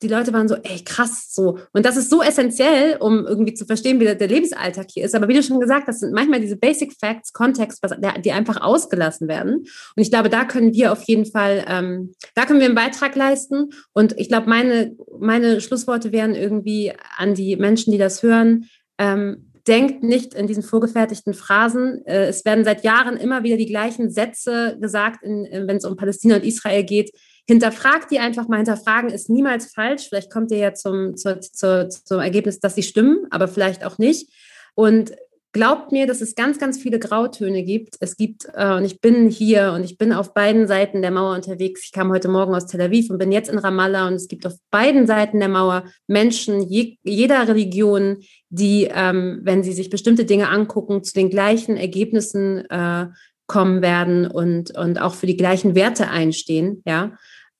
[0.02, 1.58] die Leute waren so, ey, krass, so.
[1.72, 5.14] Und das ist so essentiell, um irgendwie zu verstehen, wie der, Lebensalltag hier ist.
[5.14, 7.82] Aber wie du schon gesagt hast, sind manchmal diese Basic Facts, Kontext,
[8.24, 9.58] die einfach ausgelassen werden.
[9.58, 13.14] Und ich glaube, da können wir auf jeden Fall, ähm, da können wir einen Beitrag
[13.14, 13.70] leisten.
[13.92, 18.68] Und ich glaube, meine, meine Schlussworte wären irgendwie an die Menschen, die das hören,
[18.98, 22.04] ähm, denkt nicht in diesen vorgefertigten Phrasen.
[22.06, 26.36] Äh, es werden seit Jahren immer wieder die gleichen Sätze gesagt, wenn es um Palästina
[26.36, 27.12] und Israel geht
[27.48, 28.58] hinterfragt die einfach mal.
[28.58, 30.08] Hinterfragen ist niemals falsch.
[30.08, 33.98] Vielleicht kommt ihr ja zum, zu, zu, zum Ergebnis, dass sie stimmen, aber vielleicht auch
[33.98, 34.30] nicht.
[34.74, 35.12] Und
[35.52, 37.96] glaubt mir, dass es ganz, ganz viele Grautöne gibt.
[38.00, 41.34] Es gibt, äh, und ich bin hier und ich bin auf beiden Seiten der Mauer
[41.34, 41.82] unterwegs.
[41.84, 44.46] Ich kam heute Morgen aus Tel Aviv und bin jetzt in Ramallah und es gibt
[44.46, 50.24] auf beiden Seiten der Mauer Menschen je, jeder Religion, die, ähm, wenn sie sich bestimmte
[50.24, 53.08] Dinge angucken, zu den gleichen Ergebnissen äh,
[53.46, 57.12] kommen werden und, und auch für die gleichen Werte einstehen, ja.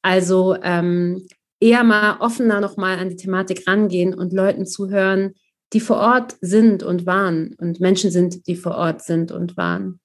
[0.03, 1.27] Also ähm,
[1.61, 5.35] eher mal offener nochmal an die Thematik rangehen und Leuten zuhören,
[5.73, 10.01] die vor Ort sind und waren und Menschen sind, die vor Ort sind und waren.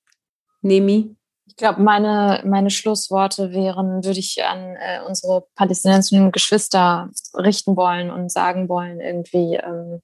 [0.62, 1.16] Nemi?
[1.46, 8.12] Ich glaube, meine, meine Schlussworte wären, würde ich an äh, unsere palästinensischen Geschwister richten wollen
[8.12, 10.02] und sagen wollen, irgendwie, ähm,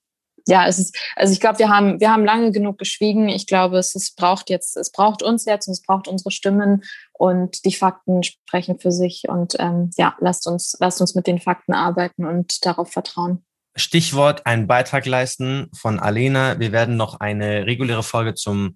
[0.47, 3.29] ja, es ist, also ich glaube, wir haben, wir haben lange genug geschwiegen.
[3.29, 6.83] Ich glaube, es, es braucht jetzt, es braucht uns jetzt und es braucht unsere Stimmen
[7.13, 9.23] und die Fakten sprechen für sich.
[9.29, 13.45] Und ähm, ja, lasst uns, lasst uns mit den Fakten arbeiten und darauf vertrauen.
[13.75, 16.59] Stichwort einen Beitrag leisten von Alena.
[16.59, 18.75] Wir werden noch eine reguläre Folge zum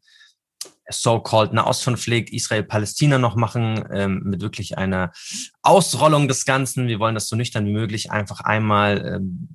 [0.90, 5.12] so-called Nahostkonflikt Israel-Palästina noch machen, ähm, mit wirklich einer
[5.62, 6.88] Ausrollung des Ganzen.
[6.88, 9.50] Wir wollen das so nüchtern wie möglich einfach einmal ähm,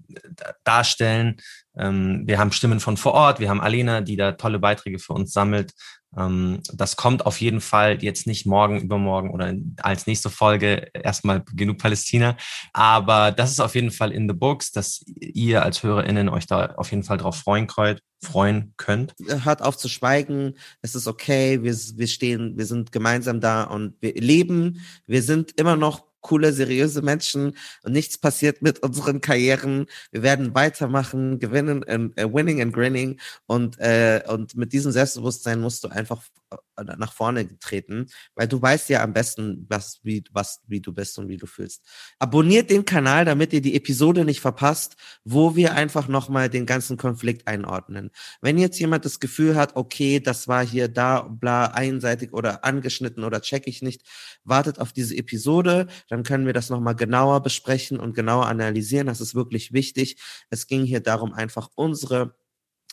[0.65, 1.41] darstellen.
[1.77, 5.13] Ähm, wir haben Stimmen von vor Ort, wir haben Alena, die da tolle Beiträge für
[5.13, 5.73] uns sammelt.
[6.17, 11.43] Ähm, das kommt auf jeden Fall jetzt nicht morgen, übermorgen oder als nächste Folge erstmal
[11.55, 12.37] genug Palästina.
[12.73, 16.75] Aber das ist auf jeden Fall in the books, dass ihr als HörerInnen euch da
[16.77, 18.01] auf jeden Fall drauf freuen könnt.
[18.25, 19.15] Freuen könnt.
[19.27, 20.55] Hört auf zu schweigen.
[20.81, 21.63] Es ist okay.
[21.63, 24.81] Wir, wir stehen, wir sind gemeinsam da und wir leben.
[25.07, 29.87] Wir sind immer noch coole, seriöse Menschen und nichts passiert mit unseren Karrieren.
[30.11, 31.85] Wir werden weitermachen, gewinnen,
[32.19, 36.42] uh, winning and grinning und, äh, und mit diesem Selbstbewusstsein musst du einfach äh,
[36.97, 41.19] nach vorne treten, weil du weißt ja am besten, was, wie, was, wie du bist
[41.19, 41.85] und wie du fühlst.
[42.19, 46.97] Abonniert den Kanal, damit ihr die Episode nicht verpasst, wo wir einfach nochmal den ganzen
[46.97, 48.11] Konflikt einordnen.
[48.41, 53.25] Wenn jetzt jemand das Gefühl hat, okay, das war hier da, bla, einseitig oder angeschnitten
[53.25, 54.03] oder check ich nicht,
[54.45, 59.07] wartet auf diese Episode, dann können wir das nochmal genauer besprechen und genauer analysieren.
[59.07, 60.17] Das ist wirklich wichtig.
[60.51, 62.35] Es ging hier darum, einfach unsere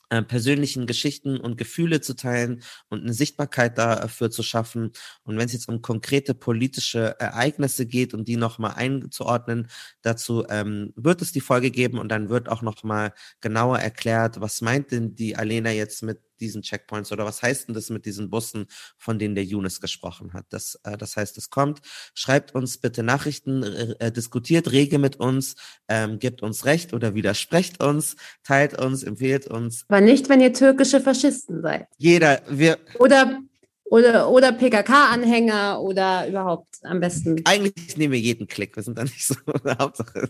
[0.09, 4.91] äh, persönlichen Geschichten und Gefühle zu teilen und eine Sichtbarkeit dafür zu schaffen.
[5.23, 9.67] Und wenn es jetzt um konkrete politische Ereignisse geht und die nochmal einzuordnen,
[10.01, 14.61] dazu ähm, wird es die Folge geben und dann wird auch nochmal genauer erklärt, was
[14.61, 18.29] meint denn die Alena jetzt mit diesen Checkpoints oder was heißt denn das mit diesen
[18.29, 18.67] Bussen,
[18.97, 20.45] von denen der Younes gesprochen hat?
[20.49, 21.79] Das, äh, das heißt, es kommt.
[22.13, 25.55] Schreibt uns bitte Nachrichten, äh, diskutiert rege mit uns,
[25.87, 29.85] ähm, gebt uns Recht oder widersprecht uns, teilt uns, empfehlt uns.
[29.87, 31.87] Aber nicht, wenn ihr türkische Faschisten seid.
[31.97, 32.77] Jeder, wir.
[32.99, 33.41] Oder
[33.89, 37.41] oder, oder PKK-Anhänger oder überhaupt am besten.
[37.45, 39.35] Eigentlich nehmen wir jeden Klick, wir sind da nicht so
[39.79, 40.29] Hauptsache.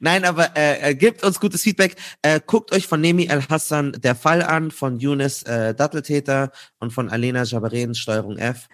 [0.00, 1.96] Nein, aber äh, äh, gebt uns gutes Feedback.
[2.22, 6.50] Äh, guckt euch von Nemi El Hassan der Fall an, von Yunus äh, Datteltäter
[6.80, 8.68] und von Alena Jabaren Steuerung F.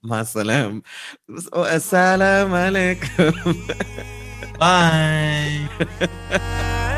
[0.00, 0.82] Masalam.
[1.52, 3.34] Oh, Assalamu alaikum.
[4.58, 5.68] Bye.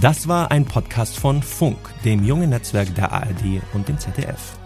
[0.00, 4.56] Das war ein Podcast von Funk, dem jungen Netzwerk der ARD und dem ZDF.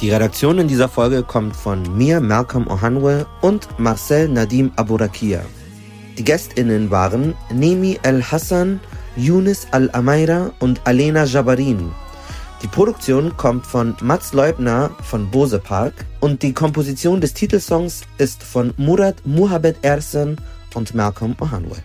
[0.00, 5.40] Die Redaktion in dieser Folge kommt von mir, Malcolm Ohanwe und Marcel Nadim Aburakia.
[6.16, 8.78] Die GästInnen waren Nemi El Hassan,
[9.16, 11.90] Yunis Al-Amaira und Alena Jabarin.
[12.62, 18.44] Die Produktion kommt von Mats Leubner von Bose Park und die Komposition des Titelsongs ist
[18.44, 20.40] von Murat Muhabbet Ersen
[20.74, 21.82] und Malcolm Ohanwe.